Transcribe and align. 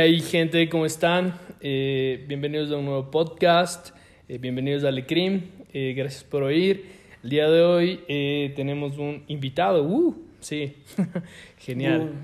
¿Qué 0.00 0.04
hay 0.04 0.20
gente? 0.20 0.66
¿Cómo 0.70 0.86
están? 0.86 1.38
Eh, 1.60 2.24
bienvenidos 2.26 2.72
a 2.72 2.78
un 2.78 2.86
nuevo 2.86 3.10
podcast. 3.10 3.94
Eh, 4.30 4.38
bienvenidos 4.38 4.82
a 4.84 4.88
Alecrim. 4.88 5.42
Eh, 5.74 5.92
gracias 5.94 6.24
por 6.24 6.42
oír. 6.42 6.86
El 7.22 7.28
día 7.28 7.50
de 7.50 7.60
hoy 7.60 8.52
tenemos 8.56 8.96
un 8.96 9.24
invitado. 9.28 9.82
¡Uh! 9.84 10.16
Sí, 10.40 10.74
genial. 11.58 12.14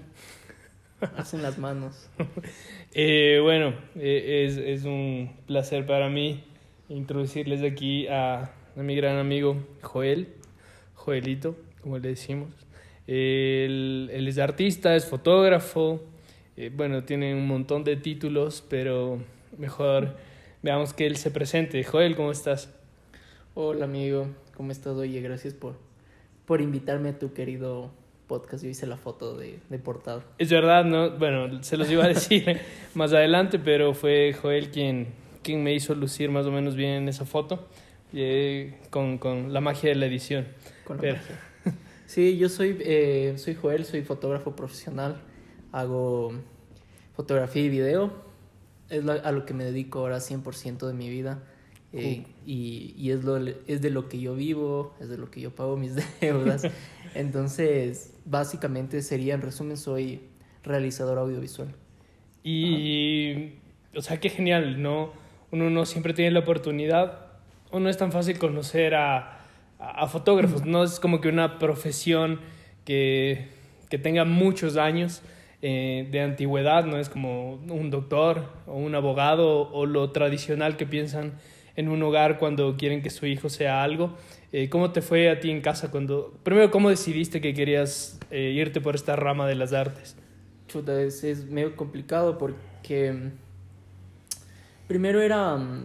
Uh, 1.02 1.04
hacen 1.18 1.42
las 1.42 1.58
manos. 1.58 2.08
Bueno, 2.94 3.74
es, 3.94 4.56
es 4.56 4.84
un 4.84 5.36
placer 5.46 5.84
para 5.84 6.08
mí 6.08 6.44
introducirles 6.88 7.62
aquí 7.62 8.08
a, 8.08 8.52
a 8.74 8.80
mi 8.80 8.96
gran 8.96 9.18
amigo 9.18 9.62
Joel, 9.82 10.28
Joelito, 10.94 11.58
como 11.82 11.98
le 11.98 12.08
decimos. 12.08 12.48
Él, 13.06 14.08
él 14.14 14.28
es 14.28 14.38
artista, 14.38 14.96
es 14.96 15.04
fotógrafo, 15.04 16.00
eh, 16.56 16.70
bueno, 16.74 17.04
tiene 17.04 17.34
un 17.34 17.46
montón 17.46 17.84
de 17.84 17.96
títulos, 17.96 18.64
pero 18.68 19.18
mejor 19.58 20.16
veamos 20.62 20.92
que 20.94 21.06
él 21.06 21.16
se 21.16 21.30
presente. 21.30 21.82
Joel, 21.84 22.16
¿cómo 22.16 22.30
estás? 22.32 22.72
Hola 23.54 23.84
amigo, 23.84 24.28
¿cómo 24.56 24.72
estás? 24.72 24.94
Oye, 24.96 25.20
gracias 25.20 25.54
por, 25.54 25.76
por 26.46 26.60
invitarme 26.60 27.10
a 27.10 27.18
tu 27.18 27.32
querido 27.32 27.90
podcast. 28.26 28.64
Yo 28.64 28.70
hice 28.70 28.86
la 28.86 28.96
foto 28.96 29.36
de, 29.36 29.58
de 29.68 29.78
portada. 29.78 30.24
Es 30.38 30.50
verdad, 30.50 30.84
¿no? 30.84 31.10
Bueno, 31.10 31.62
se 31.62 31.76
los 31.76 31.90
iba 31.90 32.04
a 32.04 32.08
decir 32.08 32.58
más 32.94 33.12
adelante, 33.12 33.58
pero 33.58 33.94
fue 33.94 34.32
Joel 34.34 34.70
quien, 34.70 35.08
quien 35.42 35.62
me 35.62 35.74
hizo 35.74 35.94
lucir 35.94 36.30
más 36.30 36.46
o 36.46 36.50
menos 36.50 36.74
bien 36.74 36.90
en 36.92 37.08
esa 37.08 37.24
foto, 37.24 37.66
eh, 38.12 38.74
con, 38.90 39.18
con 39.18 39.52
la 39.52 39.60
magia 39.60 39.90
de 39.90 39.96
la 39.96 40.06
edición. 40.06 40.46
Con 40.84 40.96
la 40.96 41.00
Pero- 41.02 41.16
magia. 41.16 41.36
Sí, 42.06 42.38
yo 42.38 42.48
soy, 42.48 42.76
eh, 42.82 43.34
soy 43.36 43.56
Joel, 43.56 43.84
soy 43.84 44.02
fotógrafo 44.02 44.54
profesional. 44.54 45.20
Hago 45.76 46.32
fotografía 47.14 47.62
y 47.64 47.68
video. 47.68 48.12
Es 48.88 49.04
la- 49.04 49.14
a 49.14 49.32
lo 49.32 49.44
que 49.44 49.52
me 49.54 49.64
dedico 49.64 49.98
ahora 50.00 50.20
100% 50.20 50.86
de 50.86 50.94
mi 50.94 51.08
vida. 51.10 51.42
Eh, 51.92 52.24
y 52.44 52.94
y 52.98 53.10
es, 53.10 53.24
lo, 53.24 53.36
es 53.38 53.80
de 53.80 53.90
lo 53.90 54.08
que 54.08 54.18
yo 54.20 54.34
vivo, 54.34 54.94
es 55.00 55.08
de 55.08 55.16
lo 55.18 55.30
que 55.30 55.40
yo 55.40 55.54
pago 55.54 55.76
mis 55.76 55.92
deudas. 56.20 56.62
Entonces, 57.14 58.14
básicamente 58.24 59.02
sería, 59.02 59.34
en 59.34 59.42
resumen, 59.42 59.76
soy 59.76 60.20
realizador 60.62 61.18
audiovisual. 61.18 61.68
Y, 62.42 63.54
o 63.94 64.02
sea, 64.02 64.20
qué 64.20 64.30
genial, 64.30 64.80
¿no? 64.82 65.12
Uno 65.50 65.68
no 65.70 65.84
siempre 65.86 66.12
tiene 66.14 66.30
la 66.30 66.40
oportunidad, 66.40 67.26
o 67.70 67.80
no 67.80 67.88
es 67.88 67.96
tan 67.96 68.12
fácil 68.12 68.38
conocer 68.38 68.94
a, 68.94 69.40
a, 69.78 70.02
a 70.02 70.06
fotógrafos, 70.06 70.64
no 70.64 70.84
es 70.84 71.00
como 71.00 71.20
que 71.20 71.28
una 71.28 71.58
profesión 71.58 72.40
que, 72.84 73.48
que 73.90 73.98
tenga 73.98 74.24
muchos 74.24 74.76
años 74.76 75.22
eh, 75.68 76.06
de 76.12 76.20
antigüedad, 76.20 76.84
no 76.84 76.96
es 76.96 77.08
como 77.08 77.54
un 77.54 77.90
doctor 77.90 78.52
o 78.68 78.76
un 78.76 78.94
abogado 78.94 79.68
o 79.72 79.84
lo 79.84 80.12
tradicional 80.12 80.76
que 80.76 80.86
piensan 80.86 81.32
en 81.74 81.88
un 81.88 82.00
hogar 82.04 82.38
cuando 82.38 82.76
quieren 82.76 83.02
que 83.02 83.10
su 83.10 83.26
hijo 83.26 83.48
sea 83.48 83.82
algo. 83.82 84.14
Eh, 84.52 84.68
¿Cómo 84.68 84.92
te 84.92 85.02
fue 85.02 85.28
a 85.28 85.40
ti 85.40 85.50
en 85.50 85.62
casa 85.62 85.90
cuando... 85.90 86.38
Primero, 86.44 86.70
¿cómo 86.70 86.88
decidiste 86.88 87.40
que 87.40 87.52
querías 87.52 88.20
eh, 88.30 88.52
irte 88.54 88.80
por 88.80 88.94
esta 88.94 89.16
rama 89.16 89.48
de 89.48 89.56
las 89.56 89.72
artes? 89.72 90.14
Chuta, 90.68 91.02
es, 91.02 91.24
es 91.24 91.46
medio 91.46 91.74
complicado 91.74 92.38
porque 92.38 93.12
mm, 93.12 93.32
primero 94.86 95.20
era 95.20 95.56
mm, 95.56 95.84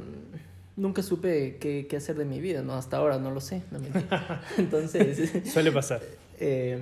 nunca 0.75 1.01
supe 1.01 1.57
qué, 1.59 1.87
qué 1.89 1.97
hacer 1.97 2.17
de 2.17 2.25
mi 2.25 2.39
vida, 2.39 2.61
¿no? 2.61 2.75
Hasta 2.75 2.97
ahora 2.97 3.17
no 3.17 3.31
lo 3.31 3.41
sé, 3.41 3.63
no. 3.71 3.79
Entonces, 4.59 5.51
Suele 5.51 5.71
pasar. 5.71 6.01
eh, 6.39 6.77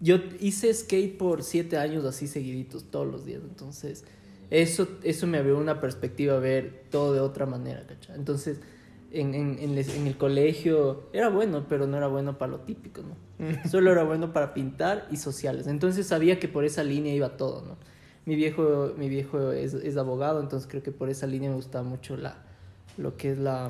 yo 0.00 0.16
hice 0.40 0.72
skate 0.74 1.16
por 1.16 1.42
siete 1.42 1.76
años 1.76 2.04
así 2.04 2.26
seguiditos, 2.26 2.84
todos 2.90 3.06
los 3.10 3.24
días. 3.24 3.42
Entonces, 3.42 4.04
eso, 4.50 4.86
eso 5.02 5.26
me 5.26 5.38
abrió 5.38 5.58
una 5.58 5.80
perspectiva 5.80 6.36
a 6.36 6.38
ver 6.40 6.84
todo 6.90 7.14
de 7.14 7.20
otra 7.20 7.46
manera, 7.46 7.86
¿cachai? 7.86 8.16
Entonces, 8.16 8.58
en, 9.10 9.34
en, 9.34 9.58
en, 9.60 9.74
les- 9.74 9.94
en 9.96 10.06
el 10.06 10.16
colegio 10.16 11.04
era 11.12 11.28
bueno, 11.28 11.66
pero 11.68 11.86
no 11.86 11.96
era 11.96 12.08
bueno 12.08 12.36
para 12.38 12.50
lo 12.52 12.60
típico, 12.60 13.02
¿no? 13.02 13.16
Solo 13.68 13.90
era 13.92 14.04
bueno 14.04 14.32
para 14.32 14.54
pintar 14.54 15.06
y 15.10 15.16
sociales. 15.16 15.66
Entonces 15.66 16.06
sabía 16.06 16.38
que 16.38 16.48
por 16.48 16.64
esa 16.64 16.82
línea 16.84 17.14
iba 17.14 17.36
todo, 17.36 17.62
¿no? 17.62 17.76
Mi 18.26 18.36
viejo, 18.36 18.92
mi 18.96 19.08
viejo 19.08 19.52
es, 19.52 19.74
es 19.74 19.96
abogado, 19.96 20.40
entonces 20.40 20.68
creo 20.68 20.82
que 20.82 20.92
por 20.92 21.10
esa 21.10 21.26
línea 21.26 21.50
me 21.50 21.56
gustaba 21.56 21.84
mucho 21.84 22.16
la, 22.16 22.36
lo 22.96 23.16
que 23.16 23.32
es 23.32 23.38
la, 23.38 23.68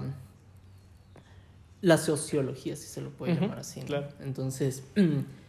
la 1.81 1.99
sociología, 1.99 2.77
si 2.77 2.87
se 2.89 3.01
lo 3.01 3.11
puede 3.11 3.35
llamar 3.41 3.59
así. 3.59 3.81
¿no? 3.81 3.87
claro. 3.87 4.09
Entonces, 4.21 4.83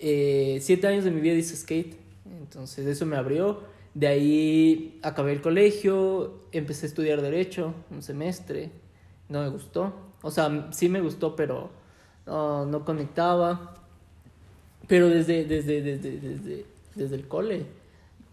eh, 0.00 0.58
siete 0.60 0.86
años 0.86 1.04
de 1.04 1.10
mi 1.10 1.20
vida 1.20 1.34
hice 1.34 1.56
skate, 1.56 1.96
entonces 2.40 2.86
eso 2.86 3.06
me 3.06 3.16
abrió. 3.16 3.60
De 3.94 4.06
ahí 4.06 4.98
acabé 5.02 5.32
el 5.32 5.40
colegio, 5.40 6.40
empecé 6.52 6.86
a 6.86 6.88
estudiar 6.88 7.22
derecho 7.22 7.74
un 7.90 8.02
semestre, 8.02 8.70
no 9.28 9.42
me 9.42 9.48
gustó. 9.48 9.92
O 10.22 10.30
sea, 10.30 10.68
sí 10.72 10.88
me 10.88 11.00
gustó, 11.00 11.36
pero 11.36 11.70
no, 12.26 12.66
no 12.66 12.84
conectaba. 12.84 13.74
Pero 14.86 15.08
desde, 15.08 15.44
desde, 15.44 15.82
desde, 15.82 16.18
desde, 16.18 16.66
desde 16.94 17.14
el 17.14 17.28
cole 17.28 17.66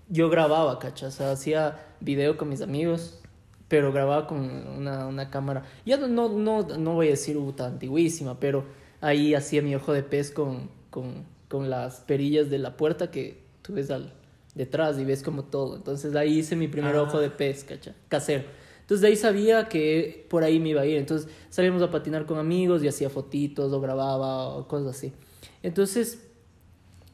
yo 0.10 0.30
grababa, 0.30 0.80
¿cachai? 0.80 1.10
O 1.10 1.12
sea, 1.12 1.32
hacía 1.32 1.80
video 2.00 2.38
con 2.38 2.50
mis 2.50 2.62
amigos, 2.62 3.20
pero 3.68 3.92
grababa 3.92 4.28
con 4.28 4.40
una, 4.40 5.08
una 5.08 5.30
cámara. 5.30 5.64
Ya 5.86 5.98
no, 5.98 6.08
no, 6.08 6.30
no, 6.30 6.64
no 6.64 6.94
voy 6.94 7.08
a 7.08 7.12
decir 7.12 7.38
uh, 7.38 7.52
tan 7.52 7.74
antiguísima, 7.74 8.40
pero 8.40 8.64
ahí 9.02 9.34
hacía 9.34 9.62
mi 9.62 9.76
ojo 9.76 9.94
de 9.94 10.04
pez 10.04 10.32
con, 10.32 10.70
con, 10.90 11.26
con 11.48 11.70
las 11.70 12.02
perillas 12.02 12.50
de 12.50 12.58
la 12.60 12.78
puerta 12.78 13.12
que 13.12 13.42
tú 13.62 13.74
ves 13.74 13.90
al, 13.92 14.14
detrás 14.56 14.98
y 15.00 15.06
ves 15.06 15.24
como 15.24 15.44
todo. 15.44 15.76
Entonces 15.76 16.16
ahí 16.16 16.40
hice 16.40 16.56
mi 16.56 16.68
primer 16.68 16.96
Ah. 16.96 17.04
ojo 17.04 17.20
de 17.20 17.30
pez, 17.30 17.64
¿cachai? 17.64 17.94
Casero. 18.10 18.44
Entonces 18.82 19.02
de 19.02 19.08
ahí 19.08 19.16
sabía 19.16 19.68
que 19.68 20.26
por 20.30 20.44
ahí 20.44 20.60
me 20.60 20.70
iba 20.70 20.82
a 20.82 20.86
ir. 20.86 20.98
Entonces 20.98 21.30
salíamos 21.50 21.82
a 21.82 21.92
patinar 21.92 22.26
con 22.26 22.38
amigos 22.38 22.84
y 22.84 22.88
hacía 22.88 23.10
fotitos 23.10 23.72
o 23.74 23.82
grababa 23.82 24.48
o 24.56 24.68
cosas 24.68 24.96
así. 24.96 25.14
Entonces 25.64 26.24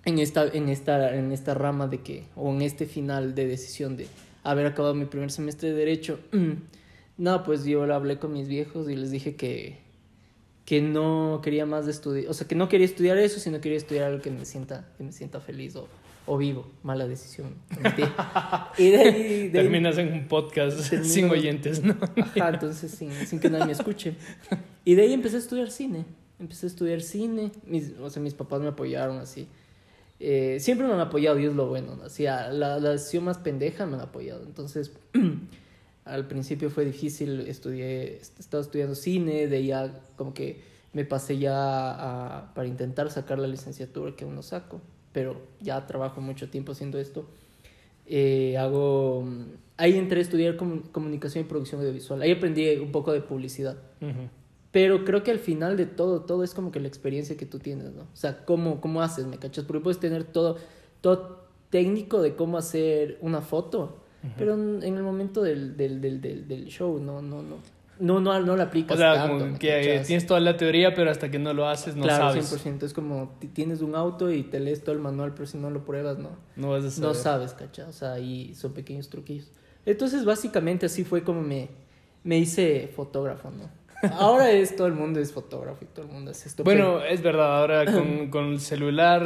en 0.06 0.20
esta, 0.20 0.46
en 0.48 0.70
esta, 0.70 1.16
en 1.16 1.32
esta 1.32 1.54
rama 1.54 1.88
de 1.88 2.02
que, 2.02 2.26
o 2.36 2.52
en 2.52 2.62
este 2.62 2.86
final 2.86 3.36
de 3.36 3.48
decisión 3.48 3.96
de 3.98 4.08
haber 4.44 4.66
acabado 4.66 4.94
mi 4.94 5.06
primer 5.06 5.32
semestre 5.32 5.70
de 5.70 5.76
Derecho, 5.76 6.20
no, 7.18 7.44
pues 7.44 7.64
yo 7.66 7.84
hablé 7.94 8.20
con 8.20 8.34
mis 8.34 8.48
viejos 8.48 8.90
y 8.90 8.96
les 8.96 9.12
dije 9.12 9.36
que, 9.36 9.80
que 10.66 10.82
no 10.82 11.42
quería 11.44 11.66
más 11.66 11.86
de 11.86 11.92
estudiar, 11.92 12.30
o 12.30 12.34
sea, 12.34 12.48
que 12.48 12.56
no 12.56 12.70
quería 12.70 12.86
estudiar 12.86 13.18
eso, 13.18 13.40
sino 13.40 13.60
quería 13.62 13.78
estudiar 13.78 14.06
algo 14.06 14.22
que 14.22 14.32
me 14.32 14.46
sienta, 14.46 14.88
que 14.98 15.04
me 15.04 15.12
sienta 15.12 15.40
feliz 15.42 15.76
o, 15.76 15.88
o 16.26 16.38
vivo. 16.38 16.66
Mala 16.84 17.06
decisión. 17.08 17.56
y 18.78 18.90
de 18.92 18.98
ahí, 18.98 19.24
de 19.50 19.60
ahí- 19.60 19.64
Terminas 19.64 19.98
en 19.98 20.14
un 20.14 20.28
podcast 20.28 20.80
Termino- 20.90 21.04
sin 21.14 21.30
oyentes, 21.30 21.84
¿no? 21.84 21.98
Ajá, 22.18 22.50
entonces 22.50 22.92
sin, 22.92 23.12
sin 23.12 23.40
que 23.40 23.50
nadie 23.50 23.66
me 23.66 23.72
escuche. 23.74 24.16
Y 24.86 24.96
de 24.96 25.02
ahí 25.04 25.14
empecé 25.14 25.36
a 25.36 25.40
estudiar 25.40 25.70
cine. 25.70 26.06
Empecé 26.40 26.66
a 26.66 26.70
estudiar 26.70 27.02
cine. 27.02 27.52
Mis, 27.68 27.92
o 28.02 28.10
sea, 28.10 28.22
mis 28.22 28.34
papás 28.34 28.62
me 28.62 28.68
apoyaron 28.70 29.18
así. 29.20 29.48
Eh, 30.20 30.58
siempre 30.62 30.88
me 30.88 30.94
han 30.94 31.00
apoyado 31.02 31.38
y 31.40 31.46
es 31.46 31.54
lo 31.54 31.68
bueno. 31.68 31.96
¿no? 31.98 32.04
Así, 32.06 32.24
la, 32.24 32.52
la 32.54 32.80
decisión 32.80 33.26
más 33.26 33.38
pendeja 33.38 33.86
me 33.86 33.96
han 33.96 34.02
apoyado. 34.02 34.44
Entonces, 34.46 34.92
al 36.06 36.28
principio 36.28 36.70
fue 36.70 36.86
difícil. 36.86 37.42
Estudié, 37.42 38.18
estaba 38.18 38.62
estudiando 38.62 38.96
cine. 38.96 39.48
De 39.48 39.58
ahí 39.58 39.68
ya 39.68 39.94
como 40.16 40.34
que 40.34 40.62
me 40.94 41.06
pasé 41.06 41.38
ya 41.38 41.54
a- 41.58 42.54
para 42.54 42.68
intentar 42.68 43.10
sacar 43.12 43.40
la 43.40 43.48
licenciatura 43.48 44.16
que 44.16 44.26
aún 44.26 44.36
no 44.36 44.44
saco. 44.44 44.82
Pero 45.12 45.42
ya 45.60 45.86
trabajo 45.88 46.22
mucho 46.22 46.50
tiempo 46.50 46.72
haciendo 46.74 47.00
esto. 47.00 47.26
Eh, 48.06 48.58
hago 48.58 49.26
ahí 49.78 49.98
entré 49.98 50.20
a 50.20 50.22
estudiar 50.24 50.58
comu- 50.58 50.92
comunicación 50.92 51.46
y 51.46 51.48
producción 51.48 51.80
audiovisual 51.80 52.22
ahí 52.22 52.32
aprendí 52.32 52.68
un 52.76 52.92
poco 52.92 53.14
de 53.14 53.22
publicidad 53.22 53.78
pero 54.72 55.06
creo 55.06 55.24
que 55.24 55.32
al 55.32 55.40
final 55.40 55.78
de 55.78 55.86
todo 55.86 56.22
todo 56.24 56.44
es 56.44 56.54
como 56.54 56.70
que 56.74 56.82
la 56.82 56.90
experiencia 56.90 57.38
que 57.38 57.46
tú 57.46 57.60
tienes 57.60 57.94
no 57.94 58.02
o 58.04 58.16
sea 58.16 58.44
cómo 58.44 58.82
cómo 58.82 59.02
haces 59.02 59.26
me 59.26 59.38
cachas 59.38 59.64
porque 59.64 59.82
puedes 59.82 60.02
tener 60.02 60.26
todo 60.26 60.58
todo 61.00 61.46
técnico 61.70 62.22
de 62.22 62.36
cómo 62.36 62.58
hacer 62.58 63.18
una 63.22 63.40
foto 63.40 64.03
pero 64.38 64.54
en, 64.54 64.84
el 64.84 65.04
momento 65.04 65.42
del, 65.44 65.76
del, 65.78 66.00
del, 66.02 66.22
del, 66.22 66.48
del 66.48 66.66
show 66.68 67.00
no 67.00 67.22
no 67.22 67.42
no 67.42 67.58
no 68.00 68.20
no 68.20 68.40
no 68.42 68.56
la 68.56 68.64
aplicas 68.64 68.96
O 68.96 69.00
sea, 69.00 69.14
tanto, 69.14 69.38
como 69.40 69.52
¿me 69.52 69.60
que 69.60 70.02
tienes 70.06 70.26
toda 70.26 70.40
la 70.40 70.58
teoría, 70.58 70.94
pero 70.96 71.12
hasta 71.12 71.30
que 71.30 71.40
no 71.40 71.54
lo 71.54 71.68
haces 71.68 71.96
no 71.96 72.04
claro 72.04 72.30
sabes. 72.34 72.52
100% 72.52 72.84
es 72.84 72.94
como 72.94 73.36
ti- 73.40 73.48
tienes 73.48 73.82
un 73.82 73.96
auto 73.96 74.32
y 74.32 74.44
te 74.44 74.60
lees 74.60 74.84
todo 74.84 74.94
el 74.96 75.02
manual 75.02 75.34
pero 75.34 75.46
si 75.46 75.58
no 75.58 75.70
lo 75.70 75.86
pruebas 75.86 76.18
no 76.18 76.30
No 76.56 76.70
vas 76.72 76.84
a 76.86 76.92
saber. 76.92 77.08
no 77.10 77.14
sabes, 77.14 77.54
¿cachai? 77.54 77.86
O 77.86 77.92
sea, 77.94 78.14
ahí 78.14 78.54
son 78.56 78.74
pequeños 78.74 79.10
truquillos. 79.10 79.52
Entonces, 79.86 80.24
básicamente 80.26 80.86
así 80.86 81.04
fue 81.04 81.24
como 81.24 81.42
me, 81.42 81.70
me 82.24 82.38
hice 82.40 82.90
fotógrafo, 82.96 83.52
¿no? 83.52 83.70
Ahora 84.12 84.52
es 84.52 84.76
todo 84.76 84.88
el 84.88 84.94
mundo 84.94 85.20
es 85.20 85.32
fotógrafo 85.32 85.84
y 85.84 85.88
todo 85.88 86.06
el 86.06 86.12
mundo 86.12 86.32
es 86.32 86.46
esto. 86.46 86.64
Bueno, 86.64 87.04
es 87.04 87.22
verdad, 87.22 87.62
ahora 87.62 87.86
con, 87.92 88.30
con 88.30 88.46
el 88.54 88.60
celular, 88.60 89.24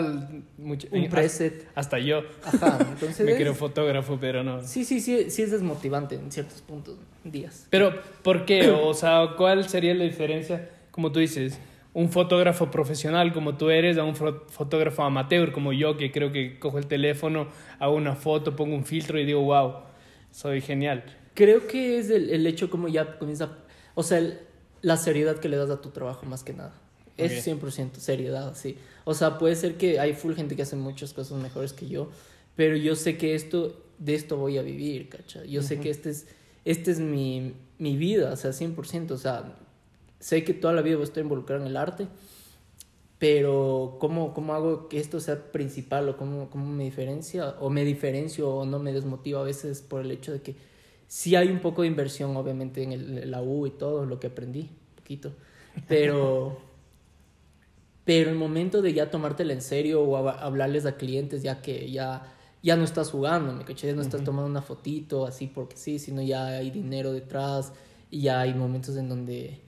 mucho- 0.57 0.87
un 0.91 1.03
eh, 1.03 1.09
preset. 1.09 1.67
hasta 1.75 1.99
yo 1.99 2.21
Ajá, 2.43 2.77
entonces. 2.91 3.25
me 3.25 3.31
es- 3.31 3.37
quiero 3.37 3.53
fotógrafo, 3.55 4.17
pero 4.19 4.43
no. 4.43 4.63
Sí, 4.63 4.85
sí, 4.85 4.99
sí, 4.99 5.29
sí 5.31 5.41
es 5.41 5.51
desmotivante 5.51 6.15
en 6.15 6.31
ciertos 6.31 6.61
puntos, 6.61 6.95
días. 7.23 7.67
Pero, 7.69 7.93
¿por 8.23 8.45
qué? 8.45 8.69
O 8.83 8.93
sea, 8.93 9.29
¿cuál 9.37 9.67
sería 9.67 9.93
la 9.93 10.03
diferencia? 10.03 10.69
Como 10.91 11.11
tú 11.11 11.19
dices, 11.19 11.59
un 11.93 12.09
fotógrafo 12.11 12.69
profesional 12.69 13.33
como 13.33 13.55
tú 13.57 13.69
eres 13.71 13.97
a 13.97 14.03
un 14.03 14.15
fo- 14.15 14.43
fotógrafo 14.49 15.03
amateur 15.03 15.51
como 15.51 15.73
yo, 15.73 15.97
que 15.97 16.11
creo 16.11 16.31
que 16.31 16.59
cojo 16.59 16.77
el 16.77 16.85
teléfono, 16.87 17.47
hago 17.79 17.95
una 17.95 18.15
foto, 18.15 18.55
pongo 18.55 18.75
un 18.75 18.85
filtro 18.85 19.19
y 19.19 19.25
digo, 19.25 19.41
wow. 19.41 19.73
soy 20.31 20.61
genial. 20.61 21.03
Creo 21.33 21.67
que 21.67 21.97
es 21.99 22.09
el, 22.09 22.29
el 22.31 22.45
hecho 22.47 22.69
como 22.69 22.87
ya 22.87 23.17
comienza, 23.17 23.57
o 23.95 24.03
sea, 24.03 24.19
el- 24.19 24.39
la 24.87 24.95
seriedad 24.95 25.37
que 25.39 25.49
le 25.49 25.57
das 25.57 25.69
a 25.69 25.81
tu 25.81 25.89
trabajo 25.89 26.25
más 26.25 26.45
que 26.45 26.53
nada. 26.53 26.71
Es 27.17 27.45
Ok. 27.45 27.61
100% 27.61 27.95
seriedad, 27.97 28.55
sí. 28.55 28.77
O 29.03 29.13
sea, 29.13 29.37
puede 29.37 29.57
ser 29.57 29.75
que 29.75 29.99
hay 29.99 30.13
full 30.13 30.33
gente 30.33 30.55
que 30.55 30.61
hace 30.61 30.77
muchas 30.77 31.11
cosas 31.13 31.37
mejores 31.41 31.73
que 31.73 31.89
yo, 31.89 32.09
pero 32.55 32.77
yo 32.77 32.95
sé 32.95 33.17
que 33.17 33.35
esto, 33.35 33.75
de 33.97 34.15
esto 34.15 34.37
voy 34.37 34.57
a 34.57 34.61
vivir, 34.61 35.09
¿cacha? 35.09 35.43
Yo 35.43 35.61
sé 35.61 35.81
que 35.81 35.89
este 35.89 36.11
es, 36.11 36.27
este 36.63 36.91
es 36.91 37.01
mi, 37.01 37.53
mi 37.79 37.97
vida, 37.97 38.31
o 38.31 38.35
sea, 38.37 38.51
100%. 38.51 39.11
O 39.11 39.17
sea, 39.17 39.57
sé 40.21 40.45
que 40.45 40.53
toda 40.53 40.73
la 40.73 40.81
vida 40.81 40.95
voy 40.95 41.03
a 41.03 41.09
estar 41.09 41.21
involucrado 41.21 41.63
en 41.63 41.67
el 41.67 41.75
arte, 41.75 42.07
pero 43.19 43.97
¿cómo, 43.99 44.33
cómo 44.33 44.53
hago 44.53 44.87
que 44.87 45.01
esto 45.01 45.19
sea 45.19 45.51
principal 45.51 46.07
o 46.07 46.15
cómo, 46.15 46.49
cómo 46.49 46.65
me 46.65 46.85
diferencia 46.85 47.55
o 47.59 47.69
me 47.69 47.83
diferencio 47.83 48.49
o 48.49 48.65
no 48.65 48.79
me 48.79 48.93
desmotiva 48.93 49.41
a 49.41 49.43
veces 49.43 49.81
por 49.81 49.99
el 49.99 50.11
hecho 50.11 50.31
de 50.31 50.41
que 50.41 50.55
sí 51.07 51.35
hay 51.35 51.49
un 51.49 51.59
poco 51.59 51.81
de 51.83 51.87
inversión 51.87 52.35
obviamente 52.37 52.83
en, 52.83 52.91
el, 52.93 53.17
en 53.19 53.31
la 53.31 53.41
U 53.41 53.65
y 53.67 53.71
todo 53.71 54.05
lo 54.05 54.19
que 54.19 54.27
aprendí, 54.27 54.69
poquito, 54.95 55.31
pero 55.87 56.57
pero 58.05 58.29
el 58.29 58.35
momento 58.37 58.81
de 58.81 58.93
ya 58.93 59.11
tomártela 59.11 59.53
en 59.53 59.61
serio 59.61 60.01
o 60.03 60.17
hab- 60.17 60.39
hablarles 60.39 60.85
a 60.85 60.95
clientes 60.97 61.43
ya 61.43 61.61
que 61.61 61.91
ya 61.91 62.33
ya 62.63 62.75
no 62.75 62.83
estás 62.83 63.11
jugando, 63.11 63.53
me 63.53 63.63
caché, 63.63 63.87
ya 63.87 63.93
no 63.93 64.01
estás 64.01 64.23
tomando 64.23 64.49
una 64.49 64.61
fotito 64.61 65.25
así 65.25 65.47
porque 65.47 65.77
sí, 65.77 65.99
sino 65.99 66.21
ya 66.21 66.47
hay 66.47 66.71
dinero 66.71 67.13
detrás 67.13 67.71
y 68.09 68.21
ya 68.21 68.41
hay 68.41 68.53
momentos 68.53 68.97
en 68.97 69.07
donde 69.09 69.61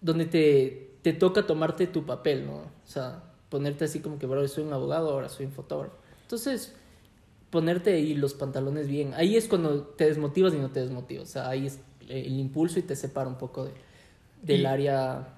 donde 0.00 0.26
te, 0.26 0.92
te 1.02 1.12
toca 1.12 1.46
tomarte 1.46 1.86
tu 1.86 2.04
papel, 2.06 2.46
¿no? 2.46 2.56
O 2.58 2.86
sea, 2.86 3.22
ponerte 3.48 3.84
así 3.86 4.00
como 4.00 4.18
que, 4.18 4.26
bro, 4.26 4.46
soy 4.46 4.64
un 4.64 4.72
abogado, 4.72 5.10
ahora 5.10 5.28
soy 5.28 5.46
un 5.46 5.52
fotógrafo. 5.52 5.96
Entonces, 6.22 6.74
ponerte 7.50 7.94
ahí 7.94 8.14
los 8.14 8.34
pantalones 8.34 8.88
bien. 8.88 9.14
Ahí 9.14 9.36
es 9.36 9.48
cuando 9.48 9.82
te 9.82 10.04
desmotivas 10.06 10.54
y 10.54 10.58
no 10.58 10.70
te 10.70 10.80
desmotivas. 10.80 11.28
O 11.28 11.32
sea, 11.32 11.48
ahí 11.48 11.66
es 11.66 11.80
el 12.08 12.38
impulso 12.38 12.78
y 12.78 12.82
te 12.82 12.96
separa 12.96 13.28
un 13.28 13.36
poco 13.38 13.64
de, 13.64 13.72
del 14.42 14.62
Y- 14.62 14.66
área 14.66 15.28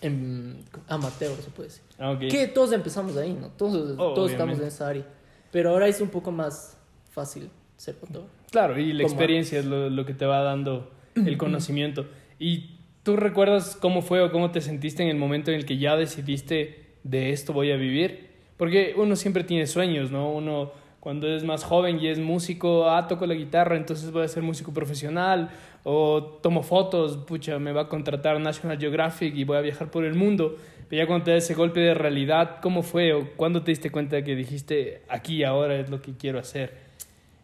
em, 0.00 0.56
amateur, 0.88 1.34
se 1.42 1.50
puede 1.50 1.68
decir. 1.68 1.82
Ah, 1.98 2.10
ok. 2.12 2.20
Que 2.30 2.46
todos 2.48 2.72
empezamos 2.72 3.16
ahí, 3.16 3.32
¿no? 3.32 3.48
Todos, 3.48 3.96
todos 3.96 4.30
estamos 4.30 4.58
en 4.58 4.66
esa 4.66 4.88
área. 4.88 5.06
Pero 5.50 5.70
ahora 5.70 5.86
es 5.88 6.00
un 6.00 6.08
poco 6.08 6.30
más 6.32 6.76
fácil 7.10 7.48
ser 7.76 7.94
fotógrafo. 7.94 8.28
Claro, 8.50 8.78
y 8.78 8.92
la 8.92 9.02
experiencia 9.02 9.58
es 9.58 9.64
lo, 9.64 9.88
lo 9.90 10.04
que 10.04 10.14
te 10.14 10.26
va 10.26 10.40
dando 10.42 10.90
el 11.14 11.38
conocimiento. 11.38 12.06
¿Y 12.38 12.78
tú 13.02 13.16
recuerdas 13.16 13.76
cómo 13.80 14.02
fue 14.02 14.20
o 14.22 14.30
cómo 14.30 14.50
te 14.50 14.60
sentiste 14.60 15.02
en 15.02 15.08
el 15.08 15.16
momento 15.16 15.50
en 15.50 15.56
el 15.58 15.64
que 15.66 15.78
ya 15.78 15.96
decidiste 15.96 16.94
de 17.04 17.30
esto 17.30 17.52
voy 17.52 17.70
a 17.72 17.76
vivir? 17.76 18.33
Porque 18.56 18.94
uno 18.96 19.16
siempre 19.16 19.44
tiene 19.44 19.66
sueños, 19.66 20.10
¿no? 20.10 20.30
Uno 20.30 20.70
cuando 21.04 21.28
es 21.28 21.44
más 21.44 21.64
joven 21.64 22.00
y 22.00 22.08
es 22.08 22.18
músico, 22.18 22.88
ah, 22.88 23.06
toco 23.06 23.26
la 23.26 23.34
guitarra, 23.34 23.76
entonces 23.76 24.10
voy 24.10 24.24
a 24.24 24.28
ser 24.28 24.42
músico 24.42 24.72
profesional, 24.72 25.50
o 25.82 26.22
tomo 26.42 26.62
fotos, 26.62 27.18
pucha, 27.18 27.58
me 27.58 27.72
va 27.72 27.82
a 27.82 27.88
contratar 27.90 28.40
National 28.40 28.78
Geographic 28.78 29.36
y 29.36 29.44
voy 29.44 29.58
a 29.58 29.60
viajar 29.60 29.90
por 29.90 30.04
el 30.04 30.14
mundo. 30.14 30.56
Pero 30.88 31.02
ya 31.02 31.06
cuando 31.06 31.24
te 31.24 31.32
da 31.32 31.36
ese 31.36 31.52
golpe 31.52 31.80
de 31.80 31.92
realidad, 31.92 32.60
¿cómo 32.62 32.82
fue? 32.82 33.12
¿O 33.12 33.28
cuándo 33.36 33.62
te 33.62 33.70
diste 33.70 33.90
cuenta 33.90 34.24
que 34.24 34.34
dijiste, 34.34 35.02
aquí 35.08 35.44
ahora 35.44 35.76
es 35.76 35.90
lo 35.90 36.00
que 36.00 36.14
quiero 36.14 36.38
hacer? 36.38 36.72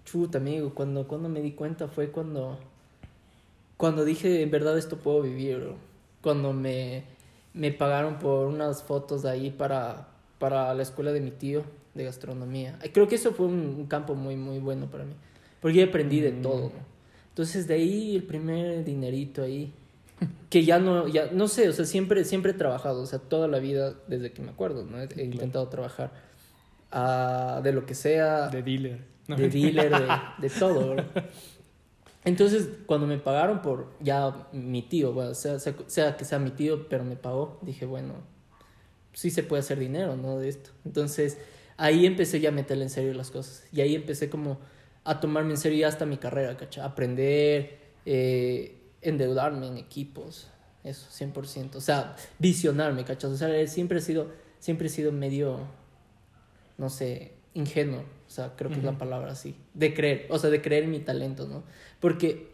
Chuta, 0.06 0.38
amigo, 0.38 0.72
cuando, 0.74 1.06
cuando 1.06 1.28
me 1.28 1.42
di 1.42 1.52
cuenta 1.52 1.86
fue 1.86 2.08
cuando, 2.10 2.58
cuando 3.76 4.06
dije, 4.06 4.40
en 4.40 4.50
verdad 4.50 4.78
esto 4.78 4.96
puedo 4.96 5.20
vivir, 5.20 5.58
bro. 5.58 5.74
Cuando 6.22 6.54
me, 6.54 7.04
me 7.52 7.72
pagaron 7.72 8.18
por 8.18 8.46
unas 8.46 8.82
fotos 8.82 9.26
ahí 9.26 9.50
para, 9.50 10.08
para 10.40 10.74
la 10.74 10.82
escuela 10.82 11.12
de 11.12 11.20
mi 11.20 11.30
tío 11.30 11.62
de 11.94 12.04
gastronomía. 12.04 12.76
Creo 12.92 13.06
que 13.06 13.14
eso 13.14 13.32
fue 13.32 13.46
un, 13.46 13.76
un 13.78 13.86
campo 13.86 14.16
muy, 14.16 14.34
muy 14.34 14.58
bueno 14.58 14.86
para 14.86 15.04
mí, 15.04 15.12
porque 15.60 15.84
aprendí 15.84 16.20
de 16.20 16.32
Mm. 16.32 16.42
todo, 16.42 16.62
¿no? 16.70 16.90
Entonces 17.28 17.68
de 17.68 17.74
ahí 17.74 18.16
el 18.16 18.24
primer 18.24 18.84
dinerito 18.84 19.42
ahí, 19.42 19.72
que 20.48 20.64
ya 20.64 20.78
no, 20.78 21.06
ya, 21.06 21.30
no 21.30 21.46
sé, 21.46 21.68
o 21.68 21.72
sea, 21.72 21.84
siempre, 21.84 22.24
siempre 22.24 22.52
he 22.52 22.54
trabajado, 22.54 23.02
o 23.02 23.06
sea, 23.06 23.18
toda 23.18 23.46
la 23.48 23.58
vida 23.58 23.94
desde 24.08 24.32
que 24.32 24.42
me 24.42 24.50
acuerdo, 24.50 24.84
¿no? 24.84 25.00
He, 25.00 25.24
intentado 25.24 25.68
trabajar 25.68 26.10
ah, 26.90 27.60
de 27.62 27.72
lo 27.72 27.86
que 27.86 27.94
sea, 27.94 28.48
De 28.48 28.62
dealer. 28.62 28.98
¿no? 29.28 29.36
de 29.36 29.48
dealer, 29.48 29.90
de, 29.90 30.08
de 30.38 30.50
todo, 30.58 30.94
bro. 30.94 31.04
Entonces, 32.24 32.68
cuando 32.86 33.06
me 33.06 33.18
pagaron 33.18 33.62
por 33.62 33.88
ya 34.00 34.48
mi 34.52 34.82
tío, 34.82 35.12
bueno, 35.12 35.34
sea, 35.34 35.58
sea, 35.58 35.74
sea 35.86 36.16
que 36.16 36.24
sea 36.24 36.38
mi 36.38 36.50
tío, 36.50 36.88
pero 36.88 37.04
me 37.04 37.16
pagó, 37.16 37.58
dije, 37.62 37.86
bueno, 37.86 38.14
sí 39.20 39.30
se 39.30 39.42
puede 39.42 39.60
hacer 39.60 39.78
dinero, 39.78 40.16
¿no? 40.16 40.38
De 40.38 40.48
esto. 40.48 40.70
Entonces, 40.86 41.36
ahí 41.76 42.06
empecé 42.06 42.40
ya 42.40 42.48
a 42.48 42.52
meterle 42.52 42.84
en 42.84 42.88
serio 42.88 43.12
las 43.12 43.30
cosas. 43.30 43.64
Y 43.70 43.82
ahí 43.82 43.94
empecé 43.94 44.30
como 44.30 44.58
a 45.04 45.20
tomarme 45.20 45.50
en 45.50 45.58
serio 45.58 45.78
ya 45.78 45.88
hasta 45.88 46.06
mi 46.06 46.16
carrera, 46.16 46.56
¿cachai? 46.56 46.82
Aprender, 46.82 47.76
eh, 48.06 48.78
endeudarme 49.02 49.66
en 49.66 49.76
equipos, 49.76 50.48
eso, 50.84 51.06
100%. 51.10 51.76
O 51.76 51.82
sea, 51.82 52.16
visionarme, 52.38 53.04
¿cachai? 53.04 53.30
O 53.30 53.36
sea, 53.36 53.66
siempre 53.66 53.98
he 53.98 54.00
sido, 54.00 54.30
siempre 54.58 54.86
he 54.86 54.90
sido 54.90 55.12
medio, 55.12 55.58
no 56.78 56.88
sé, 56.88 57.34
ingenuo. 57.52 58.00
O 58.26 58.30
sea, 58.30 58.56
creo 58.56 58.70
que 58.70 58.78
es 58.78 58.84
la 58.84 58.96
palabra 58.96 59.32
así. 59.32 59.54
De 59.74 59.92
creer, 59.92 60.28
o 60.30 60.38
sea, 60.38 60.48
de 60.48 60.62
creer 60.62 60.84
en 60.84 60.92
mi 60.92 61.00
talento, 61.00 61.46
¿no? 61.46 61.62
Porque 62.00 62.48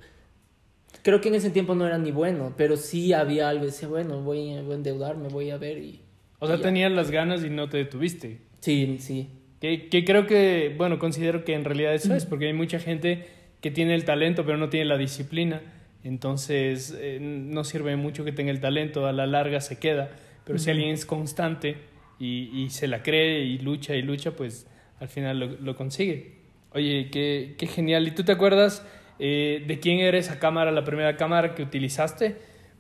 creo 1.03 1.21
que 1.21 1.29
en 1.29 1.37
ese 1.37 1.51
tiempo 1.51 1.77
no 1.77 1.87
era 1.87 1.99
ni 1.99 2.11
bueno, 2.11 2.55
pero 2.57 2.77
sí 2.77 3.13
había 3.13 3.51
algo. 3.51 3.67
Decía, 3.67 3.87
bueno, 3.87 4.21
voy, 4.23 4.61
voy 4.63 4.73
a 4.73 4.75
endeudarme, 4.75 5.29
voy 5.29 5.51
a 5.51 5.59
ver 5.59 5.79
y... 5.79 6.03
O 6.47 6.57
sea, 6.57 6.63
tenías 6.63 6.93
las 6.93 7.11
ganas 7.11 7.45
y 7.45 7.51
no 7.51 7.69
te 7.69 7.77
detuviste. 7.79 8.39
Sí, 8.61 8.97
sí. 9.01 9.29
Que, 9.61 9.89
que 9.89 10.05
creo 10.05 10.27
que, 10.27 10.75
bueno, 10.77 10.99
considero 10.99 11.45
que 11.45 11.55
en 11.55 11.65
realidad 11.65 11.95
eso 11.95 12.15
es, 12.15 12.27
porque 12.27 12.47
hay 12.47 12.53
mucha 12.53 12.79
gente 12.79 13.27
que 13.61 13.71
tiene 13.71 13.95
el 13.95 14.05
talento 14.05 14.45
pero 14.45 14.59
no 14.59 14.69
tiene 14.69 14.87
la 14.87 14.99
disciplina. 14.99 15.61
Entonces, 16.05 16.97
eh, 17.01 17.19
no 17.21 17.65
sirve 17.65 17.97
mucho 17.97 18.25
que 18.25 18.33
tenga 18.33 18.51
el 18.51 18.61
talento, 18.61 19.07
a 19.07 19.13
la 19.13 19.27
larga 19.27 19.61
se 19.61 19.79
queda. 19.79 20.11
Pero 20.45 20.59
si 20.59 20.71
Ujú. 20.71 20.77
alguien 20.79 20.91
es 20.95 21.05
constante 21.05 21.77
y, 22.21 22.51
y 22.63 22.71
se 22.71 22.87
la 22.87 23.03
cree 23.03 23.41
y 23.45 23.59
lucha 23.59 23.95
y 23.97 24.03
lucha, 24.03 24.31
pues 24.33 24.69
al 25.01 25.09
final 25.09 25.41
lo, 25.41 25.47
lo 25.61 25.75
consigue. 25.75 26.37
Oye, 26.73 27.09
qué, 27.11 27.55
qué 27.59 27.67
genial. 27.67 28.07
¿Y 28.07 28.13
tú 28.13 28.23
te 28.23 28.33
acuerdas 28.33 28.87
eh, 29.19 29.65
de 29.67 29.81
quién 29.81 29.99
era 29.99 30.17
esa 30.19 30.39
cámara, 30.39 30.71
la 30.71 30.85
primera 30.85 31.17
cámara 31.17 31.55
que 31.55 31.63
utilizaste? 31.63 32.37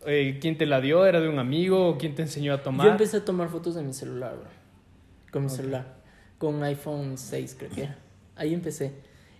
Eh, 0.07 0.39
¿Quién 0.41 0.57
te 0.57 0.67
la 0.67 0.81
dio? 0.81 1.05
¿Era 1.07 1.21
de 1.21 1.29
un 1.29 1.39
amigo? 1.39 1.89
¿O 1.89 1.99
quién 1.99 2.15
te 2.15 2.23
enseñó 2.23 2.55
a 2.55 2.63
tomar? 2.63 2.87
Yo 2.87 2.93
empecé 2.93 3.19
a 3.19 3.25
tomar 3.25 3.49
fotos 3.49 3.75
de 3.75 3.83
mi 3.83 3.93
celular, 3.93 4.37
bro. 4.37 4.49
Con 5.33 5.43
mi 5.43 5.49
Ok. 5.51 5.55
celular. 5.57 5.97
Con 6.39 6.63
iPhone 6.63 7.19
6, 7.19 7.57
creo 7.59 7.71
que 7.71 7.83
era. 7.85 7.99
Ahí 8.37 8.55
empecé. 8.55 8.93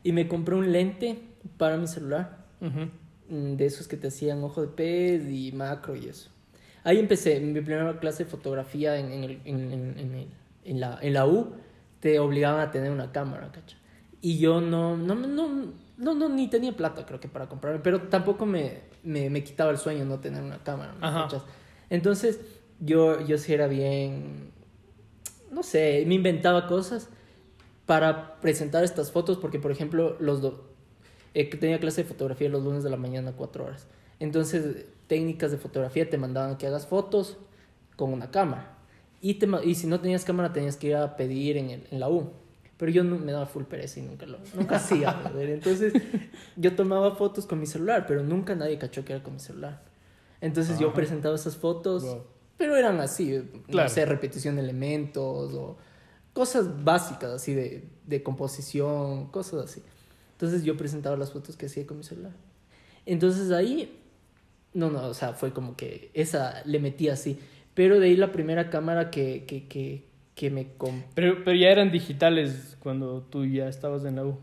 Y 0.03 0.13
me 0.13 0.27
compré 0.29 0.55
un 0.55 0.73
lente 0.73 1.19
para 1.57 1.77
mi 1.77 1.87
celular. 1.87 2.45
Ujú. 2.61 2.91
mm, 3.29 3.57
De 3.57 3.67
esos 3.67 3.87
que 3.89 3.97
te 3.97 4.09
hacían 4.09 4.43
ojo 4.43 4.63
de 4.63 4.69
pez 4.69 5.29
y 5.31 5.53
macro 5.53 5.95
y 5.97 6.07
eso. 6.09 6.31
Ahí 6.85 6.99
empecé. 6.99 7.39
Mi 7.41 7.61
primera 7.61 7.99
clase 8.01 8.25
de 8.25 8.31
fotografía 8.31 8.99
en, 8.99 9.13
en, 9.13 9.25
el- 9.25 9.41
en, 9.45 9.73
en- 9.73 9.99
en 9.99 10.27
en 10.65 10.81
la, 10.81 10.99
en 11.01 11.13
la 11.13 11.27
U 11.29 11.53
te 12.01 12.19
obligaban 12.19 12.61
a 12.61 12.71
tener 12.73 12.91
una 12.91 13.13
cámara, 13.13 13.53
¿cacha? 13.53 13.77
Y 14.21 14.39
yo 14.39 14.61
no, 14.61 14.97
no, 14.97 15.15
no, 15.15 15.49
no, 15.97 16.15
no, 16.15 16.29
ni 16.29 16.49
tenía 16.49 16.73
plata, 16.73 17.07
creo 17.07 17.21
que 17.21 17.29
para 17.29 17.49
comprarme, 17.49 17.79
pero 17.81 18.03
tampoco 18.03 18.47
me, 18.47 18.81
me, 19.07 19.31
me 19.31 19.43
quitaba 19.45 19.71
el 19.71 19.79
sueño 19.79 20.05
no 20.05 20.19
tener 20.21 20.43
una 20.43 20.59
cámara, 20.63 20.95
¿me? 20.95 21.07
Entonces, 21.91 22.41
yo, 22.81 23.21
yo 23.27 23.39
sí 23.39 23.53
era 23.55 23.67
bien, 23.69 24.51
no 25.51 25.63
sé, 25.63 26.05
me 26.07 26.15
inventaba 26.15 26.67
cosas 26.67 27.09
para 27.87 28.41
presentar 28.41 28.85
estas 28.85 29.13
fotos, 29.13 29.39
porque, 29.39 29.59
por 29.59 29.71
ejemplo, 29.71 30.17
los 30.21 30.43
do- 30.43 30.65
eh, 31.35 31.45
tenía 31.57 31.79
clase 31.81 32.03
de 32.03 32.09
fotografía 32.09 32.49
los 32.49 32.65
lunes 32.65 32.83
de 32.85 32.91
la 32.91 32.97
mañana, 32.97 33.33
cuatro 33.37 33.65
horas. 33.65 33.87
Entonces, 34.21 34.87
técnicas 35.07 35.51
de 35.53 35.59
fotografía 35.59 36.09
te 36.11 36.19
mandaban 36.19 36.57
que 36.59 36.67
hagas 36.67 36.87
fotos 36.87 37.37
con 37.97 38.13
una 38.13 38.31
cámara. 38.31 38.73
Y, 39.21 39.35
te 39.35 39.49
y 39.65 39.75
si 39.77 39.87
no 39.87 40.01
tenías 40.01 40.25
cámara, 40.25 40.53
tenías 40.53 40.77
que 40.77 40.89
ir 40.89 40.97
a 40.97 41.17
pedir 41.17 41.57
en, 41.57 41.71
el- 41.71 41.87
en 41.91 42.01
la 42.01 42.09
U. 42.09 42.31
Pero 42.79 42.93
yo 42.93 43.05
no, 43.05 43.19
me 43.19 43.33
daba 43.33 43.47
full 43.47 43.65
pereza 43.65 44.01
y 44.01 44.03
nunca 44.03 44.27
lo 44.27 44.39
nunca 44.55 44.77
hacía. 44.77 45.13
brother. 45.13 45.51
Entonces, 45.51 45.93
yo 46.57 46.75
tomaba 46.77 47.15
fotos 47.17 47.47
con 47.47 47.59
mi 47.59 47.67
celular, 47.67 48.05
pero 48.07 48.23
nunca 48.23 48.55
nadie 48.55 48.77
cachó 48.79 49.05
que 49.05 49.15
era 49.15 49.23
con 49.23 49.35
mi 49.35 49.41
celular. 49.41 49.83
Entonces, 50.43 50.79
yo 50.79 50.93
presentaba 50.93 51.35
esas 51.35 51.57
fotos, 51.57 52.03
Wow. 52.05 52.25
pero 52.59 52.77
eran 52.77 53.01
así, 53.01 53.43
Claro. 53.69 53.89
no 53.89 53.95
sé, 53.95 54.05
repetición 54.05 54.57
de 54.57 54.63
elementos 54.63 55.55
o 55.55 55.79
cosas 56.35 56.85
básicas 56.85 57.31
así 57.31 57.55
de, 57.55 57.89
de 58.07 58.23
composición, 58.23 59.31
cosas 59.31 59.65
así. 59.71 59.83
Entonces 60.33 60.65
yo 60.65 60.77
presentaba 60.77 61.17
las 61.17 61.33
fotos 61.33 61.57
que 61.57 61.65
hacía 61.65 61.87
con 61.87 61.97
mi 61.97 62.05
celular. 62.05 62.33
Entonces 63.07 63.51
ahí, 63.53 64.03
no, 64.75 64.91
no, 64.91 65.07
o 65.07 65.15
sea, 65.15 65.33
fue 65.33 65.53
como 65.55 65.77
que 65.77 66.11
esa 66.13 66.63
le 66.67 66.79
metí 66.79 67.09
así. 67.09 67.39
Pero 67.73 67.99
de 68.01 68.09
ahí 68.09 68.17
la 68.17 68.33
primera 68.33 68.69
cámara 68.69 69.11
que, 69.11 69.47
que, 69.47 69.67
que, 69.67 70.05
que 70.37 70.51
me 70.51 70.75
compré. 70.77 71.09
Pero, 71.17 71.43
pero 71.45 71.57
ya 71.57 71.71
eran 71.71 71.91
digitales 71.91 72.77
cuando 72.79 73.23
tú 73.23 73.45
ya 73.45 73.67
estabas 73.69 74.05
en 74.05 74.15
la 74.17 74.25
U. 74.25 74.39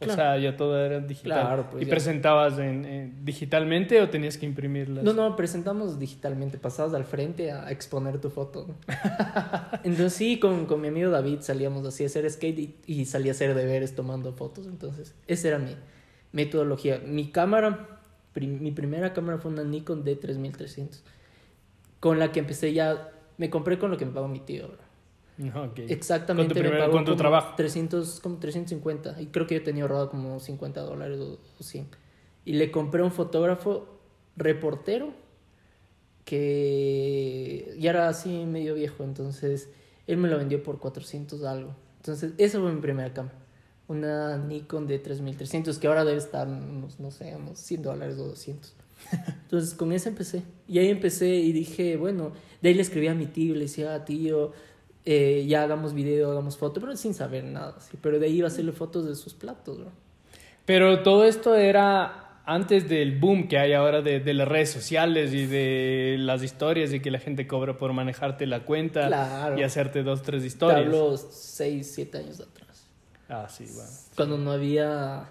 O 0.00 0.06
sea, 0.10 0.36
ya 0.38 0.56
todo 0.56 0.78
era 0.78 1.00
digital. 1.00 1.32
Claro, 1.32 1.68
pues 1.70 1.82
¿Y 1.82 1.86
ya. 1.86 1.90
presentabas 1.90 2.58
en, 2.58 2.84
en- 2.84 3.24
digitalmente 3.24 4.02
o 4.02 4.10
tenías 4.10 4.36
que 4.36 4.44
imprimirlas? 4.44 5.02
No, 5.02 5.12
no, 5.14 5.34
presentamos 5.34 5.98
digitalmente, 5.98 6.58
pasabas 6.58 6.92
al 6.94 7.04
frente 7.04 7.52
a 7.52 7.70
exponer 7.70 8.20
tu 8.20 8.28
foto. 8.30 8.66
Entonces 9.82 10.12
sí, 10.12 10.38
con, 10.38 10.66
con 10.66 10.80
mi 10.80 10.88
amigo 10.88 11.10
David 11.10 11.38
salíamos 11.40 11.86
así 11.86 12.02
a 12.02 12.06
hacer 12.06 12.28
skate 12.30 12.58
y, 12.58 12.74
y 12.86 13.04
salía 13.06 13.32
a 13.32 13.34
hacer 13.34 13.54
deberes 13.54 13.94
tomando 13.94 14.32
fotos. 14.34 14.66
Entonces, 14.66 15.14
esa 15.26 15.48
era 15.48 15.58
mi 15.58 15.74
metodología. 16.32 17.00
Mi 17.06 17.28
cámara, 17.30 18.00
prim- 18.34 18.60
mi 18.60 18.72
primera 18.72 19.12
cámara 19.14 19.38
fue 19.38 19.50
una 19.52 19.64
Nikon 19.64 20.04
D3300, 20.04 21.00
con 22.00 22.18
la 22.18 22.30
que 22.30 22.40
empecé 22.40 22.72
ya, 22.74 23.10
me 23.38 23.48
compré 23.48 23.78
con 23.78 23.90
lo 23.90 23.96
que 23.96 24.04
me 24.06 24.12
pagó 24.12 24.28
mi 24.28 24.40
tío. 24.40 24.68
bro. 24.68 24.83
No, 25.36 25.64
ok. 25.64 25.78
Exactamente, 25.88 26.54
Con 26.54 26.56
tu 26.56 26.62
me 26.62 26.68
primer- 26.68 26.78
pagó 26.80 26.92
con 26.92 27.04
tu 27.04 27.10
como 27.12 27.18
trabajo. 27.18 27.54
300, 27.56 28.20
como 28.20 28.38
350. 28.38 29.20
Y 29.20 29.26
creo 29.26 29.46
que 29.46 29.56
yo 29.56 29.62
tenía 29.62 29.82
ahorrado 29.82 30.08
como 30.10 30.38
50 30.38 30.80
dólares 30.82 31.18
o, 31.20 31.38
o 31.58 31.62
100. 31.62 31.88
Y 32.44 32.52
le 32.54 32.70
compré 32.70 33.02
un 33.02 33.10
fotógrafo 33.10 33.86
reportero 34.36 35.12
que 36.24 37.74
ya 37.78 37.90
era 37.90 38.08
así 38.08 38.44
medio 38.46 38.74
viejo. 38.74 39.04
Entonces, 39.04 39.68
él 40.06 40.16
me 40.18 40.28
lo 40.28 40.38
vendió 40.38 40.62
por 40.62 40.78
400 40.78 41.42
algo. 41.44 41.74
Entonces, 41.98 42.32
esa 42.38 42.60
fue 42.60 42.72
mi 42.72 42.80
primera 42.80 43.12
cámara. 43.12 43.34
Una 43.86 44.38
Nikon 44.38 44.86
de 44.86 44.98
3300 44.98 45.78
que 45.78 45.86
ahora 45.86 46.04
debe 46.04 46.18
estar, 46.18 46.48
unos, 46.48 47.00
no 47.00 47.10
sé, 47.10 47.34
unos 47.36 47.58
100 47.58 47.82
dólares 47.82 48.16
o 48.18 48.26
200. 48.28 48.74
Entonces, 49.42 49.74
con 49.74 49.92
esa 49.92 50.08
empecé. 50.08 50.42
Y 50.68 50.78
ahí 50.78 50.88
empecé 50.88 51.28
y 51.34 51.52
dije, 51.52 51.96
bueno, 51.96 52.32
de 52.62 52.68
ahí 52.70 52.74
le 52.74 52.82
escribí 52.82 53.08
a 53.08 53.14
mi 53.14 53.26
tío, 53.26 53.54
le 53.54 53.62
decía, 53.62 53.94
"Ah, 53.94 54.04
tío, 54.04 54.52
eh, 55.04 55.44
ya 55.46 55.62
hagamos 55.62 55.92
video, 55.94 56.30
hagamos 56.30 56.56
foto, 56.56 56.80
pero 56.80 56.96
sin 56.96 57.14
saber 57.14 57.44
nada. 57.44 57.74
¿sí? 57.80 57.96
Pero 58.00 58.18
de 58.18 58.26
ahí 58.26 58.36
iba 58.38 58.46
a 58.46 58.50
hacerle 58.50 58.72
fotos 58.72 59.06
de 59.06 59.14
sus 59.14 59.34
platos, 59.34 59.78
bro. 59.78 59.90
Pero 60.64 61.02
todo 61.02 61.24
esto 61.24 61.54
era 61.56 62.40
antes 62.46 62.88
del 62.88 63.18
boom 63.18 63.48
que 63.48 63.58
hay 63.58 63.72
ahora 63.72 64.02
de, 64.02 64.20
de 64.20 64.34
las 64.34 64.46
redes 64.48 64.70
sociales 64.70 65.32
y 65.34 65.46
de 65.46 66.16
las 66.18 66.42
historias 66.42 66.92
y 66.92 67.00
que 67.00 67.10
la 67.10 67.18
gente 67.18 67.46
cobra 67.46 67.76
por 67.76 67.92
manejarte 67.92 68.46
la 68.46 68.64
cuenta 68.64 69.06
Claro. 69.08 69.58
y 69.58 69.62
hacerte 69.62 70.02
dos, 70.02 70.22
tres 70.22 70.42
Te 70.42 70.48
historias. 70.48 70.80
hablo 70.86 71.16
6, 71.16 71.90
7 71.94 72.18
años 72.18 72.40
atrás. 72.40 72.86
Ah, 73.28 73.46
sí, 73.48 73.64
bueno. 73.74 73.88
Cuando 74.16 74.38
no 74.38 74.52
había, 74.52 75.24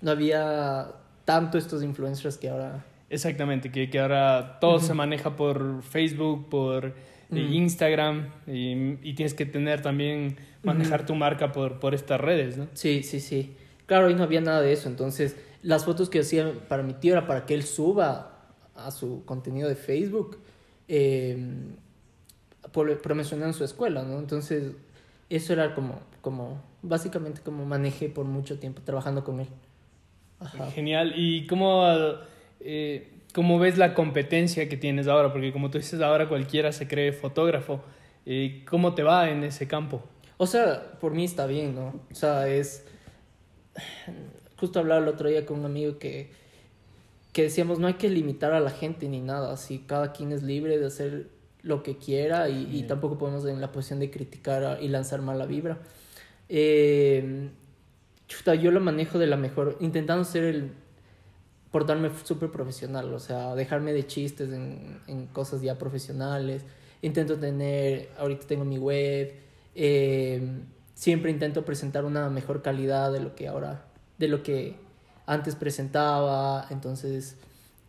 no 0.00 0.10
había 0.10 0.92
tanto 1.24 1.58
estos 1.58 1.82
influencers 1.82 2.36
que 2.38 2.48
ahora... 2.48 2.84
Exactamente, 3.10 3.70
que, 3.70 3.90
que 3.90 4.00
ahora 4.00 4.58
todo 4.60 4.80
se 4.80 4.92
maneja 4.94 5.36
por 5.36 5.82
Facebook, 5.82 6.48
por 6.48 6.94
eh, 7.30 7.34
Mm. 7.48 7.52
Instagram 7.54 8.28
y, 8.46 9.08
y 9.08 9.14
tienes 9.14 9.34
que 9.34 9.46
tener 9.46 9.82
también, 9.82 10.36
manejar 10.62 11.04
tu 11.06 11.14
marca 11.14 11.52
por, 11.52 11.78
por 11.80 11.94
estas 11.94 12.20
redes, 12.20 12.56
¿no? 12.56 12.68
Sí, 12.74 13.02
sí, 13.02 13.20
sí. 13.20 13.54
Claro, 13.86 14.06
ahí 14.06 14.14
no 14.14 14.22
había 14.22 14.40
nada 14.40 14.60
de 14.62 14.72
eso. 14.72 14.88
Entonces, 14.88 15.36
las 15.62 15.84
fotos 15.84 16.08
que 16.08 16.20
hacía 16.20 16.52
para 16.68 16.82
mi 16.82 16.94
tío 16.94 17.12
era 17.12 17.26
para 17.26 17.44
que 17.46 17.54
él 17.54 17.62
suba 17.64 18.30
a 18.74 18.90
su 18.90 19.24
contenido 19.24 19.68
de 19.68 19.74
Facebook, 19.76 20.38
eh, 20.88 21.36
promocionando 23.02 23.52
su 23.52 23.64
escuela, 23.64 24.02
¿no? 24.02 24.18
Entonces, 24.18 24.72
eso 25.30 25.52
era 25.52 25.74
como, 25.74 26.00
como, 26.20 26.60
básicamente 26.82 27.40
como 27.40 27.64
manejé 27.66 28.08
por 28.08 28.24
mucho 28.24 28.58
tiempo 28.58 28.82
trabajando 28.82 29.22
con 29.22 29.40
él. 29.40 29.48
Ajá. 30.40 30.70
Genial. 30.70 31.12
¿Y 31.16 31.46
cómo, 31.46 31.84
eh, 32.60 33.08
cómo 33.34 33.58
ves 33.58 33.76
la 33.76 33.92
competencia 33.92 34.68
que 34.68 34.76
tienes 34.76 35.08
ahora? 35.08 35.32
Porque 35.32 35.52
como 35.52 35.70
tú 35.70 35.78
dices, 35.78 36.00
ahora 36.00 36.28
cualquiera 36.28 36.72
se 36.72 36.88
cree 36.88 37.12
fotógrafo. 37.12 37.82
Eh, 38.24 38.64
¿Cómo 38.66 38.94
te 38.94 39.02
va 39.02 39.28
en 39.28 39.42
ese 39.44 39.66
campo? 39.66 40.02
O 40.38 40.46
sea, 40.46 40.92
por 41.00 41.12
mí 41.12 41.24
está 41.24 41.46
bien, 41.46 41.74
¿no? 41.74 42.00
O 42.10 42.14
sea, 42.14 42.48
es... 42.48 42.86
Justo 44.56 44.78
hablaba 44.78 45.02
el 45.02 45.08
otro 45.08 45.28
día 45.28 45.44
con 45.44 45.58
un 45.58 45.66
amigo 45.66 45.98
que, 45.98 46.30
que 47.32 47.42
decíamos, 47.42 47.80
no 47.80 47.88
hay 47.88 47.94
que 47.94 48.08
limitar 48.08 48.52
a 48.52 48.60
la 48.60 48.70
gente 48.70 49.08
ni 49.08 49.20
nada, 49.20 49.52
así 49.52 49.84
cada 49.86 50.12
quien 50.12 50.30
es 50.32 50.42
libre 50.42 50.78
de 50.78 50.86
hacer 50.86 51.28
lo 51.62 51.82
que 51.82 51.98
quiera 51.98 52.48
y, 52.48 52.68
y 52.72 52.84
tampoco 52.84 53.18
podemos 53.18 53.44
en 53.46 53.60
la 53.60 53.72
posición 53.72 53.98
de 53.98 54.10
criticar 54.10 54.78
y 54.80 54.88
lanzar 54.88 55.22
mala 55.22 55.44
vibra. 55.44 55.78
Eh, 56.48 57.50
chuta, 58.28 58.54
yo 58.54 58.70
lo 58.70 58.80
manejo 58.80 59.18
de 59.18 59.26
la 59.26 59.36
mejor, 59.36 59.76
intentando 59.80 60.24
ser 60.24 60.44
el 60.44 60.70
portarme 61.74 62.08
súper 62.22 62.52
profesional, 62.52 63.12
o 63.12 63.18
sea, 63.18 63.56
dejarme 63.56 63.92
de 63.92 64.06
chistes 64.06 64.52
en, 64.52 65.00
en 65.08 65.26
cosas 65.26 65.60
ya 65.60 65.76
profesionales. 65.76 66.64
Intento 67.02 67.36
tener, 67.36 68.10
ahorita 68.16 68.46
tengo 68.46 68.64
mi 68.64 68.78
web, 68.78 69.34
eh, 69.74 70.52
siempre 70.94 71.32
intento 71.32 71.64
presentar 71.64 72.04
una 72.04 72.30
mejor 72.30 72.62
calidad 72.62 73.10
de 73.10 73.18
lo 73.18 73.34
que 73.34 73.48
ahora, 73.48 73.86
de 74.18 74.28
lo 74.28 74.44
que 74.44 74.76
antes 75.26 75.56
presentaba. 75.56 76.64
Entonces, 76.70 77.38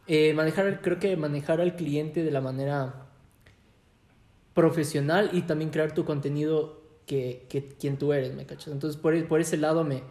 eh, 0.08 0.34
manejar, 0.34 0.82
creo 0.82 0.98
que 0.98 1.16
manejar 1.16 1.62
al 1.62 1.76
cliente 1.76 2.24
de 2.24 2.32
la 2.32 2.42
manera 2.42 3.06
profesional 4.56 5.30
y 5.32 5.44
también 5.44 5.70
crear 5.70 5.94
tu 5.94 6.06
contenido 6.06 6.82
que, 7.06 7.46
que 7.50 7.68
quien 7.68 7.98
tú 7.98 8.14
eres, 8.14 8.34
¿me 8.34 8.48
cachas? 8.48 8.74
Entonces, 8.74 9.00
por, 9.00 9.28
por 9.28 9.42
ese 9.42 9.58
lado 9.58 9.84
me, 9.84 10.02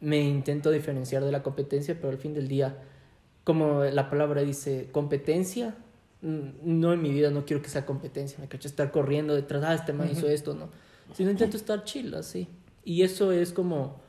me 0.00 0.20
intento 0.20 0.70
diferenciar 0.70 1.24
de 1.24 1.32
la 1.32 1.42
competencia, 1.42 1.94
pero 1.96 2.10
al 2.10 2.18
fin 2.18 2.34
del 2.34 2.48
día, 2.48 2.78
como 3.44 3.84
la 3.84 4.10
palabra 4.10 4.42
dice, 4.42 4.88
competencia, 4.92 5.74
mm, 6.22 6.48
no 6.62 6.92
en 6.92 7.02
mi 7.02 7.10
vida, 7.10 7.30
no 7.30 7.44
quiero 7.46 7.62
que 7.62 7.68
sea 7.68 7.86
competencia, 7.86 8.38
me 8.40 8.48
cacho, 8.48 8.68
estar 8.68 8.90
corriendo 8.90 9.34
detrás, 9.34 9.62
ah, 9.64 9.74
este 9.74 9.92
man 9.92 10.08
hizo 10.10 10.28
esto, 10.28 10.54
no. 10.54 10.68
Sino 11.14 11.30
intento 11.30 11.56
estar 11.56 11.84
chill, 11.84 12.14
así. 12.14 12.48
Y 12.84 13.02
eso 13.02 13.32
es 13.32 13.52
como, 13.52 14.00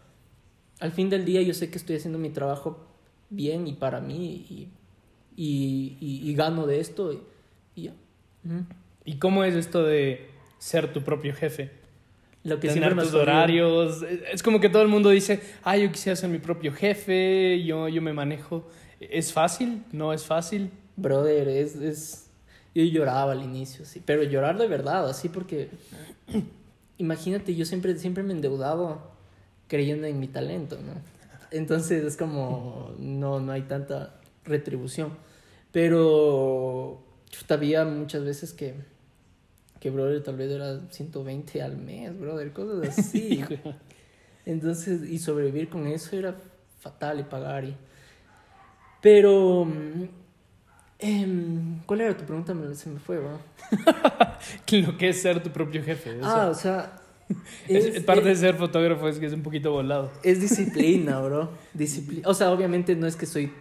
al 0.80 0.92
fin 0.92 1.10
del 1.10 1.26
día 1.26 1.42
yo 1.42 1.54
sé 1.54 1.70
que 1.70 1.78
estoy 1.78 1.96
haciendo 1.96 2.20
mi 2.20 2.30
trabajo 2.30 2.86
bien 3.30 3.68
y 3.68 3.74
para 3.74 4.00
mí 4.02 4.46
y, 4.50 4.70
y, 5.36 5.98
y- 6.00 6.30
y 6.30 6.34
gano 6.36 6.66
de 6.68 6.80
esto 6.80 7.14
y, 7.14 7.20
y 7.76 7.84
ya. 7.86 7.94
¿Y 9.06 9.18
cómo 9.20 9.44
es 9.44 9.56
esto 9.56 9.84
de 9.84 10.30
ser 10.58 10.92
tu 10.94 11.02
propio 11.04 11.34
jefe? 11.34 11.72
Lo 12.48 12.62
que 12.62 12.70
Tener 12.70 12.96
tus 12.96 13.14
horarios. 13.14 14.04
Es 14.32 14.42
como 14.42 14.62
que 14.62 14.70
todo 14.70 14.82
el 14.82 14.88
mundo 14.88 15.10
dice, 15.10 15.42
ah, 15.64 15.76
yo 15.76 15.92
quisiera 15.92 16.16
ser 16.16 16.30
mi 16.30 16.40
propio 16.40 16.72
jefe, 16.72 17.62
yo, 17.64 17.90
yo 17.90 18.02
me 18.02 18.14
manejo. 18.14 18.66
¿Es 19.02 19.34
fácil? 19.34 19.84
¿No 19.92 20.14
es 20.14 20.24
fácil? 20.24 20.72
Brother, 20.96 21.50
es, 21.50 21.76
es... 21.76 22.30
Yo 22.74 22.84
lloraba 22.84 23.34
al 23.34 23.44
inicio, 23.44 23.84
sí, 23.84 24.02
pero 24.06 24.24
llorar 24.24 24.58
de 24.58 24.68
verdad, 24.68 25.10
así 25.10 25.28
porque... 25.28 25.70
Imagínate, 27.00 27.54
yo 27.54 27.66
siempre, 27.66 27.96
siempre 27.98 28.24
me 28.24 28.32
he 28.32 28.36
endeudado 28.38 29.12
creyendo 29.68 30.08
en 30.08 30.20
mi 30.20 30.28
talento, 30.28 30.78
¿no? 30.78 30.94
Entonces 31.52 32.04
es 32.04 32.16
como, 32.16 32.96
no, 32.98 33.40
no 33.42 33.52
hay 33.52 33.64
tanta 33.64 34.20
retribución. 34.46 35.12
Pero 35.74 37.04
chuta, 37.30 37.56
había 37.56 37.84
muchas 37.84 38.24
veces 38.24 38.54
que, 38.54 38.74
que, 39.80 39.90
brother, 39.90 40.24
tal 40.24 40.36
vez 40.36 40.52
era 40.52 40.80
120 40.90 41.62
al 41.62 41.78
mes, 41.78 42.18
brother, 42.20 42.52
cosas 42.54 42.98
así. 42.98 43.44
Entonces, 44.46 45.10
y 45.10 45.20
sobrevivir 45.20 45.70
con 45.70 45.88
eso 45.88 46.16
era 46.16 46.36
fatal 46.80 47.20
y 47.20 47.24
pagar. 47.24 47.66
Y... 47.66 47.76
Pero, 49.02 49.68
em, 51.00 51.80
¿cuál 51.86 52.02
era 52.02 52.18
tu 52.18 52.24
pregunta? 52.26 52.54
Se 52.74 52.90
me 52.90 53.00
fue, 53.00 53.20
¿va? 53.20 53.40
Lo 54.72 54.98
que 54.98 55.10
es 55.10 55.22
ser 55.22 55.42
tu 55.44 55.50
propio 55.52 55.84
jefe. 55.84 56.20
o 56.20 56.24
sea, 56.24 56.44
Ah, 56.44 56.50
o 56.50 56.54
sea, 56.56 57.02
es- 57.68 57.86
es, 57.86 58.04
parte 58.04 58.30
de 58.30 58.36
ser 58.36 58.56
fotógrafo 58.56 59.08
es 59.10 59.20
que 59.20 59.26
es 59.26 59.34
un 59.34 59.44
poquito 59.44 59.72
volado. 59.72 60.12
es 60.24 60.40
disciplina, 60.42 61.20
bro. 61.20 61.50
Disciplina. 61.74 62.28
O 62.28 62.34
sea, 62.34 62.52
obviamente 62.52 62.96
no 62.96 63.06
es 63.06 63.16
que 63.16 63.26
soy 63.26 63.52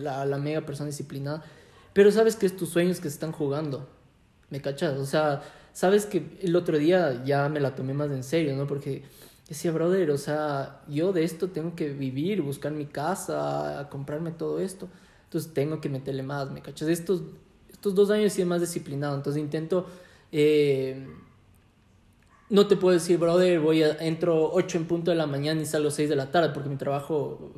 la, 0.00 0.24
la 0.24 0.38
mega 0.38 0.60
persona 0.62 0.86
disciplinada, 0.86 1.44
pero 1.92 2.10
sabes 2.12 2.36
que 2.36 2.46
es 2.46 2.56
tus 2.56 2.70
sueños 2.70 2.98
que 2.98 3.04
se 3.08 3.14
están 3.14 3.32
jugando. 3.32 3.88
¿Me 4.50 4.60
cachas? 4.62 4.96
O 4.98 5.04
sea, 5.04 5.42
sabes 5.72 6.06
que 6.06 6.38
el 6.42 6.56
otro 6.56 6.78
día 6.78 7.22
ya 7.24 7.48
me 7.48 7.60
la 7.60 7.74
tomé 7.74 7.94
más 7.94 8.10
en 8.10 8.22
serio, 8.22 8.56
¿no? 8.56 8.66
Porque 8.66 9.02
decía, 9.48 9.72
brother, 9.72 10.10
o 10.10 10.18
sea, 10.18 10.82
yo 10.88 11.12
de 11.12 11.24
esto 11.24 11.48
tengo 11.50 11.74
que 11.74 11.90
vivir, 11.90 12.42
buscar 12.42 12.72
mi 12.72 12.86
casa, 12.86 13.88
comprarme 13.90 14.30
todo 14.32 14.58
esto. 14.60 14.88
Entonces 15.24 15.52
tengo 15.52 15.80
que 15.80 15.88
meterle 15.88 16.22
más, 16.22 16.50
¿me 16.50 16.62
cachas? 16.62 16.88
Estos, 16.88 17.22
estos 17.70 17.94
dos 17.94 18.10
años 18.10 18.26
he 18.26 18.30
sido 18.30 18.48
más 18.48 18.60
disciplinado, 18.60 19.14
entonces 19.16 19.42
intento... 19.42 19.86
eh, 20.32 21.06
no 22.50 22.66
te 22.66 22.76
puedo 22.76 22.94
decir, 22.94 23.18
brother, 23.18 23.60
voy 23.60 23.82
a, 23.82 23.92
entro 24.00 24.50
8 24.52 24.78
en 24.78 24.86
punto 24.86 25.10
de 25.10 25.16
la 25.16 25.26
mañana 25.26 25.60
y 25.60 25.66
salgo 25.66 25.90
6 25.90 26.08
de 26.08 26.16
la 26.16 26.30
tarde, 26.30 26.50
porque 26.54 26.68
mi 26.68 26.76
trabajo, 26.76 27.52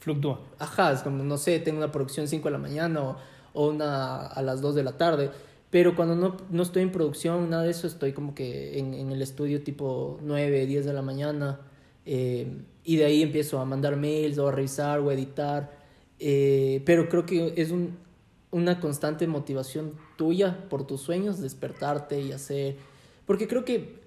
Fluctúa. 0.00 0.40
ajá, 0.58 0.92
es 0.92 1.00
como, 1.00 1.24
no 1.24 1.38
sé, 1.38 1.58
tengo 1.60 1.78
una 1.78 1.90
producción 1.90 2.28
5 2.28 2.48
de 2.48 2.52
la 2.52 2.58
mañana 2.58 3.02
o, 3.02 3.16
o 3.54 3.68
una 3.68 4.26
a 4.26 4.42
las 4.42 4.60
2 4.60 4.74
de 4.74 4.82
la 4.82 4.98
tarde. 4.98 5.30
Pero 5.74 5.96
cuando 5.96 6.14
no, 6.14 6.36
no 6.50 6.62
estoy 6.62 6.82
en 6.84 6.92
producción, 6.92 7.50
nada 7.50 7.64
de 7.64 7.72
eso, 7.72 7.88
estoy 7.88 8.12
como 8.12 8.32
que 8.32 8.78
en, 8.78 8.94
en 8.94 9.10
el 9.10 9.20
estudio 9.20 9.60
tipo 9.64 10.20
9, 10.22 10.66
10 10.66 10.84
de 10.86 10.92
la 10.92 11.02
mañana. 11.02 11.58
eh, 12.06 12.46
y 12.84 12.94
de 12.96 13.04
ahí 13.06 13.22
empiezo 13.22 13.58
a 13.58 13.64
mandar 13.64 13.96
mails 13.96 14.38
o 14.38 14.46
a 14.46 14.52
revisar 14.52 15.00
o 15.00 15.08
a 15.10 15.14
editar. 15.14 15.72
eh, 16.20 16.80
pero 16.86 17.08
creo 17.08 17.26
que 17.26 17.54
es 17.56 17.72
un, 17.72 17.96
una 18.52 18.78
constante 18.78 19.26
motivación 19.26 19.94
tuya 20.16 20.68
por 20.70 20.86
tus 20.86 21.00
sueños, 21.00 21.40
despertarte 21.40 22.20
y 22.20 22.30
hacer... 22.30 22.76
Porque 23.26 23.48
creo 23.48 23.64
que 23.64 23.98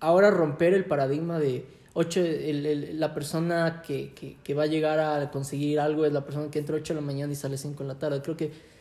ahora 0.00 0.32
romper 0.32 0.74
el 0.74 0.84
paradigma 0.86 1.38
de, 1.38 1.64
8, 1.92 2.20
el, 2.22 2.66
el- 2.66 2.98
la 2.98 3.14
persona 3.14 3.82
que, 3.86 4.12
que, 4.14 4.36
que 4.42 4.54
va 4.54 4.64
a 4.64 4.66
llegar 4.66 4.98
a 4.98 5.30
conseguir 5.30 5.78
algo 5.78 6.04
es 6.06 6.12
la 6.12 6.24
persona 6.24 6.50
que 6.50 6.58
entra 6.58 6.74
8 6.74 6.92
de 6.94 7.00
la 7.00 7.06
mañana 7.06 7.32
y 7.32 7.36
sale 7.36 7.56
5 7.56 7.84
de 7.84 7.88
la 7.88 7.98
tarde. 8.00 8.20
Creo 8.20 8.36
que 8.36 8.73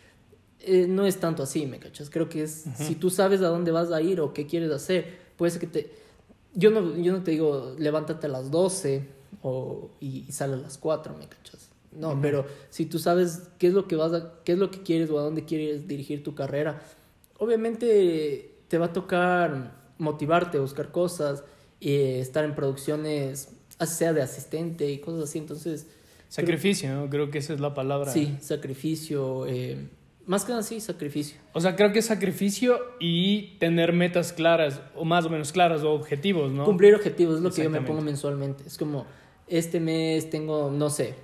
eh, 0.63 0.87
no 0.87 1.05
es 1.05 1.19
tanto 1.19 1.43
así, 1.43 1.65
¿me 1.65 1.79
cachas? 1.79 2.09
Creo 2.09 2.29
que 2.29 2.43
es, 2.43 2.65
si 2.75 2.95
tú 2.95 3.09
sabes 3.09 3.41
a 3.41 3.47
dónde 3.47 3.71
vas 3.71 3.91
a 3.91 4.01
ir 4.01 4.21
o 4.21 4.33
qué 4.33 4.47
quieres 4.47 4.71
hacer, 4.71 5.05
puede 5.37 5.51
ser 5.51 5.61
que 5.61 5.67
te... 5.67 5.91
Yo 6.55 6.71
no, 6.71 6.95
yo 6.97 7.11
no 7.11 7.23
te 7.23 7.31
digo, 7.31 7.75
levántate 7.77 8.27
a 8.27 8.29
las 8.29 8.51
12 8.51 9.03
o, 9.41 9.89
y, 9.99 10.25
y 10.27 10.31
sale 10.31 10.53
a 10.53 10.57
las 10.57 10.77
4, 10.77 11.15
¿me 11.17 11.27
cachas? 11.27 11.69
No, 11.91 12.19
pero 12.21 12.45
si 12.69 12.85
tú 12.85 12.99
sabes 12.99 13.43
qué 13.59 13.67
es 13.67 13.73
lo 13.73 13.87
que 13.87 13.95
vas 13.95 14.13
a, 14.13 14.33
qué 14.43 14.53
es 14.53 14.57
lo 14.57 14.71
que 14.71 14.81
quieres 14.81 15.09
o 15.09 15.19
a 15.19 15.23
dónde 15.23 15.45
quieres 15.45 15.87
dirigir 15.87 16.23
tu 16.23 16.33
carrera, 16.33 16.81
obviamente 17.37 18.51
te 18.67 18.77
va 18.77 18.87
a 18.87 18.93
tocar 18.93 19.75
motivarte, 19.97 20.59
buscar 20.59 20.91
cosas, 20.91 21.43
eh, 21.81 22.19
estar 22.19 22.45
en 22.45 22.55
producciones, 22.55 23.49
sea 23.85 24.13
de 24.13 24.21
asistente 24.21 24.89
y 24.89 24.99
cosas 24.99 25.29
así. 25.29 25.39
Entonces, 25.39 25.87
Sacrificio, 26.29 26.91
¿no? 26.91 27.09
Creo 27.11 27.29
que 27.29 27.37
esa 27.37 27.53
es 27.53 27.59
la 27.59 27.75
palabra. 27.75 28.11
sí, 28.11 28.35
sacrificio, 28.41 29.45
eh, 29.45 29.77
más 30.25 30.45
que 30.45 30.51
nada 30.51 30.63
sí, 30.63 30.79
sacrificio. 30.79 31.39
O 31.53 31.61
sea, 31.61 31.75
creo 31.75 31.91
que 31.91 31.99
es 31.99 32.05
sacrificio 32.05 32.79
y 32.99 33.57
tener 33.59 33.93
metas 33.93 34.33
claras, 34.33 34.81
o 34.95 35.05
más 35.05 35.25
o 35.25 35.29
menos 35.29 35.51
claras, 35.51 35.83
o 35.83 35.91
objetivos, 35.91 36.51
¿no? 36.51 36.65
Cumplir 36.65 36.95
objetivos 36.95 37.37
es 37.37 37.41
lo 37.41 37.51
que 37.51 37.63
yo 37.63 37.69
me 37.69 37.81
pongo 37.81 38.01
mensualmente. 38.01 38.63
Es 38.65 38.77
como, 38.77 39.05
este 39.47 39.79
mes 39.79 40.29
tengo, 40.29 40.71
no 40.71 40.89
sé, 40.89 41.15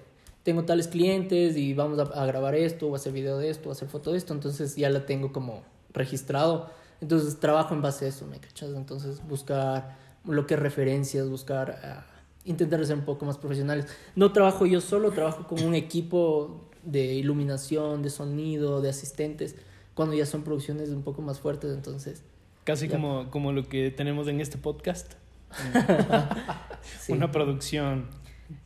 tengo 0.43 0.63
tales 0.65 0.87
clientes 0.87 1.55
y 1.57 1.73
vamos 1.73 1.99
a, 1.99 2.03
a 2.21 2.25
grabar 2.25 2.55
esto, 2.55 2.87
o 2.87 2.93
a 2.93 2.97
hacer 2.97 3.13
video 3.13 3.37
de 3.37 3.49
esto, 3.49 3.69
o 3.69 3.71
a 3.71 3.75
hacer 3.75 3.87
foto 3.87 4.11
de 4.11 4.17
esto, 4.17 4.33
entonces 4.33 4.75
ya 4.75 4.89
la 4.89 5.05
tengo 5.05 5.31
como 5.31 5.63
registrado. 5.93 6.69
Entonces 7.01 7.39
trabajo 7.39 7.73
en 7.73 7.81
base 7.81 8.05
a 8.05 8.07
eso, 8.09 8.25
¿me 8.25 8.39
cachas? 8.39 8.71
Entonces 8.75 9.25
buscar 9.27 9.97
lo 10.25 10.45
que 10.45 10.55
es 10.55 10.59
referencias, 10.59 11.29
buscar, 11.29 11.79
ah, 11.83 12.05
intentar 12.45 12.85
ser 12.85 12.97
un 12.97 13.05
poco 13.05 13.25
más 13.25 13.37
profesionales. 13.37 13.87
No 14.15 14.31
trabajo 14.31 14.65
yo 14.65 14.81
solo, 14.81 15.11
trabajo 15.11 15.47
con 15.47 15.63
un 15.63 15.75
equipo 15.75 16.68
de 16.83 17.13
iluminación, 17.15 18.01
de 18.03 18.09
sonido, 18.09 18.81
de 18.81 18.89
asistentes, 18.89 19.55
cuando 19.93 20.15
ya 20.15 20.25
son 20.25 20.43
producciones 20.43 20.89
un 20.89 21.03
poco 21.03 21.21
más 21.21 21.39
fuertes, 21.39 21.71
entonces... 21.74 22.24
Casi 22.63 22.88
Ya. 22.88 22.95
como, 22.95 23.29
como 23.31 23.51
lo 23.51 23.67
que 23.67 23.89
tenemos 23.91 24.27
en 24.27 24.39
este 24.41 24.57
podcast. 24.57 25.13
sí. 27.00 27.13
Una 27.13 27.31
producción. 27.31 28.07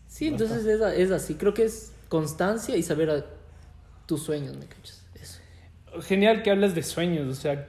Sí, 0.08 0.28
entonces 0.28 0.66
es, 0.66 1.12
así. 1.12 1.36
Creo 1.36 1.54
que 1.54 1.64
es 1.64 1.94
constancia 2.10 2.76
y 2.78 2.84
saber 2.84 3.10
a- 3.10 3.26
tus 4.06 4.22
sueños, 4.24 4.58
¿me 4.58 4.66
cachas? 4.66 5.06
Eso. 5.16 5.40
Genial 6.02 6.44
que 6.44 6.52
hablas 6.52 6.76
de 6.76 6.84
sueños, 6.84 7.28
o 7.30 7.40
sea, 7.40 7.68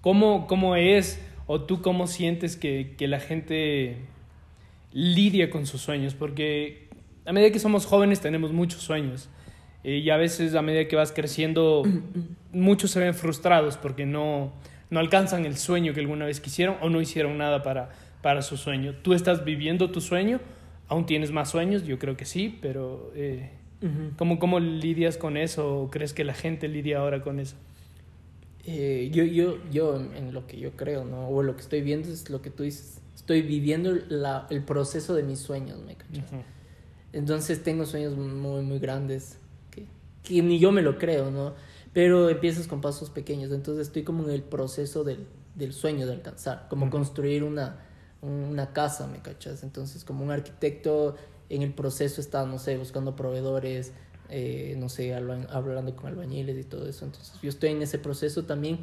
¿cómo, 0.00 0.46
cómo 0.46 0.76
es 0.76 1.18
o 1.46 1.60
tú 1.62 1.82
cómo 1.82 2.06
sientes 2.06 2.56
que, 2.56 2.94
que 2.96 3.08
la 3.08 3.18
gente 3.18 3.98
lidia 4.92 5.50
con 5.50 5.66
sus 5.66 5.80
sueños? 5.82 6.14
Porque 6.14 6.88
a 7.24 7.32
medida 7.32 7.50
que 7.50 7.58
somos 7.58 7.84
jóvenes 7.86 8.20
tenemos 8.20 8.52
muchos 8.52 8.82
sueños 8.82 9.28
y 9.84 10.08
a 10.10 10.16
veces 10.16 10.54
a 10.54 10.62
medida 10.62 10.86
que 10.88 10.96
vas 10.96 11.12
creciendo 11.12 11.82
muchos 12.52 12.90
se 12.90 13.00
ven 13.00 13.14
frustrados 13.14 13.76
porque 13.76 14.04
no, 14.06 14.52
no 14.90 15.00
alcanzan 15.00 15.46
el 15.46 15.56
sueño 15.56 15.94
que 15.94 16.00
alguna 16.00 16.26
vez 16.26 16.40
quisieron 16.40 16.76
o 16.82 16.90
no 16.90 17.00
hicieron 17.00 17.38
nada 17.38 17.62
para, 17.62 17.90
para 18.22 18.42
su 18.42 18.56
sueño. 18.56 18.94
¿Tú 19.02 19.14
estás 19.14 19.44
viviendo 19.44 19.90
tu 19.90 20.00
sueño? 20.00 20.40
¿Aún 20.88 21.06
tienes 21.06 21.30
más 21.30 21.48
sueños? 21.50 21.84
Yo 21.86 21.98
creo 21.98 22.16
que 22.16 22.24
sí, 22.24 22.58
pero... 22.60 23.12
eh. 23.14 23.50
¿Cómo, 24.18 24.38
¿Cómo 24.38 24.60
lidias 24.60 25.16
con 25.16 25.38
eso? 25.38 25.82
¿O 25.84 25.90
crees 25.90 26.12
que 26.12 26.22
la 26.22 26.34
gente 26.34 26.68
lidia 26.68 26.98
ahora 26.98 27.22
con 27.22 27.40
eso? 27.40 27.56
Eh, 28.66 29.08
yo, 29.10 29.24
yo, 29.24 29.56
yo, 29.70 29.96
en- 29.96 30.14
en 30.16 30.34
lo 30.34 30.46
que 30.46 30.58
yo 30.58 30.72
creo, 30.72 31.04
¿no? 31.06 31.28
O 31.28 31.42
lo 31.42 31.56
que 31.56 31.62
estoy 31.62 31.80
viendo 31.80 32.10
es 32.12 32.28
lo 32.28 32.42
que 32.42 32.50
tú 32.50 32.62
dices. 32.62 33.00
Estoy 33.16 33.40
viviendo 33.40 33.92
la, 34.10 34.46
el 34.50 34.62
proceso 34.64 35.14
de 35.14 35.22
mis 35.22 35.38
sueños, 35.38 35.78
¿me 35.86 35.94
cachas? 35.94 36.30
Entonces 37.14 37.62
tengo 37.62 37.86
sueños 37.86 38.16
muy, 38.16 38.62
muy 38.62 38.78
grandes 38.78 39.38
que, 40.22 40.42
ni 40.42 40.58
yo 40.58 40.72
me 40.72 40.82
lo 40.82 40.98
creo, 40.98 41.30
¿no? 41.30 41.54
Pero 41.92 42.28
empiezas 42.28 42.66
con 42.66 42.80
pasos 42.80 43.10
pequeños. 43.10 43.52
Entonces 43.52 43.88
estoy 43.88 44.04
como 44.04 44.24
en 44.24 44.30
el 44.30 44.42
proceso 44.42 45.04
del, 45.04 45.26
del 45.54 45.72
sueño 45.72 46.06
de 46.06 46.12
alcanzar, 46.14 46.66
como 46.68 46.90
construir 46.90 47.44
una, 47.44 47.80
una 48.22 48.72
casa, 48.72 49.06
¿me 49.06 49.20
cachas? 49.20 49.62
Entonces, 49.62 50.04
como 50.04 50.24
un 50.24 50.30
arquitecto, 50.30 51.16
en 51.48 51.62
el 51.62 51.72
proceso 51.72 52.20
está, 52.20 52.44
no 52.46 52.58
sé, 52.58 52.76
buscando 52.78 53.16
proveedores, 53.16 53.92
eh, 54.28 54.76
no 54.78 54.88
sé, 54.88 55.14
hablando 55.14 55.96
con 55.96 56.06
albañiles 56.06 56.56
y 56.58 56.64
todo 56.64 56.88
eso. 56.88 57.04
Entonces, 57.04 57.34
yo 57.42 57.48
estoy 57.48 57.70
en 57.70 57.82
ese 57.82 57.98
proceso 57.98 58.44
también, 58.44 58.80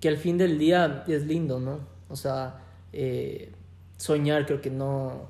que 0.00 0.08
al 0.08 0.16
fin 0.16 0.38
del 0.38 0.58
día 0.58 1.04
es 1.08 1.26
lindo, 1.26 1.60
¿no? 1.60 1.80
O 2.08 2.16
sea, 2.16 2.62
eh, 2.92 3.52
soñar 3.96 4.46
creo 4.46 4.60
que 4.60 4.70
no, 4.70 5.28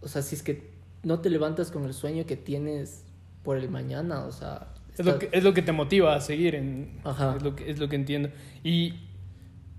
o 0.00 0.08
sea, 0.08 0.22
si 0.22 0.36
es 0.36 0.42
que 0.42 0.72
no 1.02 1.20
te 1.20 1.28
levantas 1.30 1.70
con 1.70 1.84
el 1.84 1.92
sueño 1.92 2.24
que 2.24 2.36
tienes 2.36 3.04
por 3.42 3.58
el 3.58 3.68
mañana, 3.68 4.24
o 4.24 4.32
sea... 4.32 4.73
Es 4.96 5.04
lo, 5.04 5.18
que, 5.18 5.28
es 5.32 5.42
lo 5.42 5.52
que 5.54 5.62
te 5.62 5.72
motiva 5.72 6.14
a 6.14 6.20
seguir, 6.20 6.54
en, 6.54 7.00
Ajá. 7.04 7.34
es, 7.36 7.42
lo 7.42 7.56
que, 7.56 7.70
es 7.70 7.78
lo 7.78 7.88
que 7.88 7.96
entiendo. 7.96 8.30
Y 8.62 8.94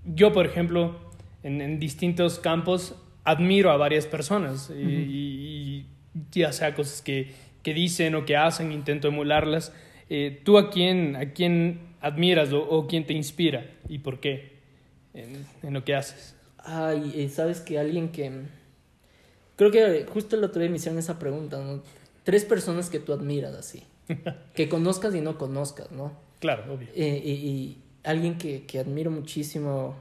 yo, 0.04 0.32
por 0.32 0.44
ejemplo, 0.46 0.96
en, 1.42 1.60
en 1.60 1.78
distintos 1.78 2.38
campos, 2.38 2.94
admiro 3.24 3.70
a 3.70 3.76
varias 3.76 4.06
personas, 4.06 4.70
y, 4.70 4.82
y- 4.82 5.86
y 6.14 6.20
ya 6.32 6.52
sea 6.52 6.74
cosas 6.74 7.00
que, 7.02 7.32
que 7.62 7.72
dicen 7.74 8.14
o 8.14 8.24
que 8.24 8.36
hacen, 8.36 8.72
intento 8.72 9.08
emularlas. 9.08 9.72
Eh, 10.10 10.40
¿Tú 10.44 10.58
a 10.58 10.70
quién, 10.70 11.16
a 11.16 11.32
quién 11.32 11.80
admiras 12.00 12.52
o, 12.52 12.60
o 12.62 12.86
quién 12.86 13.06
te 13.06 13.12
inspira 13.14 13.66
y 13.88 13.98
por 13.98 14.20
qué 14.20 14.58
en, 15.14 15.44
en 15.62 15.74
lo 15.74 15.82
que 15.84 15.94
haces? 15.94 16.36
Ay, 16.58 17.12
eh, 17.16 17.28
sabes 17.28 17.60
que 17.60 17.78
alguien 17.78 18.10
que... 18.10 18.42
Creo 19.56 19.70
que 19.70 20.04
justo 20.12 20.36
el 20.36 20.44
otro 20.44 20.60
día 20.60 20.70
me 20.70 20.76
hicieron 20.76 20.98
esa 20.98 21.18
pregunta, 21.18 21.58
¿no? 21.62 21.82
Tres 22.24 22.44
personas 22.44 22.90
que 22.90 22.98
tú 23.00 23.12
admiras 23.14 23.54
así. 23.54 23.82
Que 24.54 24.68
conozcas 24.68 25.14
y 25.14 25.20
no 25.20 25.36
conozcas, 25.38 25.90
¿no? 25.90 26.12
Claro, 26.40 26.74
obvio. 26.74 26.88
Eh, 26.94 27.22
y, 27.24 27.30
y 27.30 27.82
alguien 28.04 28.38
que, 28.38 28.64
que 28.66 28.78
admiro 28.78 29.10
muchísimo, 29.10 29.96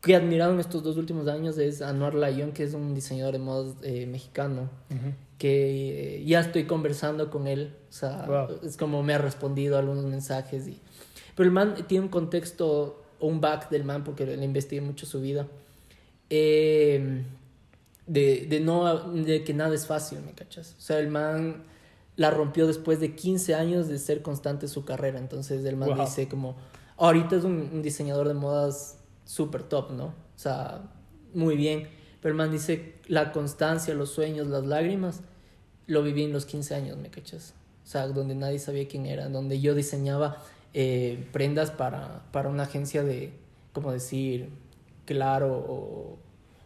que 0.00 0.12
he 0.12 0.16
admirado 0.16 0.52
en 0.54 0.60
estos 0.60 0.82
dos 0.82 0.96
últimos 0.96 1.28
años 1.28 1.56
es 1.58 1.80
Anuar 1.82 2.14
Layón, 2.14 2.52
que 2.52 2.64
es 2.64 2.74
un 2.74 2.94
diseñador 2.94 3.32
de 3.34 3.38
modas 3.38 3.74
eh, 3.82 4.06
mexicano, 4.06 4.68
Ujú. 4.90 5.12
que 5.38 6.16
eh, 6.18 6.24
ya 6.24 6.40
estoy 6.40 6.64
conversando 6.64 7.30
con 7.30 7.46
él, 7.46 7.74
o 7.88 7.92
sea, 7.92 8.24
Wow. 8.26 8.60
es 8.66 8.76
como 8.76 9.02
me 9.02 9.14
ha 9.14 9.18
respondido 9.18 9.76
a 9.76 9.78
algunos 9.80 10.04
mensajes. 10.04 10.66
Y... 10.68 10.80
Pero 11.36 11.46
el 11.46 11.52
man 11.52 11.74
tiene 11.86 12.04
un 12.04 12.10
contexto 12.10 13.02
o 13.20 13.26
un 13.28 13.40
back 13.40 13.70
del 13.70 13.84
man, 13.84 14.02
porque 14.04 14.26
le 14.26 14.44
investigué 14.44 14.80
mucho 14.80 15.06
su 15.06 15.20
vida, 15.20 15.46
eh, 16.30 17.22
de, 18.06 18.46
de, 18.48 18.60
no, 18.60 19.10
de 19.12 19.44
que 19.44 19.54
nada 19.54 19.74
es 19.74 19.86
fácil, 19.86 20.20
¿me 20.26 20.32
cachas? 20.32 20.74
O 20.78 20.80
sea, 20.80 20.98
el 20.98 21.08
man 21.08 21.62
la 22.16 22.30
rompió 22.30 22.66
después 22.66 23.00
de 23.00 23.14
15 23.14 23.54
años 23.54 23.88
de 23.88 23.98
ser 23.98 24.22
constante 24.22 24.68
su 24.68 24.84
carrera. 24.84 25.18
Entonces 25.18 25.64
el 25.64 25.76
man 25.76 25.90
Wow. 25.90 26.00
dice 26.04 26.28
como, 26.28 26.56
ahorita 26.96 27.36
es 27.36 27.44
un, 27.44 27.70
un 27.72 27.82
diseñador 27.82 28.28
de 28.28 28.34
modas 28.34 28.98
súper 29.24 29.62
top, 29.64 29.90
¿no? 29.92 30.06
O 30.06 30.12
sea, 30.36 30.82
muy 31.32 31.56
bien. 31.56 31.88
Pero 32.20 32.32
el 32.32 32.36
man 32.38 32.50
dice, 32.50 32.94
la 33.08 33.32
constancia, 33.32 33.94
los 33.94 34.10
sueños, 34.10 34.46
las 34.46 34.64
lágrimas, 34.64 35.20
lo 35.86 36.02
viví 36.02 36.22
en 36.24 36.32
los 36.32 36.46
15 36.46 36.74
años, 36.74 36.96
¿me 36.96 37.10
cachas? 37.10 37.52
O 37.84 37.86
sea, 37.86 38.06
donde 38.08 38.34
nadie 38.34 38.58
sabía 38.58 38.88
quién 38.88 39.04
era, 39.04 39.28
donde 39.28 39.60
yo 39.60 39.74
diseñaba 39.74 40.38
eh, 40.72 41.28
prendas 41.32 41.70
para, 41.70 42.24
para 42.32 42.48
una 42.48 42.62
agencia 42.62 43.02
de, 43.04 43.32
como 43.72 43.92
decir, 43.92 44.48
Claro 45.04 45.52
o, 45.52 46.18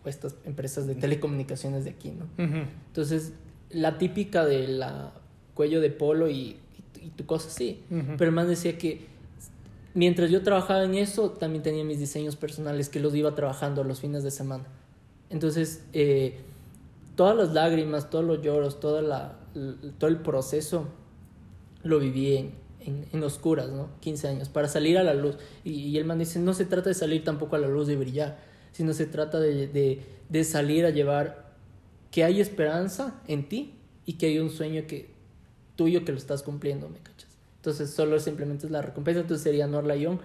o 0.05 0.09
estas 0.09 0.37
empresas 0.45 0.87
de 0.87 0.95
telecomunicaciones 0.95 1.83
de 1.85 1.91
aquí, 1.91 2.13
¿no? 2.13 2.27
Entonces, 2.37 3.33
la 3.71 3.99
típica 3.99 4.45
de 4.45 4.69
la 4.69 5.13
cuello 5.59 5.81
de 5.81 5.91
polo 5.91 6.31
y, 6.31 6.35
y, 6.37 7.07
y 7.07 7.11
tu 7.17 7.27
cosa 7.27 7.49
así. 7.49 7.83
Ujú. 7.91 8.13
Pero 8.17 8.29
el 8.29 8.35
man 8.35 8.47
decía 8.47 8.79
que 8.79 9.07
mientras 9.93 10.31
yo 10.31 10.45
trabajaba 10.45 10.85
en 10.85 10.95
eso, 10.95 11.31
también 11.31 11.65
tenía 11.65 11.83
mis 11.83 11.99
diseños 11.99 12.37
personales 12.37 12.89
que 12.89 13.01
los 13.01 13.13
iba 13.17 13.35
trabajando 13.35 13.83
los 13.83 13.99
fines 13.99 14.23
de 14.23 14.31
semana. 14.31 14.63
Entonces, 15.31 15.83
eh, 15.93 16.39
todas 17.17 17.37
las 17.37 17.53
lágrimas, 17.55 18.09
todos 18.09 18.25
los 18.25 18.41
lloros, 18.41 18.79
toda 18.79 19.03
la, 19.03 19.37
todo 19.99 20.09
el 20.09 20.19
proceso 20.19 20.87
lo 21.83 21.99
viví 21.99 22.37
en, 22.37 22.53
en, 22.79 23.07
en 23.13 23.23
oscuras, 23.25 23.69
¿no? 23.71 23.89
15 23.99 24.29
años, 24.29 24.49
para 24.49 24.69
salir 24.69 24.97
a 24.97 25.03
la 25.03 25.15
luz. 25.15 25.39
Y, 25.65 25.73
y 25.73 25.99
el 25.99 26.05
man 26.05 26.21
dice, 26.21 26.39
no 26.39 26.55
se 26.55 26.67
trata 26.67 26.91
de 26.91 26.95
salir 26.95 27.25
tampoco 27.25 27.57
a 27.57 27.59
la 27.59 27.67
luz 27.67 27.89
de 27.89 27.97
brillar, 27.97 28.39
sino 28.71 28.93
se 28.93 29.07
trata 29.07 29.41
de, 29.41 29.67
de, 29.67 30.03
de 30.29 30.45
salir 30.45 30.87
a 30.87 30.91
llevar 30.91 31.49
que 32.13 32.23
hay 32.23 32.41
esperanza 32.41 33.21
en 33.27 33.49
ti 33.49 33.75
y 34.07 34.13
que 34.13 34.27
hay 34.27 34.39
un 34.39 34.51
sueño 34.51 34.85
que 34.87 35.18
tuyo 35.79 36.05
que 36.05 36.11
lo 36.11 36.19
estás 36.19 36.43
cumpliendo, 36.43 36.89
¿me 36.89 36.99
cachas? 36.99 37.29
Entonces 37.57 37.91
solo 37.91 38.19
simplemente 38.19 38.67
es 38.67 38.73
la 38.73 38.83
recompensa, 38.83 39.21
entonces 39.21 39.45
sería 39.45 39.69
Norla 39.69 39.95
Young, 39.95 40.19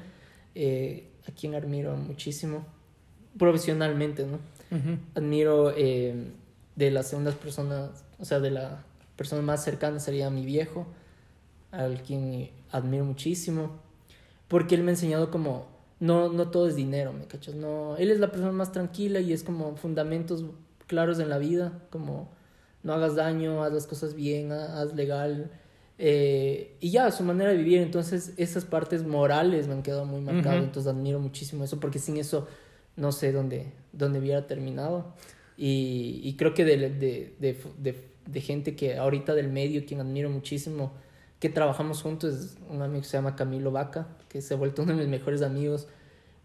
eh, 0.56 1.12
a 1.28 1.32
quien 1.32 1.54
admiro 1.54 1.96
muchísimo, 1.96 2.66
profesionalmente, 3.38 4.26
¿no? 4.26 4.40
Admiro 5.14 5.72
eh, 5.78 6.32
de 6.76 6.90
las 6.90 7.08
segundas 7.10 7.36
personas, 7.36 8.04
o 8.18 8.26
sea, 8.26 8.40
de 8.40 8.50
la 8.50 8.84
persona 9.16 9.44
más 9.44 9.64
cercana 9.64 10.00
sería 10.00 10.32
mi 10.32 10.44
viejo, 10.44 10.88
al 11.70 12.02
quien 12.02 12.50
admiro 12.72 13.06
muchísimo, 13.06 13.80
porque 14.48 14.74
él 14.74 14.82
me 14.82 14.90
ha 14.90 14.96
enseñado 14.96 15.30
como, 15.30 15.68
no, 16.00 16.34
no 16.34 16.50
todo 16.50 16.68
es 16.68 16.76
dinero, 16.76 17.14
¿me 17.14 17.26
cachas? 17.26 17.54
No, 17.54 17.96
él 17.98 18.10
es 18.10 18.20
la 18.20 18.32
persona 18.32 18.52
más 18.52 18.72
tranquila 18.72 19.20
y 19.20 19.34
es 19.34 19.44
como 19.44 19.76
fundamentos 19.76 20.44
claros 20.88 21.20
en 21.20 21.30
la 21.30 21.38
vida, 21.38 21.84
como 21.92 22.32
no 22.84 22.94
hagas 22.94 23.16
daño, 23.16 23.64
haz 23.64 23.74
las 23.74 23.88
cosas 23.88 24.14
bien, 24.14 24.52
haz 24.52 24.94
legal. 24.94 25.50
Eh, 25.98 26.76
y 26.80 26.92
ya, 26.92 27.12
su 27.12 27.24
manera 27.24 27.52
de 27.52 27.58
vivir. 27.58 27.82
Entonces, 27.82 28.34
esas 28.38 28.66
partes 28.66 29.04
morales 29.06 29.68
me 29.68 29.74
han 29.74 29.84
quedado 29.84 30.06
muy 30.06 30.22
marcadas. 30.22 30.64
Entonces, 30.64 30.92
admiro 30.92 31.20
muchísimo 31.20 31.64
eso, 31.64 31.80
porque 31.80 32.00
sin 32.00 32.18
eso 32.18 32.48
no 32.96 33.12
sé 33.12 33.32
dónde, 33.32 33.72
dónde 33.94 34.20
hubiera 34.20 34.46
terminado. 34.48 35.14
Y, 35.58 36.20
y 36.24 36.36
creo 36.36 36.54
que 36.54 36.66
de, 36.66 36.78
de, 36.90 37.36
de, 37.40 38.04
de, 38.26 38.42
gente 38.42 38.76
que 38.76 38.98
ahorita 38.98 39.34
del 39.36 39.50
medio, 39.50 39.86
quien 39.86 40.02
admiro 40.02 40.30
muchísimo, 40.30 40.94
que 41.40 41.50
trabajamos 41.50 42.02
juntos, 42.02 42.34
es 42.34 42.58
un 42.70 42.82
amigo 42.82 43.02
que 43.02 43.08
se 43.08 43.18
llama 43.18 43.36
Camilo 43.36 43.72
Vaca, 43.72 44.08
que 44.30 44.42
se 44.42 44.56
ha 44.56 44.58
vuelto 44.58 44.84
uno 44.84 44.94
de 44.94 45.00
mis 45.00 45.10
mejores 45.10 45.42
amigos, 45.42 45.88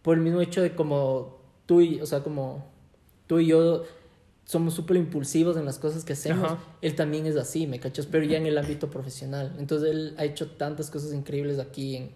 por 0.03 0.17
el 0.17 0.23
mismo 0.23 0.41
hecho 0.41 0.63
de 0.63 0.75
como 0.75 1.39
tú 1.67 1.81
y, 1.81 2.01
o 2.01 2.07
sea, 2.07 2.23
como 2.23 2.67
tú 3.27 3.39
y 3.39 3.47
yo 3.47 3.85
somos 4.49 4.73
súper 4.73 4.97
impulsivos 4.97 5.59
en 5.59 5.67
las 5.67 5.79
cosas 5.79 6.07
que 6.07 6.15
hacemos, 6.15 6.57
él 6.81 6.95
también 6.95 7.27
es 7.27 7.37
así, 7.37 7.67
¿me 7.67 7.81
cachas? 7.81 8.07
Pero 8.07 8.25
ya 8.25 8.39
en 8.39 8.47
el 8.47 8.57
ámbito 8.57 8.89
profesional. 8.89 9.55
Entonces 9.59 9.91
él 9.91 10.15
ha 10.17 10.25
hecho 10.25 10.53
tantas 10.53 10.91
cosas 10.91 11.13
increíbles 11.13 11.59
aquí 11.59 11.97
en, 11.97 12.13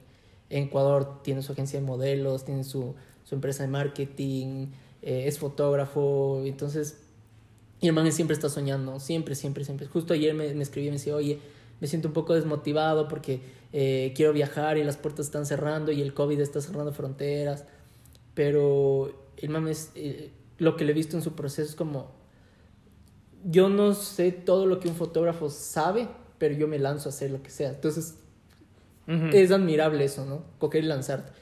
en 0.49 0.64
Ecuador, 0.64 1.23
tiene 1.23 1.42
su 1.42 1.53
agencia 1.53 1.79
de 1.79 1.85
modelos, 1.85 2.47
tiene 2.47 2.64
su, 2.64 2.95
su 3.23 3.35
empresa 3.35 3.64
de 3.64 3.68
marketing, 3.68 4.68
eh, 5.03 5.25
es 5.27 5.38
fotógrafo, 5.38 6.40
entonces, 6.47 7.03
el 7.83 7.92
man 7.92 8.11
siempre 8.11 8.33
está 8.33 8.49
soñando, 8.49 8.99
siempre, 8.99 9.35
siempre, 9.35 9.66
siempre. 9.66 9.87
Justo 9.88 10.14
ayer 10.14 10.33
me, 10.33 10.55
me 10.55 10.62
escribió 10.62 10.88
y 10.88 10.92
me 10.92 10.97
decía, 10.97 11.14
oye, 11.14 11.38
me 11.83 11.87
siento 11.87 12.09
un 12.09 12.14
poco 12.14 12.33
desmotivado 12.33 13.09
porque 13.09 13.42
eh, 13.75 14.14
quiero 14.16 14.33
viajar 14.33 14.79
y 14.79 14.85
las 14.85 14.97
puertas 14.97 15.27
están 15.27 15.45
cerrando 15.45 15.92
y 15.92 16.01
el 16.01 16.14
COVID 16.14 16.40
está 16.40 16.62
cerrando 16.62 16.95
fronteras, 16.95 17.66
pero 18.33 19.31
el 19.37 19.51
man 19.51 19.68
es, 19.68 19.90
eh, 19.97 20.31
lo 20.57 20.77
que 20.77 20.87
le 20.87 20.92
he 20.92 20.95
visto 20.95 21.14
en 21.14 21.23
su 21.23 21.35
proceso 21.35 21.68
es 21.68 21.75
como, 21.75 22.22
yo 23.45 23.69
no 23.69 23.95
sé 23.95 24.33
todo 24.33 24.67
lo 24.67 24.81
que 24.81 24.89
un 24.89 24.95
fotógrafo 24.95 25.51
sabe, 25.51 26.09
pero 26.39 26.55
yo 26.55 26.69
me 26.69 26.79
lanzo 26.79 27.09
a 27.09 27.11
hacer 27.11 27.31
lo 27.31 27.43
que 27.43 27.51
sea. 27.51 27.71
Entonces, 27.71 28.19
es 29.07 29.51
admirable 29.51 30.05
eso, 30.05 30.25
¿no? 30.25 30.45
Coger 30.59 30.85
y 30.85 30.87
lanzarte. 30.87 31.33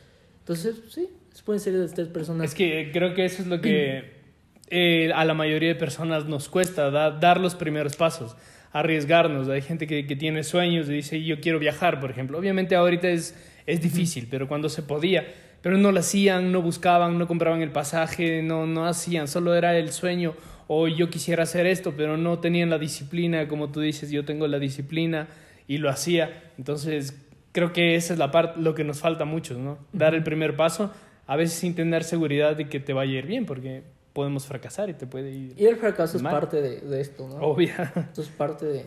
Entonces, 0.41 0.77
sí, 0.89 1.09
pueden 1.45 1.61
ser 1.61 1.75
de 1.75 1.85
estas 1.85 2.09
personas. 2.09 2.51
Es 2.51 2.55
que 2.55 2.91
creo 2.93 3.15
que 3.15 3.25
eso 3.25 3.43
es 3.43 3.49
lo 3.49 3.61
que 3.61 4.13
eh, 4.69 5.13
a 5.15 5.25
la 5.25 5.35
mayoría 5.35 5.69
de 5.69 5.75
personas 5.75 6.27
nos 6.27 6.49
cuesta, 6.49 6.91
dar 6.91 7.41
los 7.41 7.55
primeros 7.55 7.97
pasos, 7.97 8.37
arriesgarnos. 8.73 9.49
Hay 9.49 9.63
gente 9.63 9.87
que, 9.87 10.07
que, 10.07 10.17
tiene 10.17 10.43
sueños 10.43 10.89
y 10.89 10.95
dice, 10.95 11.23
yo 11.23 11.41
quiero 11.41 11.59
viajar, 11.59 12.01
por 12.01 12.11
ejemplo. 12.11 12.39
Obviamente 12.39 12.75
ahorita 12.77 13.09
es, 13.09 13.37
es 13.67 13.81
difícil, 13.81 14.27
pero 14.31 14.49
cuando 14.49 14.69
se 14.69 14.83
podía, 14.83 15.27
pero 15.63 15.77
no 15.77 15.93
lo 15.93 16.01
hacían, 16.01 16.53
no 16.53 16.63
buscaban, 16.63 17.19
no 17.19 17.27
compraban 17.27 17.63
el 17.63 17.71
pasaje, 17.71 18.43
no, 18.43 18.67
no 18.67 18.87
hacían, 18.87 19.29
solo 19.29 19.55
era 19.55 19.77
el 19.77 19.93
sueño 19.93 20.35
o 20.73 20.87
yo 20.87 21.11
quisiera 21.11 21.43
hacer 21.43 21.67
esto, 21.67 21.95
pero 21.97 22.17
no 22.17 22.39
tenían 22.39 22.71
la 22.71 22.79
disciplina, 22.79 23.49
como 23.49 23.73
tú 23.73 23.81
dices, 23.81 24.13
yo 24.13 24.25
tengo 24.25 24.47
la 24.47 24.61
disciplina 24.61 25.27
y 25.67 25.79
lo 25.79 25.91
hacía. 25.91 26.53
Entonces, 26.59 27.13
creo 27.51 27.73
que 27.73 27.97
esa 27.97 28.13
es 28.13 28.21
la 28.21 28.31
parte, 28.31 28.61
lo 28.61 28.73
que 28.77 28.85
nos 28.85 29.01
falta 29.01 29.25
a 29.25 29.27
muchos, 29.27 29.59
¿no? 29.59 29.79
Dar 29.93 30.15
el 30.15 30.23
primer 30.23 30.55
paso, 30.55 30.93
a 31.27 31.35
veces 31.35 31.59
sin 31.59 31.75
tener 31.75 32.05
seguridad 32.05 32.55
de 32.55 32.69
que 32.69 32.79
te 32.79 32.93
vaya 32.93 33.15
a 33.15 33.19
ir 33.19 33.27
bien, 33.27 33.47
porque 33.47 33.83
podemos 34.13 34.47
fracasar 34.47 34.89
y 34.89 34.95
te 34.95 35.09
puede 35.09 35.33
ir. 35.33 35.55
Y 35.57 35.67
el 35.67 35.75
fracaso 35.75 36.19
es 36.19 36.23
parte 36.23 36.63
de, 36.63 36.83
de, 36.83 37.01
esto, 37.01 37.27
¿no? 37.27 37.35
Obvia. 37.39 37.93
Esto 37.97 38.23
es 38.23 38.29
parte 38.29 38.67
de, 38.67 38.85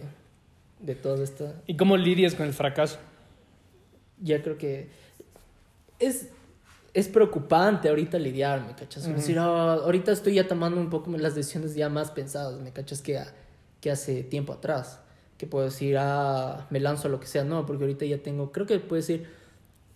de 0.80 0.96
toda 0.96 1.22
esta. 1.22 1.54
¿Y 1.68 1.76
cómo 1.76 1.98
lidias 1.98 2.34
con 2.34 2.46
el 2.46 2.54
fracaso? 2.54 2.98
Ya 4.22 4.42
creo 4.42 4.58
que 4.58 4.88
es, 6.00 6.30
es 6.94 7.08
preocupante 7.08 7.90
ahorita 7.90 8.20
lidiar, 8.20 8.66
¿me 8.66 8.76
cachas? 8.76 9.08
decir, 9.08 9.40
ah, 9.40 9.74
ahorita 9.74 10.12
estoy 10.12 10.36
ya 10.36 10.48
tomando 10.48 10.80
un 10.80 10.90
poco 10.90 11.12
las 11.12 11.34
decisiones 11.34 11.74
ya 11.74 11.90
más 11.90 12.12
pensadas, 12.12 12.60
¿me 12.60 12.72
cachas? 12.72 13.02
Que, 13.02 13.20
que 13.82 13.92
hace 13.92 14.24
tiempo 14.24 14.54
atrás. 14.54 15.00
Que 15.38 15.48
puedo 15.48 15.66
decir, 15.66 15.98
ah, 15.98 16.68
me 16.70 16.80
lanzo 16.80 17.08
a 17.08 17.12
lo 17.12 17.20
que 17.20 17.26
sea, 17.28 17.44
no, 17.44 17.66
porque 17.66 17.84
ahorita 17.84 18.06
ya 18.06 18.20
tengo, 18.20 18.52
creo 18.52 18.68
que 18.68 18.80
puedo 18.80 19.02
decir 19.02 19.26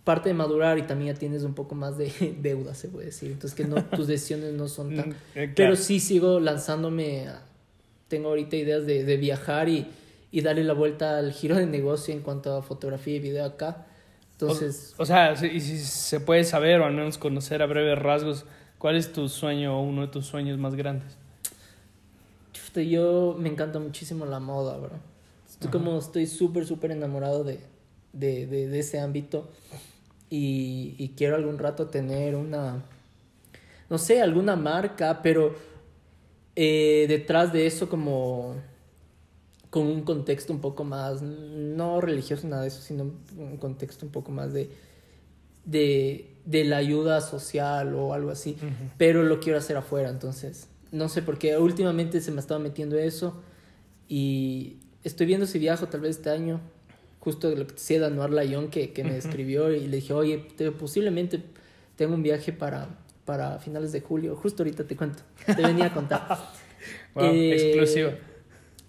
parte 0.02 0.30
de 0.30 0.34
madurar 0.34 0.78
y 0.78 0.82
también 0.82 1.14
ya 1.14 1.18
tienes 1.18 1.42
un 1.44 1.54
poco 1.54 1.74
más 1.74 1.98
de 1.98 2.10
deuda, 2.40 2.74
se 2.74 2.88
puede 2.88 3.06
decir. 3.06 3.30
Entonces, 3.30 3.54
que 3.54 3.64
no, 3.64 3.84
tus 3.84 4.06
decisiones 4.08 4.54
no 4.54 4.66
son 4.66 4.96
tan... 4.96 5.10
Mm, 5.10 5.14
eh, 5.36 5.52
pero 5.54 5.76
sí 5.76 6.00
sigo 6.00 6.40
lanzándome, 6.40 7.26
tengo 8.08 8.30
ahorita 8.30 8.56
ideas 8.56 8.86
de, 8.86 9.04
de 9.04 9.16
viajar 9.18 9.68
y, 9.68 9.86
y, 10.32 10.40
darle 10.40 10.64
la 10.64 10.72
vuelta 10.72 11.18
al 11.18 11.32
giro 11.32 11.56
de 11.56 11.66
negocio 11.66 12.12
en 12.12 12.22
cuanto 12.22 12.56
a 12.56 12.62
fotografía 12.62 13.16
y 13.16 13.20
video 13.20 13.44
acá. 13.44 13.86
Entonces... 14.40 14.94
O, 14.98 15.04
sea, 15.04 15.32
y 15.32 15.60
si 15.60 15.78
se 15.78 16.20
puede 16.20 16.44
saber 16.44 16.80
o 16.80 16.84
al 16.84 16.92
menos 16.92 17.18
conocer 17.18 17.60
a 17.60 17.66
breves 17.66 17.98
rasgos, 17.98 18.44
¿cuál 18.78 18.96
es 18.96 19.12
tu 19.12 19.28
sueño 19.28 19.76
o 19.76 19.82
uno 19.82 20.02
de 20.02 20.08
tus 20.08 20.26
sueños 20.26 20.58
más 20.58 20.74
grandes? 20.74 21.16
Yo 22.76 23.36
me 23.36 23.48
encanta 23.48 23.80
muchísimo 23.80 24.24
la 24.24 24.38
moda, 24.38 24.76
bro. 24.76 24.92
Estoy 25.48 25.70
como, 25.70 25.98
estoy 25.98 26.26
súper, 26.26 26.64
súper 26.64 26.92
enamorado 26.92 27.42
de, 27.42 27.58
de, 28.12 28.46
de, 28.46 28.68
de 28.68 28.78
ese 28.78 29.00
ámbito 29.00 29.48
y, 30.30 30.94
y 30.98 31.08
quiero 31.16 31.34
algún 31.34 31.58
rato 31.58 31.86
tener 31.86 32.36
una, 32.36 32.84
no 33.90 33.98
sé, 33.98 34.22
alguna 34.22 34.54
marca, 34.54 35.20
pero 35.20 35.56
eh, 36.54 37.06
detrás 37.08 37.52
de 37.52 37.66
eso 37.66 37.88
como 37.88 38.54
con 39.70 39.86
un 39.86 40.02
contexto 40.02 40.52
un 40.52 40.60
poco 40.60 40.84
más, 40.84 41.22
no 41.22 42.00
religioso, 42.00 42.46
nada 42.48 42.62
de 42.62 42.68
eso, 42.68 42.80
sino 42.80 43.10
un 43.36 43.56
contexto 43.58 44.06
un 44.06 44.12
poco 44.12 44.30
más 44.30 44.52
de, 44.52 44.70
de, 45.64 46.30
de 46.46 46.64
la 46.64 46.78
ayuda 46.78 47.20
social 47.20 47.94
o 47.94 48.14
algo 48.14 48.30
así, 48.30 48.56
pero 48.96 49.22
lo 49.22 49.40
quiero 49.40 49.58
hacer 49.58 49.76
afuera, 49.76 50.08
entonces, 50.08 50.68
no 50.90 51.08
sé, 51.08 51.22
porque 51.22 51.56
últimamente 51.58 52.20
se 52.20 52.30
me 52.30 52.40
estaba 52.40 52.60
metiendo 52.60 52.96
eso 52.98 53.42
y 54.08 54.78
estoy 55.04 55.26
viendo 55.26 55.46
si 55.46 55.58
viajo 55.58 55.88
tal 55.88 56.00
vez 56.00 56.16
este 56.16 56.30
año, 56.30 56.60
justo 57.20 57.50
lo 57.54 57.66
que 57.66 57.74
decía 57.74 58.00
Danuar 58.00 58.30
Layón 58.30 58.68
que, 58.68 58.92
que 58.92 59.04
me 59.04 59.16
escribió 59.16 59.70
y 59.70 59.86
le 59.86 59.96
dije, 59.96 60.14
oye, 60.14 60.38
posiblemente 60.78 61.42
tengo 61.96 62.14
un 62.14 62.22
viaje 62.22 62.52
para, 62.52 62.88
para 63.24 63.58
finales 63.58 63.92
de 63.92 64.00
julio. 64.00 64.36
Justo 64.36 64.62
ahorita 64.62 64.84
te 64.84 64.96
cuento, 64.96 65.22
te 65.44 65.60
venía 65.60 65.86
a 65.86 65.92
contar. 65.92 66.38
wow, 67.14 67.24
eh, 67.24 67.52
exclusivo. 67.52 68.10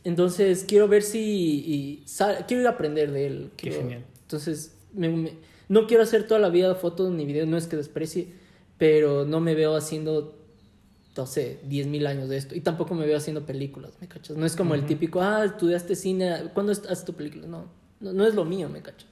Entonces, 0.04 0.66
quiero 0.68 0.88
ver 0.88 1.04
si... 1.04 1.20
Y, 1.20 2.06
quiero 2.48 2.62
ir 2.62 2.68
a 2.68 2.72
aprender 2.72 3.12
de 3.12 3.28
él. 3.28 3.52
Qué 3.58 3.72
genial. 3.72 4.06
Entonces, 4.22 4.76
no 4.94 5.88
quiero 5.88 6.04
hacer 6.04 6.28
toda 6.28 6.40
la 6.40 6.50
vida 6.50 6.76
fotos 6.76 7.12
ni 7.12 7.26
videos, 7.26 7.48
no 7.48 7.58
es 7.58 7.68
que 7.68 7.76
desprecie, 7.76 8.28
pero 8.78 9.26
no 9.26 9.40
me 9.40 9.56
veo 9.56 9.76
haciendo 9.76 10.40
no 11.20 11.26
sé, 11.26 11.60
10 11.64 11.88
mil 11.88 12.08
años 12.08 12.30
de 12.30 12.38
esto. 12.38 12.56
Y 12.56 12.62
tampoco 12.62 12.96
me 12.96 13.06
veo 13.06 13.18
haciendo 13.18 13.46
películas, 13.46 13.92
¿me 14.00 14.08
cachas? 14.08 14.38
No 14.38 14.46
es 14.46 14.56
como 14.56 14.74
el 14.74 14.86
típico, 14.86 15.22
ah, 15.22 15.44
estudiaste 15.44 15.96
cine, 15.96 16.46
¿cuándo 16.54 16.72
haces 16.72 17.04
tu 17.04 17.14
película? 17.14 17.46
No, 17.46 17.66
no, 18.00 18.14
no 18.14 18.26
es 18.26 18.36
lo 18.36 18.46
mío, 18.46 18.70
me 18.70 18.82
cacho. 18.82 19.06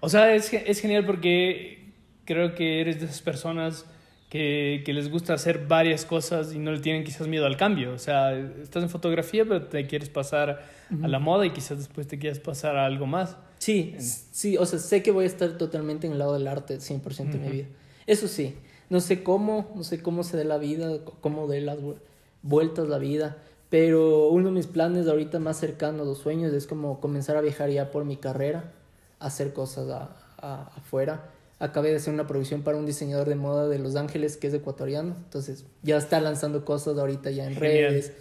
O 0.00 0.08
sea, 0.08 0.34
es, 0.34 0.52
es 0.52 0.80
genial 0.80 1.06
porque 1.06 1.92
creo 2.24 2.54
que 2.56 2.80
eres 2.80 2.98
de 2.98 3.06
esas 3.06 3.22
personas 3.22 3.86
que, 4.28 4.82
que, 4.84 4.92
les 4.92 5.10
gusta 5.10 5.34
hacer 5.34 5.66
varias 5.66 6.04
cosas 6.04 6.54
y 6.54 6.58
no 6.58 6.72
le 6.72 6.80
tienen 6.80 7.04
quizás 7.04 7.28
miedo 7.28 7.46
al 7.46 7.56
cambio. 7.56 7.92
O 7.92 7.98
sea, 7.98 8.36
estás 8.36 8.82
en 8.82 8.90
fotografía, 8.90 9.44
pero 9.44 9.66
te 9.66 9.86
quieres 9.86 10.08
pasar 10.08 10.62
a 11.02 11.08
la 11.08 11.18
moda 11.18 11.46
y 11.46 11.50
quizás 11.50 11.78
después 11.78 12.06
te 12.06 12.18
quieras 12.18 12.40
pasar 12.40 12.76
a 12.76 12.86
algo 12.86 13.06
más. 13.06 13.36
Sí, 13.58 13.94
sí, 13.98 14.58
o 14.58 14.66
sea, 14.66 14.78
sé 14.78 15.02
que 15.02 15.10
voy 15.10 15.24
a 15.24 15.26
estar 15.26 15.56
totalmente 15.56 16.06
en 16.06 16.14
el 16.14 16.18
lado 16.18 16.34
del 16.34 16.46
arte 16.48 16.78
100% 16.78 17.30
de 17.30 17.38
mi 17.38 17.48
vida. 17.48 17.66
Eso 18.06 18.28
sí, 18.28 18.56
no 18.90 19.00
sé 19.00 19.22
cómo, 19.22 19.72
no 19.74 19.84
sé 19.84 20.02
cómo 20.02 20.22
se 20.22 20.36
dé 20.36 20.44
la 20.44 20.58
vida, 20.58 20.98
cómo 21.20 21.48
dé 21.48 21.60
las 21.60 21.78
vueltas 22.42 22.88
la 22.88 22.98
vida, 22.98 23.38
pero 23.70 24.28
uno 24.28 24.48
de 24.48 24.52
mis 24.52 24.66
planes 24.66 25.08
ahorita 25.08 25.38
más 25.38 25.58
cercanos, 25.58 26.06
los 26.06 26.18
sueños, 26.18 26.52
es 26.52 26.66
como 26.66 27.00
comenzar 27.00 27.36
a 27.36 27.40
viajar 27.40 27.70
ya 27.70 27.90
por 27.90 28.04
mi 28.04 28.16
carrera, 28.16 28.72
hacer 29.18 29.52
cosas 29.52 30.10
afuera. 30.36 31.30
Acabé 31.58 31.90
de 31.90 31.96
hacer 31.96 32.12
una 32.12 32.26
producción 32.26 32.62
para 32.62 32.76
un 32.76 32.86
diseñador 32.86 33.28
de 33.28 33.36
moda 33.36 33.68
de 33.68 33.78
Los 33.78 33.96
Ángeles 33.96 34.36
que 34.36 34.48
es 34.48 34.54
ecuatoriano, 34.54 35.14
entonces 35.16 35.64
ya 35.82 35.96
está 35.96 36.20
lanzando 36.20 36.64
cosas 36.64 36.98
ahorita 36.98 37.30
ya 37.30 37.46
en 37.46 37.56
redes. 37.56 38.12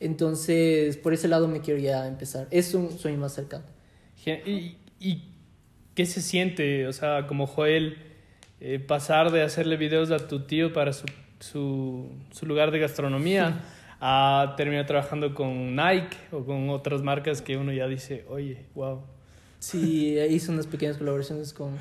Entonces, 0.00 0.96
por 0.96 1.12
ese 1.12 1.26
lado 1.26 1.48
me 1.48 1.60
quiero 1.60 1.80
ya 1.80 2.06
empezar. 2.06 2.46
Es 2.50 2.74
un 2.74 2.96
sueño 2.98 3.18
más 3.18 3.34
cercano. 3.34 3.64
¿Y, 4.24 4.76
y 5.00 5.32
qué 5.94 6.06
se 6.06 6.22
siente, 6.22 6.86
o 6.86 6.92
sea, 6.92 7.26
como 7.26 7.46
Joel, 7.46 7.98
eh, 8.60 8.78
pasar 8.78 9.32
de 9.32 9.42
hacerle 9.42 9.76
videos 9.76 10.10
a 10.10 10.28
tu 10.28 10.46
tío 10.46 10.72
para 10.72 10.92
su, 10.92 11.06
su, 11.40 12.10
su 12.30 12.46
lugar 12.46 12.70
de 12.70 12.78
gastronomía? 12.78 13.60
a 14.00 14.54
terminar 14.56 14.86
trabajando 14.86 15.34
con 15.34 15.74
Nike 15.74 16.16
o 16.30 16.44
con 16.44 16.70
otras 16.70 17.02
marcas 17.02 17.42
que 17.42 17.56
uno 17.56 17.72
ya 17.72 17.86
dice, 17.88 18.24
oye, 18.28 18.66
wow. 18.74 19.02
Sí, 19.58 20.16
hice 20.18 20.52
unas 20.52 20.66
pequeñas 20.66 20.98
colaboraciones 20.98 21.52
con, 21.52 21.76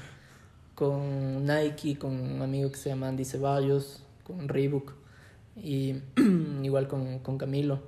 con 0.77 1.43
Nike, 1.43 1.97
con 1.97 2.11
un 2.11 2.39
amigo 2.39 2.69
que 2.69 2.77
se 2.77 2.89
llama 2.89 3.07
Andy 3.07 3.25
Ceballos, 3.25 4.03
con 4.23 4.47
Reebok 4.47 4.93
y 5.55 5.95
igual 6.61 6.87
con, 6.87 7.17
con 7.17 7.39
Camilo. 7.39 7.79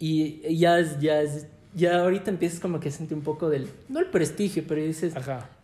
Y 0.00 0.56
ya 0.56 0.80
es, 0.80 0.98
ya 0.98 1.22
es, 1.22 1.46
ya 1.76 2.00
ahorita 2.00 2.30
empiezas 2.32 2.58
como 2.58 2.80
que 2.80 2.88
a 2.88 2.90
sentir 2.92 3.16
un 3.16 3.22
poco 3.22 3.48
del, 3.48 3.70
no 3.88 4.00
el 4.00 4.06
prestigio, 4.06 4.64
pero 4.66 4.82
dices, 4.82 5.14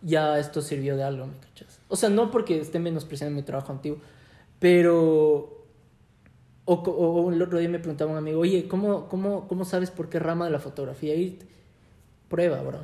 ya 0.01 0.39
esto 0.39 0.61
sirvió 0.61 0.95
de 0.95 1.03
algo, 1.03 1.27
¿me 1.27 1.33
cachas? 1.39 1.81
O 1.89 1.97
sea, 1.97 2.07
no 2.09 2.31
porque 2.31 2.57
esté 2.61 2.79
menospreciando 2.79 3.35
mi 3.35 3.43
trabajo 3.43 3.73
antiguo, 3.73 3.97
pero 4.59 5.51
O, 6.67 6.73
o, 6.73 7.21
o 7.21 7.31
el 7.33 7.41
otro 7.41 7.59
día 7.59 7.67
me 7.67 7.79
preguntaba 7.79 8.11
un 8.11 8.17
amigo, 8.17 8.39
oye, 8.39 8.67
¿cómo, 8.69 9.09
cómo, 9.09 9.47
¿cómo 9.49 9.65
sabes 9.65 9.91
por 9.91 10.07
qué 10.07 10.19
rama 10.19 10.45
de 10.45 10.51
la 10.51 10.59
fotografía 10.59 11.15
ir? 11.15 11.39
Prueba, 12.29 12.61
bro. 12.61 12.79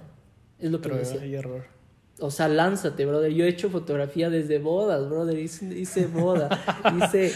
Es 0.60 0.70
lo 0.72 0.82
que 0.82 0.90
me 0.90 0.96
Prueba 0.98 1.00
decía. 1.00 1.26
y 1.26 1.36
error. 1.36 1.64
O 2.22 2.30
sea, 2.30 2.48
lánzate, 2.48 3.06
brother. 3.06 3.32
Yo 3.34 3.46
he 3.46 3.50
hecho 3.50 3.70
fotografía 3.70 4.30
desde 4.30 4.60
bodas, 4.60 5.10
brother. 5.10 5.40
Hice, 5.40 5.66
hice 5.78 6.06
boda, 6.06 6.50
hice, 6.98 7.34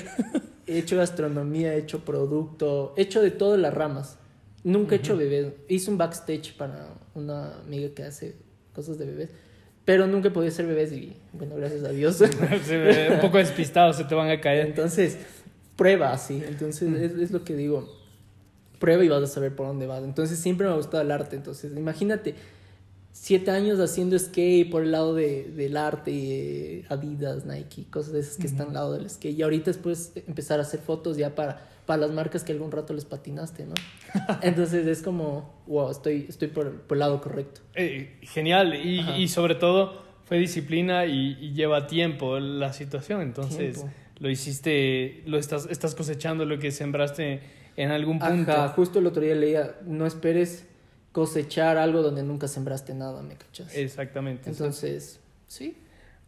he 0.67 0.77
hecho 0.77 0.97
gastronomía, 0.97 1.73
he 1.73 1.79
hecho 1.79 2.05
producto, 2.05 2.93
he 2.95 3.01
hecho 3.01 3.21
de 3.21 3.31
todas 3.31 3.59
las 3.59 3.73
ramas. 3.73 4.19
Nunca 4.63 4.95
he 4.95 4.99
hecho 4.99 5.17
bebés. 5.17 5.53
Hice 5.67 5.89
un 5.89 5.97
backstage 5.97 6.55
para 6.55 6.87
una 7.15 7.59
amiga 7.61 7.89
que 7.95 8.03
hace 8.03 8.35
cosas 8.73 8.99
de 8.99 9.05
bebés. 9.05 9.29
Pero 9.85 10.05
nunca 10.05 10.27
he 10.27 10.31
podido 10.31 10.51
hacer 10.51 10.67
bebés 10.67 10.91
y, 10.91 11.15
bueno, 11.33 11.55
gracias 11.55 11.83
a 11.83 11.89
Dios. 11.89 12.21
Un 13.11 13.19
poco 13.21 13.37
despistado, 13.37 13.91
se 13.93 14.03
te 14.03 14.15
van 14.15 14.29
a 14.29 14.39
caer. 14.39 14.67
Entonces, 14.67 15.17
prueba 15.75 16.11
así. 16.11 16.43
Entonces, 16.47 16.91
es, 16.99 17.11
es 17.13 17.31
lo 17.31 17.43
que 17.43 17.55
digo. 17.55 17.87
Prueba 18.79 19.03
y 19.03 19.09
vas 19.09 19.23
a 19.23 19.27
saber 19.27 19.55
por 19.55 19.67
dónde 19.67 19.87
vas. 19.87 20.03
Entonces, 20.03 20.39
siempre 20.39 20.67
me 20.67 20.73
ha 20.73 20.75
gustado 20.75 21.01
el 21.01 21.11
arte. 21.11 21.35
Entonces, 21.35 21.71
imagínate, 21.75 22.35
siete 23.15 23.49
años 23.49 23.79
haciendo 23.79 24.19
skate 24.19 24.69
por 24.69 24.83
el 24.83 24.91
lado 24.91 25.15
de, 25.15 25.45
del 25.45 25.77
arte, 25.77 26.83
Adidas, 26.89 27.45
Nike, 27.45 27.85
cosas 27.89 28.11
de 28.11 28.19
esas 28.19 28.35
que 28.35 28.45
están 28.45 28.67
al 28.67 28.73
lado 28.73 28.93
del 28.93 29.09
skate. 29.09 29.37
Y 29.37 29.41
ahorita 29.41 29.71
después 29.71 30.11
empezar 30.27 30.59
a 30.59 30.63
hacer 30.63 30.81
fotos 30.81 31.15
ya 31.15 31.33
para, 31.33 31.65
para 31.85 32.01
las 32.01 32.11
marcas 32.11 32.43
que 32.43 32.51
algún 32.51 32.71
rato 32.71 32.93
les 32.93 33.05
patinaste, 33.05 33.65
¿no? 33.65 33.73
Entonces, 34.41 34.85
es 34.85 35.01
como, 35.01 35.63
wow, 35.65 35.91
estoy, 35.91 36.25
estoy 36.27 36.49
por, 36.49 36.81
por 36.81 36.97
el 36.97 36.99
lado 36.99 37.21
correcto. 37.21 37.61
Eh, 37.73 38.19
genial. 38.21 38.75
Y, 38.75 38.99
y 39.17 39.29
sobre 39.29 39.55
todo 39.55 40.03
fue 40.25 40.37
disciplina 40.37 41.05
y, 41.05 41.37
y 41.39 41.53
lleva 41.53 41.87
tiempo 41.87 42.37
la 42.37 42.73
situación. 42.73 43.21
Entonces 43.21 43.75
Tiempo. 43.75 43.93
lo 44.19 44.29
hiciste, 44.29 45.23
lo 45.25 45.37
estás, 45.37 45.67
estás 45.71 45.95
cosechando 45.95 46.43
lo 46.43 46.59
que 46.59 46.69
sembraste 46.69 47.39
en 47.77 47.91
algún 47.91 48.19
punto. 48.19 48.51
Ajá, 48.51 48.69
justo 48.69 48.99
el 48.99 49.07
otro 49.07 49.21
día 49.21 49.35
leía, 49.35 49.77
no 49.85 50.05
esperes 50.05 50.67
cosechar 51.15 51.77
algo 51.77 52.01
donde 52.01 52.23
nunca 52.23 52.45
sembraste 52.45 52.93
nada, 52.93 53.21
¿me 53.21 53.37
cachas? 53.37 53.73
Exactamente. 53.73 54.49
Entonces, 54.49 55.21
sí. 55.47 55.77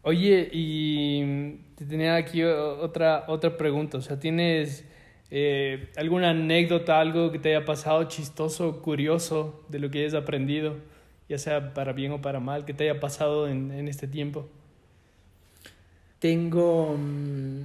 Oye, 0.00 0.48
y 0.50 1.56
te 1.74 1.84
tenía 1.84 2.16
aquí 2.16 2.42
otra, 2.42 3.26
otra 3.28 3.58
pregunta. 3.58 3.98
O 3.98 4.00
sea, 4.00 4.18
¿tienes 4.18 4.86
eh, 5.30 5.90
alguna 5.94 6.30
anécdota, 6.30 7.00
algo 7.00 7.30
que 7.30 7.38
te 7.38 7.54
haya 7.54 7.66
pasado 7.66 8.04
chistoso, 8.04 8.80
curioso 8.80 9.62
de 9.68 9.78
lo 9.78 9.90
que 9.90 9.98
hayas 9.98 10.14
aprendido, 10.14 10.76
ya 11.28 11.36
sea 11.36 11.74
para 11.74 11.92
bien 11.92 12.12
o 12.12 12.22
para 12.22 12.40
mal, 12.40 12.64
que 12.64 12.72
te 12.72 12.84
haya 12.88 12.98
pasado 12.98 13.46
en, 13.46 13.70
en 13.70 13.88
este 13.88 14.08
tiempo? 14.08 14.48
Tengo 16.18 16.96
mm, 16.96 17.62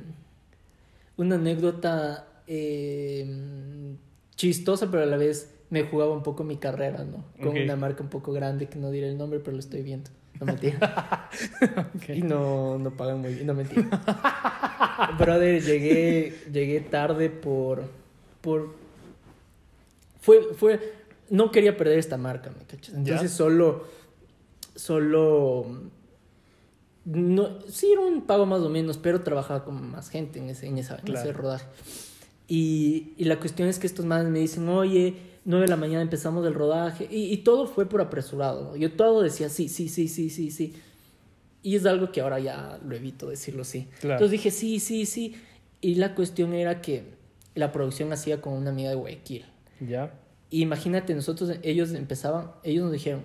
una 1.15 1.35
anécdota 1.35 2.27
eh, 2.47 3.95
chistosa, 4.35 4.91
pero 4.91 5.03
a 5.03 5.05
la 5.05 5.15
vez 5.15 5.53
me 5.73 5.83
jugaba 5.85 6.13
un 6.13 6.21
poco 6.21 6.43
mi 6.43 6.57
carrera, 6.57 7.03
¿no? 7.03 7.25
Con 7.43 7.57
una 7.57 7.75
marca 7.75 8.03
un 8.03 8.09
poco 8.09 8.31
grande 8.31 8.67
que 8.69 8.77
no 8.77 8.91
diré 8.91 9.09
el 9.09 9.17
nombre, 9.17 9.39
pero 9.39 9.53
lo 9.53 9.59
estoy 9.59 9.81
viendo. 9.81 10.11
No 10.39 10.45
mentira. 10.45 11.29
Ok. 11.95 12.09
Y 12.09 12.21
no, 12.21 12.77
no 12.77 12.91
pagan 12.91 13.21
muy 13.21 13.33
bien, 13.33 13.47
no 13.47 13.55
mentira. 13.55 13.83
Brother, 15.17 15.63
llegué, 15.63 16.31
llegué 16.51 16.79
tarde 16.81 17.31
por, 17.31 17.83
por... 18.41 18.75
Fue, 20.21 20.53
fue... 20.55 20.79
No 21.31 21.49
quería 21.49 21.75
perder 21.75 21.97
esta 21.97 22.17
marca, 22.17 22.51
¿me 22.51 22.63
cachas? 22.65 22.93
Entonces 22.93 23.31
Ya. 23.31 23.35
solo... 23.35 23.85
Solo... 24.75 25.65
No, 27.05 27.59
sí 27.67 27.91
era 27.91 28.01
un 28.01 28.21
pago 28.21 28.45
más 28.45 28.61
o 28.61 28.69
menos, 28.69 28.99
pero 28.99 29.21
trabajaba 29.21 29.65
con 29.65 29.89
más 29.89 30.09
gente 30.09 30.37
en 30.37 30.49
ese, 30.51 30.67
en 30.67 30.77
esa, 30.77 30.99
en 30.99 31.13
ese 31.13 31.23
Claro. 31.23 31.33
rodaje. 31.33 31.65
Y, 32.47 33.13
y 33.17 33.23
la 33.25 33.39
cuestión 33.39 33.67
es 33.69 33.79
que 33.79 33.87
estos 33.87 34.05
manes 34.05 34.27
me 34.31 34.37
dicen, 34.39 34.69
oye, 34.69 35.15
9 35.45 35.65
de 35.65 35.69
la 35.69 35.77
mañana 35.77 36.01
empezamos 36.01 36.45
el 36.45 36.53
rodaje. 36.53 37.07
Y, 37.11 37.33
y 37.33 37.37
todo 37.37 37.67
fue 37.67 37.87
por 37.87 38.01
apresurado. 38.01 38.71
¿no? 38.71 38.75
Yo 38.75 38.93
todo 38.93 39.21
decía, 39.21 39.49
sí, 39.49 39.67
sí, 39.69 39.89
sí, 39.89 40.07
sí, 40.07 40.29
sí, 40.29 40.51
sí. 40.51 40.73
Y 41.61 41.75
es 41.75 41.85
algo 41.85 42.11
que 42.11 42.21
ahora 42.21 42.39
ya 42.39 42.79
lo 42.85 42.95
evito 42.95 43.29
decirlo 43.29 43.61
así. 43.61 43.87
Claro. 43.99 44.15
Entonces 44.15 44.31
dije, 44.31 44.51
sí, 44.51 44.79
sí, 44.79 45.05
sí. 45.05 45.35
Y 45.81 45.95
la 45.95 46.15
cuestión 46.15 46.53
era 46.53 46.81
que 46.81 47.03
la 47.55 47.71
producción 47.71 48.11
hacía 48.13 48.41
con 48.41 48.53
una 48.53 48.69
amiga 48.71 48.89
de 48.89 48.95
Guayaquil. 48.95 49.45
¿Ya? 49.79 50.13
Y 50.49 50.61
imagínate, 50.61 51.13
nosotros, 51.15 51.51
ellos 51.63 51.91
empezaban, 51.93 52.51
ellos 52.63 52.83
nos 52.83 52.91
dijeron, 52.93 53.23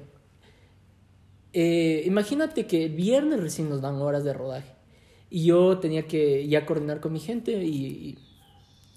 eh, 1.53 2.03
imagínate 2.07 2.67
que 2.67 2.87
el 2.87 2.95
viernes 2.95 3.41
recién 3.41 3.69
nos 3.69 3.81
dan 3.81 3.97
horas 3.97 4.25
de 4.25 4.33
rodaje. 4.33 4.73
Y 5.31 5.45
yo 5.47 5.79
tenía 5.79 6.07
que 6.07 6.47
ya 6.49 6.65
coordinar 6.67 7.01
con 7.01 7.13
mi 7.13 7.21
gente 7.21 7.53
y, 7.65 7.69
y, 7.75 8.19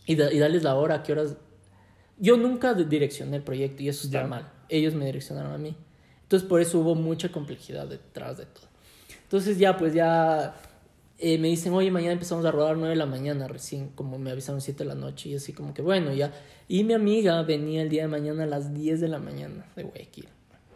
y 0.05 0.15
da- 0.15 0.31
y 0.31 0.39
darles 0.39 0.63
la 0.63 0.75
hora, 0.75 0.95
a 0.95 1.03
qué 1.03 1.11
horas. 1.11 1.35
Yo 2.21 2.37
nunca 2.37 2.73
direccioné 2.73 3.35
el 3.37 3.43
proyecto 3.43 3.83
y 3.83 3.89
eso 3.89 4.05
está 4.05 4.21
Ya. 4.21 4.27
mal. 4.27 4.49
Ellos 4.69 4.93
me 4.93 5.05
direccionaron 5.05 5.51
a 5.51 5.57
mí. 5.57 5.75
Entonces 6.23 6.47
por 6.47 6.61
eso 6.61 6.79
hubo 6.79 6.95
mucha 6.95 7.29
complejidad 7.29 7.87
detrás 7.87 8.37
de 8.37 8.45
todo. 8.45 8.67
Entonces 9.23 9.57
ya, 9.57 9.77
pues 9.77 9.93
ya 9.93 10.55
eh, 11.17 11.37
me 11.37 11.49
dicen, 11.49 11.73
oye, 11.73 11.91
mañana 11.91 12.13
empezamos 12.13 12.45
a 12.45 12.51
rodar 12.51 12.77
9 12.77 12.91
de 12.91 12.95
la 12.95 13.05
mañana 13.05 13.47
recién, 13.47 13.89
como 13.89 14.17
me 14.17 14.31
avisaron 14.31 14.61
7 14.61 14.83
de 14.83 14.87
la 14.87 14.95
noche 14.95 15.29
y 15.29 15.35
así 15.35 15.51
como 15.51 15.73
que 15.73 15.81
bueno, 15.81 16.13
ya. 16.13 16.31
Y 16.67 16.83
mi 16.83 16.93
amiga 16.93 17.41
venía 17.43 17.81
el 17.81 17.89
día 17.89 18.03
de 18.03 18.07
mañana 18.07 18.43
a 18.43 18.47
las 18.47 18.73
10 18.73 19.01
de 19.01 19.07
la 19.09 19.19
mañana 19.19 19.65
de 19.75 19.83
Guayaquil. 19.83 20.27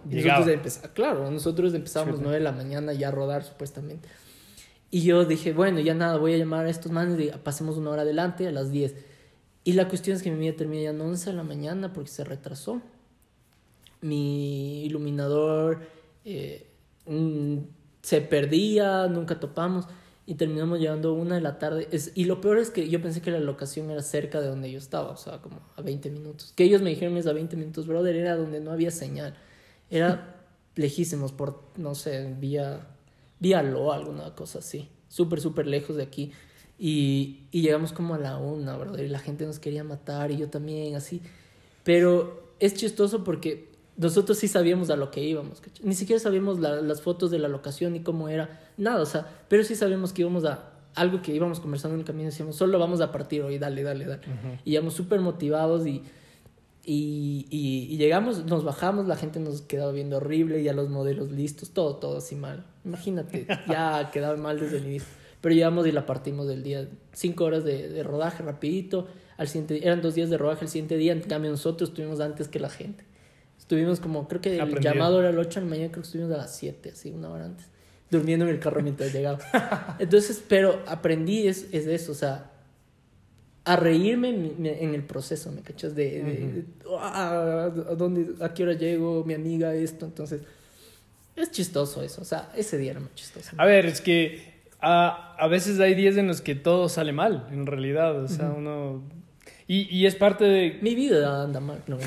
Nosotros 0.09 0.47
empezamos, 0.47 0.89
claro, 0.89 1.31
nosotros 1.31 1.73
empezábamos 1.73 2.15
Chuta. 2.15 2.23
9 2.25 2.37
de 2.39 2.43
la 2.43 2.51
mañana 2.51 2.91
ya 2.93 3.07
a 3.07 3.11
rodar 3.11 3.43
supuestamente. 3.43 4.07
Y 4.91 5.01
yo 5.01 5.25
dije, 5.25 5.51
bueno, 5.53 5.79
ya 5.79 5.93
nada, 5.93 6.17
voy 6.17 6.33
a 6.33 6.37
llamar 6.37 6.65
a 6.65 6.69
estos 6.69 6.91
manes 6.91 7.19
y 7.19 7.29
pasemos 7.43 7.77
una 7.77 7.89
hora 7.89 8.01
adelante 8.03 8.47
a 8.47 8.51
las 8.51 8.71
10. 8.71 8.93
Y 9.65 9.73
la 9.73 9.89
cuestión 9.89 10.15
es 10.15 10.21
que 10.23 10.29
mi 10.29 10.37
amiga 10.37 10.55
termina 10.55 10.83
ya 10.83 10.89
a 10.91 11.03
11 11.03 11.31
de 11.31 11.35
la 11.35 11.43
mañana 11.43 11.91
porque 11.91 12.11
se 12.11 12.23
retrasó. 12.23 12.83
Mi 13.99 14.85
iluminador 14.85 15.81
eh, 16.23 16.67
se 18.03 18.21
perdía, 18.21 19.07
nunca 19.07 19.39
topamos 19.39 19.87
y 20.27 20.35
terminamos 20.35 20.79
llegando 20.79 21.09
a 21.09 21.13
una 21.13 21.35
de 21.35 21.41
la 21.41 21.57
tarde. 21.57 21.87
Es, 21.91 22.11
y 22.13 22.25
lo 22.25 22.41
peor 22.41 22.59
es 22.59 22.69
que 22.69 22.87
yo 22.89 23.01
pensé 23.01 23.23
que 23.23 23.31
la 23.31 23.39
locación 23.39 23.89
era 23.89 24.03
cerca 24.03 24.39
de 24.39 24.47
donde 24.47 24.71
yo 24.71 24.77
estaba, 24.77 25.09
o 25.09 25.17
sea, 25.17 25.39
como 25.39 25.59
a 25.75 25.81
20 25.81 26.11
minutos. 26.11 26.53
Que 26.55 26.63
ellos 26.63 26.83
me 26.83 26.91
dijeron 26.91 27.17
es 27.17 27.25
a 27.25 27.33
20 27.33 27.55
minutos, 27.57 27.87
brother, 27.87 28.15
era 28.15 28.35
donde 28.35 28.59
no 28.59 28.71
había 28.71 28.91
señal. 28.91 29.35
Era 29.89 30.43
lejísimos 30.75 31.31
por, 31.31 31.63
no 31.77 31.95
sé, 31.95 32.35
vía, 32.39 32.87
vía 33.39 33.63
Lo, 33.63 33.91
alguna 33.91 34.35
cosa 34.35 34.59
así. 34.59 34.89
Súper, 35.09 35.41
súper 35.41 35.65
lejos 35.65 35.95
de 35.95 36.03
aquí. 36.03 36.31
Y, 36.77 37.47
y 37.51 37.61
llegamos 37.61 37.93
como 37.93 38.15
a 38.15 38.19
la 38.19 38.37
una, 38.37 38.75
brother, 38.77 39.05
y 39.05 39.09
la 39.09 39.19
gente 39.19 39.45
nos 39.45 39.59
quería 39.59 39.83
matar 39.83 40.31
y 40.31 40.37
yo 40.37 40.49
también, 40.49 40.95
así. 40.95 41.21
Pero 41.83 42.53
es 42.59 42.73
chistoso 42.73 43.23
porque 43.23 43.69
nosotros 43.97 44.37
sí 44.37 44.47
sabíamos 44.47 44.89
a 44.89 44.95
lo 44.97 45.09
que 45.11 45.23
íbamos, 45.23 45.61
¿cachai? 45.61 45.85
Ni 45.85 45.95
siquiera 45.95 46.19
sabíamos 46.19 46.59
la- 46.59 46.81
las 46.81 47.01
fotos 47.01 47.31
de 47.31 47.39
la 47.39 47.47
locación 47.47 47.95
y 47.95 48.01
cómo 48.01 48.27
era, 48.27 48.59
nada, 48.77 49.01
o 49.01 49.05
sea, 49.05 49.25
pero 49.47 49.63
sí 49.63 49.75
sabíamos 49.75 50.11
que 50.11 50.21
íbamos 50.23 50.43
a 50.45 50.71
algo 50.95 51.21
que 51.21 51.33
íbamos 51.33 51.59
conversando 51.59 51.95
en 51.95 52.01
el 52.01 52.05
camino, 52.05 52.25
decíamos, 52.29 52.55
solo 52.55 52.77
vamos 52.79 52.99
a 53.01 53.11
partir 53.11 53.41
hoy, 53.41 53.57
dale, 53.57 53.83
dale, 53.83 54.05
dale. 54.05 54.21
Y 54.65 54.73
íbamos 54.73 54.93
súper 54.93 55.19
motivados 55.21 55.85
y, 55.87 56.01
y, 56.83 57.47
y, 57.49 57.93
y 57.93 57.97
llegamos, 57.97 58.45
nos 58.45 58.63
bajamos, 58.63 59.07
la 59.07 59.15
gente 59.15 59.39
nos 59.39 59.61
quedaba 59.61 59.91
viendo 59.91 60.17
horrible, 60.17 60.61
ya 60.63 60.73
los 60.73 60.89
modelos 60.89 61.31
listos, 61.31 61.71
todo, 61.71 61.95
todo 61.97 62.17
así 62.17 62.35
mal. 62.35 62.65
Imagínate, 62.85 63.47
ya 63.67 64.09
quedaba 64.11 64.37
mal 64.37 64.59
desde 64.59 64.77
el 64.77 64.85
inicio. 64.87 65.07
Pero 65.45 65.53
llegamos 65.53 65.85
y 65.85 65.91
la 65.91 66.07
partimos 66.07 66.47
del 66.47 66.63
día. 66.63 66.87
Cinco 67.13 67.43
horas 67.43 67.63
de, 67.63 67.87
de 67.87 68.01
rodaje 68.01 68.41
rapidito. 68.41 69.07
Al 69.37 69.47
siguiente, 69.47 69.85
eran 69.85 70.01
dos 70.01 70.15
días 70.15 70.31
de 70.31 70.39
rodaje 70.39 70.65
el 70.65 70.71
siguiente 70.71 70.97
día. 70.97 71.13
En 71.13 71.21
cambio, 71.21 71.51
nosotros 71.51 71.91
estuvimos 71.91 72.19
antes 72.19 72.47
que 72.47 72.59
la 72.59 72.71
gente. 72.71 73.03
Estuvimos 73.59 73.99
como, 73.99 74.27
creo 74.27 74.41
que 74.41 74.55
el 74.55 74.61
Aprendido. 74.61 74.91
llamado 74.91 75.19
era 75.19 75.29
el 75.29 75.37
8 75.37 75.59
de 75.59 75.65
la 75.67 75.69
mañana, 75.69 75.91
creo 75.91 76.01
que 76.01 76.07
estuvimos 76.07 76.33
a 76.33 76.37
las 76.37 76.55
7, 76.55 76.89
así, 76.89 77.11
una 77.11 77.29
hora 77.29 77.45
antes. 77.45 77.67
Durmiendo 78.09 78.45
en 78.45 78.55
el 78.55 78.59
carro 78.59 78.81
mientras 78.81 79.13
llegaba. 79.13 79.37
Entonces, 79.99 80.43
pero 80.49 80.81
aprendí 80.87 81.47
es, 81.47 81.67
es 81.71 81.85
de 81.85 81.93
eso, 81.93 82.13
o 82.13 82.15
sea, 82.15 82.49
a 83.65 83.75
reírme 83.75 84.29
en, 84.29 84.95
el 84.95 85.03
proceso, 85.03 85.51
¿me 85.51 85.61
cachas? 85.61 85.93
De, 85.93 86.23
de- 86.23 86.65
ah, 86.97 87.69
¿a, 87.87 87.93
dónde, 87.93 88.43
¿a 88.43 88.51
qué 88.51 88.63
hora 88.63 88.73
llego? 88.73 89.23
Mi 89.23 89.35
amiga, 89.35 89.75
esto. 89.75 90.07
Entonces, 90.07 90.41
es 91.35 91.51
chistoso 91.51 92.01
eso. 92.01 92.23
O 92.23 92.25
sea, 92.25 92.51
ese 92.55 92.79
día 92.79 92.89
era 92.89 92.99
muy 92.99 93.13
chistoso. 93.13 93.51
A 93.57 93.65
ver, 93.65 93.85
es 93.85 94.01
que 94.01 94.54
a, 94.87 95.35
a 95.37 95.47
veces 95.47 95.79
hay 95.79 95.95
días 95.95 96.15
en 96.17 96.27
los 96.27 96.41
que 96.41 96.55
todo 96.55 96.87
sale 96.89 97.11
mal, 97.11 97.47
en 97.51 97.65
realidad. 97.65 98.23
O 98.23 98.27
sea, 98.27 98.49
uno... 98.49 99.03
Y, 99.67 99.87
y 99.89 100.05
es 100.05 100.13
parte 100.15 100.43
de... 100.43 100.77
Mi 100.83 100.93
vida 100.93 101.43
anda 101.43 101.59
mal. 101.59 101.79
No, 101.87 101.97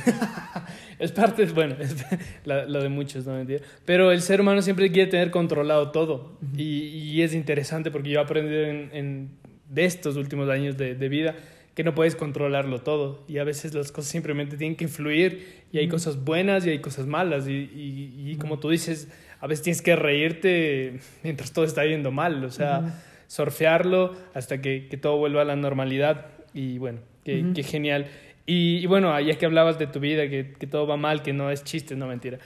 Es 1.01 1.11
parte, 1.13 1.45
bueno, 1.47 1.75
es 1.81 1.97
la, 2.45 2.65
la 2.67 2.79
de 2.81 2.89
muchos, 2.89 3.27
no 3.27 3.35
mentira. 3.35 3.61
Pero 3.85 4.13
el 4.13 4.21
ser 4.23 4.41
humano 4.41 4.63
siempre 4.63 4.91
quiere 4.93 5.11
tener 5.11 5.31
controlado 5.33 5.91
todo. 5.91 6.39
y, 6.57 6.63
y 6.87 7.23
es 7.23 7.35
interesante 7.35 7.91
porque 7.91 8.11
yo 8.11 8.21
he 8.21 8.23
aprendido 8.23 8.63
en, 8.65 8.91
en- 8.93 9.31
de 9.69 9.85
estos 9.85 10.17
últimos 10.17 10.49
años 10.49 10.77
de, 10.79 10.95
de 10.95 11.09
vida 11.11 11.35
que 11.79 11.85
no 11.85 11.95
puedes 11.95 12.17
controlarlo 12.17 12.81
todo. 12.81 13.23
Y 13.29 13.39
a 13.39 13.45
veces 13.45 13.73
las 13.73 13.93
cosas 13.93 14.11
simplemente 14.11 14.57
tienen 14.57 14.75
que 14.77 14.89
fluir. 14.89 15.63
Y 15.71 15.79
hay 15.79 15.87
cosas 15.87 16.25
buenas 16.25 16.67
y 16.67 16.71
hay 16.71 16.81
cosas 16.81 17.07
malas. 17.07 17.47
Y, 17.47 17.53
y- 17.53 18.31
y 18.33 18.35
como 18.37 18.59
tú 18.59 18.71
dices, 18.71 19.07
a 19.39 19.47
veces 19.47 19.63
tienes 19.63 19.81
que 19.81 19.95
reírte 19.95 20.99
mientras 21.23 21.53
todo 21.53 21.65
está 21.65 21.85
yendo 21.87 22.11
mal. 22.11 22.45
O 22.45 22.51
sea, 22.51 23.01
surfearlo 23.29 24.17
hasta 24.35 24.61
que, 24.61 24.89
que 24.89 24.97
todo 24.97 25.19
vuelva 25.19 25.43
a 25.43 25.45
la 25.45 25.55
normalidad. 25.55 26.27
Y 26.53 26.79
bueno, 26.79 26.99
qué, 27.25 27.45
genial. 27.63 28.07
Y, 28.45 28.79
y 28.79 28.87
bueno, 28.87 29.21
ya 29.21 29.37
que 29.39 29.47
hablabas 29.47 29.79
de 29.79 29.87
tu 29.87 30.01
vida, 30.01 30.29
que, 30.29 30.55
que 30.59 30.67
todo 30.67 30.85
va 30.87 30.97
mal, 30.97 31.23
que 31.23 31.33
no 31.33 31.51
es 31.53 31.63
chiste, 31.63 31.95
no 31.95 32.09
mentira. 32.09 32.39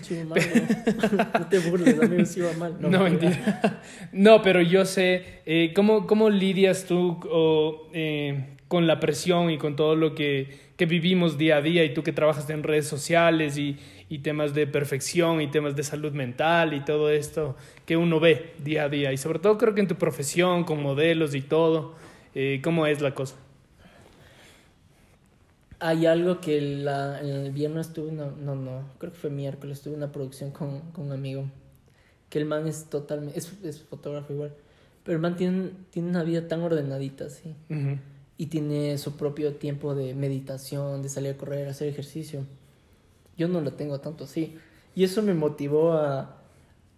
Sí, 0.00 0.14
mal. 0.26 0.40
No 1.40 1.46
te 1.48 1.58
burles, 1.58 2.00
amigo, 2.00 2.24
sí 2.24 2.40
va 2.40 2.54
mal. 2.54 2.76
No, 2.80 3.00
mentira. 3.02 3.82
No, 4.12 4.40
pero 4.40 4.62
yo 4.62 4.86
sé, 4.86 5.40
eh, 5.44 5.72
¿cómo, 5.74 6.06
¿cómo 6.06 6.30
lidias 6.30 6.86
tú 6.86 7.20
o, 7.30 7.90
eh, 7.92 8.54
con 8.68 8.86
la 8.86 9.00
presión 9.00 9.50
y 9.50 9.58
con 9.58 9.76
todo 9.76 9.96
lo 9.96 10.14
que, 10.14 10.70
que 10.76 10.86
vivimos 10.86 11.38
día 11.38 11.56
a 11.56 11.62
día? 11.62 11.84
Y 11.84 11.94
tú 11.94 12.02
que 12.02 12.12
trabajas 12.12 12.48
en 12.50 12.62
redes 12.62 12.86
sociales 12.86 13.58
y, 13.58 13.78
y 14.08 14.18
temas 14.20 14.54
de 14.54 14.66
perfección 14.66 15.40
y 15.40 15.48
temas 15.48 15.76
de 15.76 15.82
salud 15.82 16.12
mental 16.12 16.74
y 16.74 16.80
todo 16.80 17.10
esto 17.10 17.56
que 17.84 17.96
uno 17.96 18.20
ve 18.20 18.52
día 18.64 18.84
a 18.84 18.88
día. 18.88 19.12
Y 19.12 19.18
sobre 19.18 19.38
todo 19.38 19.58
creo 19.58 19.74
que 19.74 19.80
en 19.80 19.88
tu 19.88 19.96
profesión, 19.96 20.64
con 20.64 20.82
modelos 20.82 21.34
y 21.34 21.42
todo, 21.42 21.94
eh, 22.34 22.60
¿cómo 22.62 22.86
es 22.86 23.00
la 23.00 23.14
cosa? 23.14 23.36
Hay 25.80 26.06
algo 26.06 26.40
que 26.40 26.60
la, 26.60 27.20
el 27.20 27.52
viernes 27.52 27.92
tuve 27.92 28.08
una, 28.08 28.26
no, 28.26 28.56
no, 28.56 28.82
creo 28.98 29.12
que 29.12 29.18
fue 29.18 29.30
miércoles, 29.30 29.80
tuve 29.80 29.94
una 29.94 30.10
producción 30.10 30.50
con, 30.50 30.80
con 30.92 31.06
un 31.06 31.12
amigo, 31.12 31.44
que 32.28 32.38
el 32.40 32.46
man 32.46 32.66
es 32.66 32.86
totalmente, 32.90 33.38
es, 33.38 33.52
es 33.62 33.82
fotógrafo 33.84 34.32
igual, 34.32 34.52
pero 35.04 35.14
el 35.14 35.22
man 35.22 35.36
tiene, 35.36 35.70
tiene 35.90 36.08
una 36.08 36.24
vida 36.24 36.48
tan 36.48 36.62
ordenadita, 36.62 37.30
sí, 37.30 37.54
Ujú. 37.70 37.96
Y 38.38 38.46
tiene 38.46 38.96
su 38.96 39.16
propio 39.16 39.56
tiempo 39.56 39.94
de 39.94 40.14
meditación, 40.14 41.02
de 41.02 41.10
salir 41.10 41.32
a 41.32 41.36
correr, 41.36 41.68
hacer 41.68 41.88
ejercicio. 41.88 42.46
Yo 43.36 43.48
no 43.48 43.60
lo 43.60 43.74
tengo 43.74 44.00
tanto 44.00 44.24
así, 44.24 44.56
y 44.94 45.04
eso 45.04 45.22
me 45.22 45.34
motivó 45.34 45.92
a, 45.92 46.40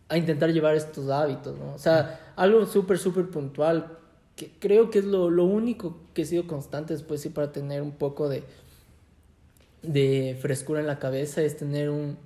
a 0.09 0.17
intentar 0.17 0.53
llevar 0.53 0.77
estos 0.77 1.11
hábitos, 1.11 1.59
¿no? 1.59 1.75
O 1.75 1.79
sea, 1.79 2.33
algo 2.37 2.65
súper, 2.67 2.99
súper 2.99 3.29
puntual, 3.29 3.99
que 4.37 4.53
creo 4.61 4.91
que 4.91 5.01
es 5.01 5.05
lo, 5.05 5.31
lo 5.31 5.45
único 5.45 5.97
que 6.15 6.23
he 6.23 6.25
sido 6.25 6.47
constante 6.47 6.95
después, 6.95 7.21
sí, 7.21 7.31
para 7.31 7.51
tener 7.51 7.83
un 7.83 7.93
poco 7.93 8.29
de 8.29 8.45
de 9.83 10.37
frescura 10.41 10.81
en 10.81 10.87
la 10.87 10.99
cabeza 10.99 11.43
es 11.43 11.57
tener 11.57 11.91
un, 11.91 12.19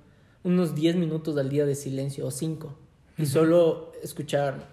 unos 0.43 0.75
10 0.75 0.95
minutos 0.97 1.37
al 1.37 1.49
día 1.49 1.65
de 1.65 1.75
silencio 1.75 2.25
o 2.27 2.31
5 2.31 2.75
y 3.17 3.25
solo 3.25 3.93
escuchar 4.03 4.67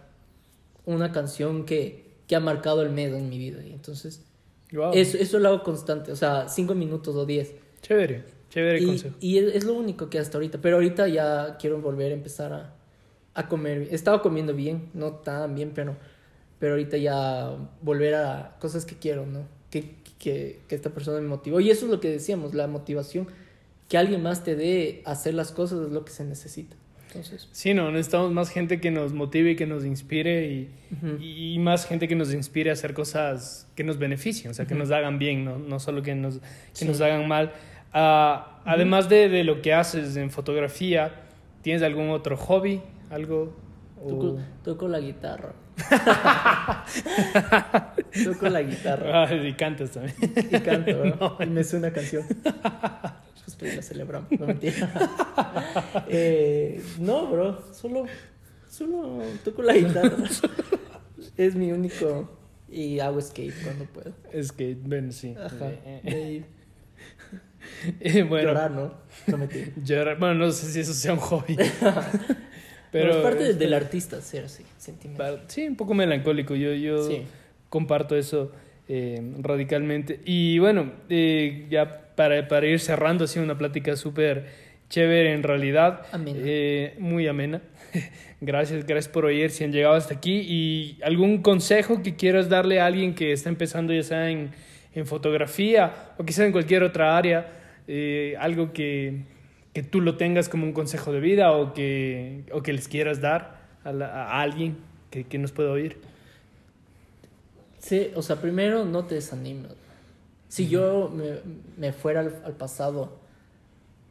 una 0.84 1.12
canción 1.12 1.64
que, 1.64 2.16
que 2.26 2.34
ha 2.34 2.40
marcado 2.40 2.82
el 2.82 2.90
mes 2.90 3.12
en 3.12 3.28
mi 3.28 3.38
vida. 3.38 3.64
Y 3.64 3.72
entonces, 3.72 4.24
Guau. 4.72 4.92
eso, 4.94 5.16
eso 5.18 5.38
lo 5.38 5.48
hago 5.48 5.62
constante, 5.62 6.12
o 6.12 6.16
sea, 6.16 6.48
5 6.48 6.74
minutos 6.74 7.14
o 7.16 7.26
10. 7.26 7.54
Chévere, 7.82 8.24
chévere 8.48 8.80
Y, 8.80 8.86
consejo. 8.86 9.16
y 9.20 9.38
es, 9.38 9.54
es 9.56 9.64
lo 9.64 9.74
único 9.74 10.08
que 10.10 10.18
hasta 10.18 10.38
ahorita, 10.38 10.60
pero 10.60 10.76
ahorita 10.76 11.08
ya 11.08 11.56
quiero 11.58 11.80
volver 11.80 12.12
a 12.12 12.14
empezar 12.14 12.52
a, 12.52 12.74
a 13.34 13.48
comer. 13.48 13.88
He 13.90 13.94
estado 13.94 14.22
comiendo 14.22 14.54
bien, 14.54 14.90
no 14.94 15.12
tan 15.14 15.54
bien, 15.54 15.72
pero, 15.74 15.96
pero 16.58 16.72
ahorita 16.74 16.96
ya 16.96 17.56
volver 17.82 18.14
a 18.14 18.56
cosas 18.60 18.84
que 18.84 18.96
quiero, 18.96 19.26
¿no? 19.26 19.46
Que, 19.70 19.96
que, 20.18 20.60
que 20.68 20.74
esta 20.74 20.90
persona 20.90 21.20
me 21.20 21.28
motivó. 21.28 21.60
Y 21.60 21.70
eso 21.70 21.86
es 21.86 21.90
lo 21.90 22.00
que 22.00 22.10
decíamos, 22.10 22.54
la 22.54 22.66
motivación. 22.68 23.26
Que 23.88 23.98
alguien 23.98 24.22
más 24.22 24.42
te 24.44 24.56
dé 24.56 25.02
hacer 25.04 25.34
las 25.34 25.52
cosas 25.52 25.80
es 25.86 25.92
lo 25.92 26.04
que 26.04 26.12
se 26.12 26.24
necesita. 26.24 26.76
Entonces, 27.14 27.48
Sí, 27.52 27.74
no, 27.74 27.90
necesitamos 27.90 28.32
más 28.32 28.48
gente 28.50 28.80
que 28.80 28.90
nos 28.90 29.12
motive 29.12 29.50
y 29.52 29.56
que 29.56 29.66
nos 29.66 29.84
inspire 29.84 30.68
y, 31.20 31.58
más 31.58 31.86
gente 31.86 32.08
que 32.08 32.14
nos 32.16 32.32
inspire 32.32 32.70
a 32.70 32.72
hacer 32.72 32.94
cosas 32.94 33.68
que 33.74 33.84
nos 33.84 33.98
beneficien, 33.98 34.50
o 34.50 34.54
sea, 34.54 34.66
que 34.66 34.74
nos 34.74 34.90
hagan 34.90 35.18
bien, 35.18 35.44
no, 35.44 35.58
no 35.58 35.78
solo 35.78 36.02
que 36.02 36.14
nos, 36.14 36.38
que 36.38 36.44
Sí. 36.72 36.84
nos 36.86 37.00
hagan 37.00 37.28
mal. 37.28 37.52
Ah, 37.92 38.60
Además 38.64 39.08
de, 39.08 39.28
de 39.28 39.44
lo 39.44 39.60
que 39.60 39.74
haces 39.74 40.16
en 40.16 40.30
fotografía, 40.30 41.22
¿tienes 41.62 41.82
algún 41.82 42.10
otro 42.10 42.36
hobby? 42.36 42.80
¿Algo? 43.10 43.54
toco, 44.08 44.26
O- 44.28 44.38
toco 44.64 44.88
la 44.88 45.00
guitarra. 45.00 45.52
toco 48.24 48.48
la 48.48 48.62
guitarra. 48.62 49.24
Ah, 49.24 49.34
y 49.34 49.52
cantas 49.54 49.90
también. 49.92 50.14
Y 50.50 50.58
canto, 50.60 51.04
¿no? 51.04 51.16
No. 51.38 51.44
Y 51.44 51.46
me 51.46 51.64
suena 51.64 51.88
una 51.88 51.94
canción. 51.94 52.24
Justo 53.44 53.64
ahí 53.64 53.76
la 53.76 53.82
celebramos, 53.82 54.30
no 54.38 54.46
mentira. 54.46 54.92
Eh, 56.08 56.82
no, 56.98 57.26
bro, 57.28 57.62
solo, 57.72 58.06
solo 58.70 59.20
toco 59.44 59.62
la 59.62 59.74
guitarra. 59.74 60.16
Es 61.36 61.54
mi 61.54 61.72
único. 61.72 62.38
Y 62.70 63.00
hago 63.00 63.20
skate 63.20 63.54
cuando 63.64 63.84
puedo. 63.86 64.12
Que, 64.56 64.74
bueno, 64.80 65.12
sí. 65.12 65.34
Ajá. 65.38 65.70
Eh, 65.84 66.00
ahí, 66.04 66.44
eh, 68.00 68.22
bueno, 68.22 68.48
Llorar, 68.48 68.70
¿no? 68.70 68.94
No 69.26 69.36
mentira. 69.38 69.68
llorar- 69.84 70.18
bueno, 70.18 70.34
no 70.34 70.50
sé 70.52 70.70
si 70.70 70.80
eso 70.80 70.92
sea 70.94 71.12
un 71.14 71.18
hobby. 71.20 71.56
Pero 72.90 73.10
es 73.10 73.16
parte 73.22 73.54
del 73.54 73.72
artista 73.74 74.20
ser 74.20 74.44
así, 74.46 74.64
sentimental. 74.78 75.44
Sí, 75.48 75.66
un 75.66 75.76
poco 75.76 75.94
melancólico. 75.94 76.54
Yo, 76.54 76.72
yo 76.74 77.06
Sí. 77.08 77.22
comparto 77.70 78.16
eso 78.16 78.52
eh, 78.94 79.22
radicalmente. 79.40 80.20
Y 80.26 80.58
bueno, 80.58 80.92
eh, 81.08 81.66
ya 81.70 82.08
para, 82.14 82.46
para 82.46 82.66
ir 82.66 82.78
cerrando, 82.78 83.24
ha 83.24 83.26
sido 83.26 83.42
una 83.44 83.56
plática 83.56 83.96
súper 83.96 84.46
chévere 84.90 85.32
en 85.32 85.42
realidad. 85.42 86.02
Amena. 86.12 86.38
Eh, 86.44 86.94
muy 86.98 87.26
amena. 87.26 87.62
gracias, 88.42 88.84
gracias 88.86 89.10
por 89.12 89.24
oír 89.24 89.50
si 89.50 89.64
han 89.64 89.72
llegado 89.72 89.94
hasta 89.94 90.14
aquí. 90.14 90.44
¿Y 90.46 90.98
algún 91.02 91.40
consejo 91.40 92.02
que 92.02 92.16
quieras 92.16 92.50
darle 92.50 92.80
a 92.80 92.86
alguien 92.86 93.14
que 93.14 93.32
está 93.32 93.48
empezando, 93.48 93.94
ya 93.94 94.02
sea 94.02 94.28
en, 94.30 94.50
en 94.94 95.06
fotografía 95.06 95.94
o 96.18 96.24
quizá 96.24 96.44
en 96.44 96.52
cualquier 96.52 96.82
otra 96.82 97.16
área? 97.16 97.46
Algo 98.38 98.72
que, 98.74 99.22
que 99.72 99.82
tú 99.82 100.00
lo 100.02 100.16
tengas 100.16 100.48
como 100.50 100.64
un 100.66 100.72
consejo 100.72 101.12
de 101.12 101.20
vida 101.20 101.52
o 101.52 101.72
que, 101.74 102.42
o 102.52 102.62
que 102.62 102.72
les 102.74 102.88
quieras 102.88 103.20
dar 103.22 103.56
a, 103.84 103.92
la- 103.92 104.06
a 104.24 104.40
alguien 104.42 104.76
que, 105.10 105.24
que 105.24 105.38
nos 105.38 105.52
pueda 105.52 105.70
oír. 105.70 105.96
Sí, 107.82 108.12
o 108.14 108.22
sea, 108.22 108.40
primero 108.40 108.84
no 108.84 109.04
te 109.06 109.16
desanimes. 109.16 109.72
Si 110.48 110.68
yo 110.68 111.10
me, 111.12 111.40
me 111.76 111.92
fuera 111.92 112.20
al, 112.20 112.42
al 112.44 112.56
pasado 112.56 113.18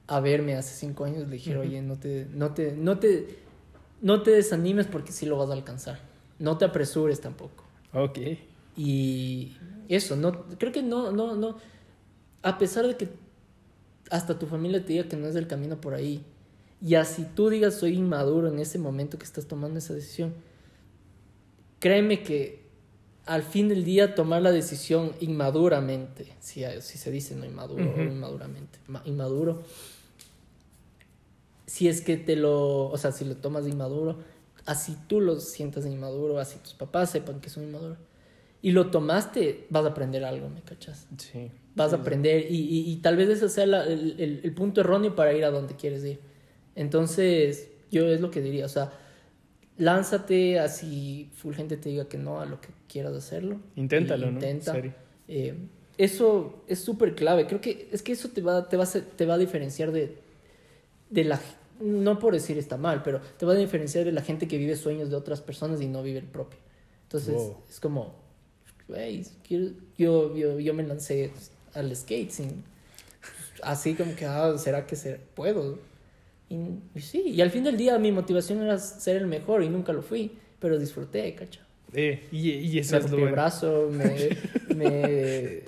a 0.08 0.20
verme 0.20 0.56
hace 0.56 0.76
cinco 0.76 1.06
años, 1.06 1.20
le 1.20 1.36
dijera, 1.36 1.62
oye, 1.62 1.82
no 1.82 1.98
te, 1.98 2.28
no 2.34 2.54
te, 2.54 2.74
no 2.74 3.00
te, 3.00 3.40
no 4.02 4.24
te 4.24 4.32
desanimes 4.32 4.88
porque 4.88 5.14
sí 5.14 5.26
lo 5.26 5.38
vas 5.38 5.50
a 5.50 5.54
alcanzar. 5.54 6.00
No 6.38 6.58
te 6.58 6.66
apresures 6.66 7.22
tampoco. 7.22 7.64
Ok. 7.94 8.20
Y 8.76 9.56
eso, 9.88 10.18
no, 10.18 10.44
creo 10.58 10.74
que 10.74 10.84
no, 10.84 11.14
no, 11.14 11.36
no. 11.36 11.58
A 12.42 12.58
pesar 12.58 12.88
de 12.88 12.98
que 12.98 13.08
hasta 14.10 14.38
tu 14.38 14.48
familia 14.48 14.84
te 14.84 14.94
diga 14.94 15.08
que 15.08 15.16
no 15.16 15.28
es 15.28 15.36
el 15.38 15.48
camino 15.48 15.80
por 15.80 15.94
ahí, 15.94 16.26
y 16.82 16.96
así 16.96 17.26
tú 17.36 17.48
digas 17.48 17.76
soy 17.76 17.94
inmaduro 17.94 18.50
en 18.50 18.60
ese 18.60 18.80
momento 18.80 19.18
que 19.18 19.24
estás 19.24 19.46
tomando 19.46 19.78
esa 19.80 19.94
decisión, 19.94 20.34
créeme 21.80 22.22
que 22.24 22.61
al 23.34 23.44
fin 23.44 23.70
del 23.70 23.84
día 23.84 24.13
tomar 24.15 24.41
la 24.41 24.52
decisión 24.52 25.13
inmaduramente, 25.20 26.34
si, 26.39 26.63
si 26.82 26.98
se 26.98 27.12
dice 27.12 27.36
no 27.36 27.46
inmaduro 27.46 27.84
o 27.98 28.02
inmaduramente, 28.04 28.80
ma- 28.88 29.02
inmaduro, 29.06 29.63
si 31.65 31.88
es 31.88 32.02
que 32.02 32.17
te 32.17 32.36
lo, 32.36 32.88
o 32.89 32.98
sea, 32.98 33.12
si 33.12 33.24
lo 33.26 33.36
tomas 33.38 33.63
de 33.63 33.70
inmaduro, 33.72 34.17
así 34.65 34.98
tú 35.08 35.22
lo 35.22 35.39
sientas 35.39 35.84
de 35.86 35.91
inmaduro, 35.91 36.39
así 36.39 36.58
tus 36.60 36.74
papás 36.74 37.12
sepan 37.12 37.39
que 37.39 37.50
son 37.50 37.63
inmaduros, 37.63 37.98
y 38.62 38.72
lo 38.72 38.91
tomaste, 38.91 39.65
vas 39.70 39.86
a 39.86 39.89
aprender 39.89 40.24
algo, 40.26 40.50
¿me 40.50 40.62
cachas? 40.62 41.08
Sí. 41.17 41.50
Vas 41.76 41.94
a 41.94 41.98
aprender 41.98 42.52
y, 42.52 42.58
y, 42.58 42.91
y 42.91 42.98
tal 42.98 43.15
vez 43.15 43.30
ese 43.30 43.48
sea 43.50 43.65
la- 43.65 43.86
el, 43.86 44.15
el- 44.20 44.41
el 44.44 44.54
punto 44.54 44.82
erróneo 44.82 45.15
para 45.15 45.34
ir 45.34 45.46
a 45.46 45.52
donde 45.52 45.76
quieres 45.76 46.04
ir. 46.04 46.20
Entonces, 46.76 47.70
yo 47.89 48.08
es 48.08 48.20
lo 48.22 48.30
que 48.30 48.41
diría, 48.41 48.65
o 48.65 48.70
sea, 48.70 48.91
lánzate 49.82 50.60
así, 50.60 51.30
full 51.36 51.54
gente 51.56 51.76
te 51.76 51.89
diga 51.89 52.06
que 52.08 52.17
no 52.17 52.39
a 52.39 52.46
lo 52.46 52.62
que 52.62 52.70
quieras 52.88 53.13
hacerlo. 53.13 53.60
Inténtalo, 53.76 54.28
Y 54.28 54.32
¿no? 54.32 54.34
Intenta. 54.38 54.72
Serio. 54.74 54.94
Eh, 55.28 55.56
eso 55.98 56.63
es 56.67 56.80
súper 56.80 57.15
clave. 57.15 57.48
Creo 57.48 57.62
que 57.62 57.89
es 57.91 58.02
que 58.02 58.12
eso 58.12 58.30
te 58.30 58.41
va, 58.41 58.70
te 58.70 58.78
va, 58.78 58.84
a, 58.86 58.88
te 58.88 59.26
va 59.26 59.34
a 59.36 59.38
diferenciar 59.38 59.91
de, 59.91 60.17
de 61.10 61.24
la... 61.24 61.39
No 61.80 62.20
por 62.20 62.34
decir 62.34 62.58
está 62.60 62.78
mal, 62.78 63.02
pero 63.02 63.22
te 63.38 63.46
va 63.46 63.54
a 63.54 63.56
diferenciar 63.56 64.06
de 64.06 64.12
la 64.12 64.22
gente 64.22 64.48
que 64.48 64.58
vive 64.58 64.76
sueños 64.76 65.10
de 65.10 65.15
otras 65.15 65.41
personas 65.41 65.82
y 65.82 65.88
no 65.88 66.04
vive 66.04 66.20
el 66.20 66.26
propio. 66.28 66.60
Entonces, 67.04 67.34
Wow. 67.34 67.58
es 67.70 67.80
como, 67.80 68.15
quiero- 69.48 69.74
yo, 69.98 70.36
yo, 70.36 70.60
yo 70.60 70.74
me 70.76 70.84
lancé 70.84 71.32
al 71.74 71.96
skate 71.96 72.30
sin... 72.30 72.63
Así 73.63 73.94
como 73.96 74.15
que, 74.15 74.25
ah, 74.25 74.58
¿será 74.58 74.86
que 74.88 74.96
se, 74.96 75.19
puedo? 75.36 75.77
Y, 76.52 76.97
y 76.97 77.02
sí, 77.02 77.23
y 77.27 77.41
al 77.41 77.49
fin 77.49 77.63
del 77.63 77.77
día 77.77 77.97
mi 77.97 78.12
motivación 78.12 78.62
era 78.62 78.77
ser 78.77 79.17
el 79.17 79.27
mejor 79.27 79.63
y 79.63 79.69
nunca 79.69 79.93
lo 79.93 80.02
fui, 80.02 80.31
pero 80.60 80.77
disfruté, 80.77 81.33
cacha. 81.33 81.62
Eh, 81.93 82.27
y, 82.31 82.49
y 82.52 82.79
eso 82.79 82.93
Me 82.93 82.97
es 82.97 83.04
lo 83.06 83.10
rompí 83.10 83.15
el 83.15 83.19
bueno. 83.21 83.31
brazo, 83.31 83.89
me, 83.91 84.75
me, 84.75 85.62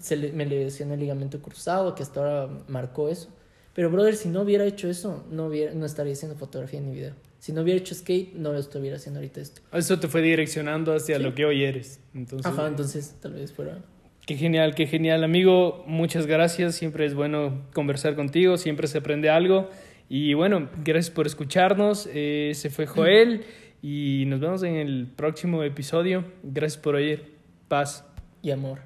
se 0.00 0.16
le- 0.16 0.32
me 0.32 0.46
lesioné 0.46 0.94
el 0.94 1.00
ligamento 1.00 1.40
cruzado, 1.40 1.94
que 1.94 2.02
hasta 2.02 2.20
ahora 2.20 2.48
marcó 2.68 3.08
eso. 3.08 3.28
Pero, 3.74 3.90
brother, 3.90 4.16
si 4.16 4.28
no 4.28 4.40
hubiera 4.42 4.64
hecho 4.64 4.88
eso, 4.88 5.24
no, 5.30 5.46
hubiera, 5.46 5.72
no 5.74 5.84
estaría 5.84 6.12
haciendo 6.14 6.36
fotografía 6.36 6.80
ni 6.80 6.92
video. 6.94 7.12
Si 7.38 7.52
no 7.52 7.60
hubiera 7.62 7.78
hecho 7.78 7.94
skate, 7.94 8.32
no 8.34 8.56
estuviera 8.56 8.96
haciendo 8.96 9.20
ahorita 9.20 9.40
esto. 9.40 9.60
Eso 9.72 10.00
te 10.00 10.08
fue 10.08 10.22
direccionando 10.22 10.94
hacia 10.94 11.18
Sí. 11.18 11.22
lo 11.22 11.34
que 11.34 11.44
hoy 11.44 11.62
eres. 11.62 12.00
Entonces, 12.14 12.46
Ajá, 12.50 12.66
entonces 12.68 13.14
tal 13.20 13.34
vez 13.34 13.52
fuera... 13.52 13.78
Qué 14.26 14.34
genial, 14.34 14.74
qué 14.74 14.86
genial. 14.86 15.22
Amigo, 15.22 15.84
muchas 15.86 16.26
gracias. 16.26 16.74
Siempre 16.74 17.06
es 17.06 17.14
bueno 17.14 17.62
conversar 17.74 18.16
contigo, 18.16 18.56
siempre 18.58 18.88
se 18.88 18.98
aprende 18.98 19.28
algo. 19.30 19.68
Y 20.08 20.34
bueno, 20.34 20.68
gracias 20.84 21.14
por 21.14 21.26
escucharnos. 21.26 22.08
Eh, 22.12 22.52
se 22.54 22.70
fue 22.70 22.86
Joel 22.86 23.44
y 23.82 24.24
nos 24.26 24.40
vemos 24.40 24.62
en 24.62 24.76
el 24.76 25.06
próximo 25.14 25.62
episodio. 25.62 26.24
Gracias 26.42 26.80
por 26.80 26.94
oír. 26.94 27.34
Paz. 27.68 28.04
Y 28.42 28.50
amor. 28.50 28.80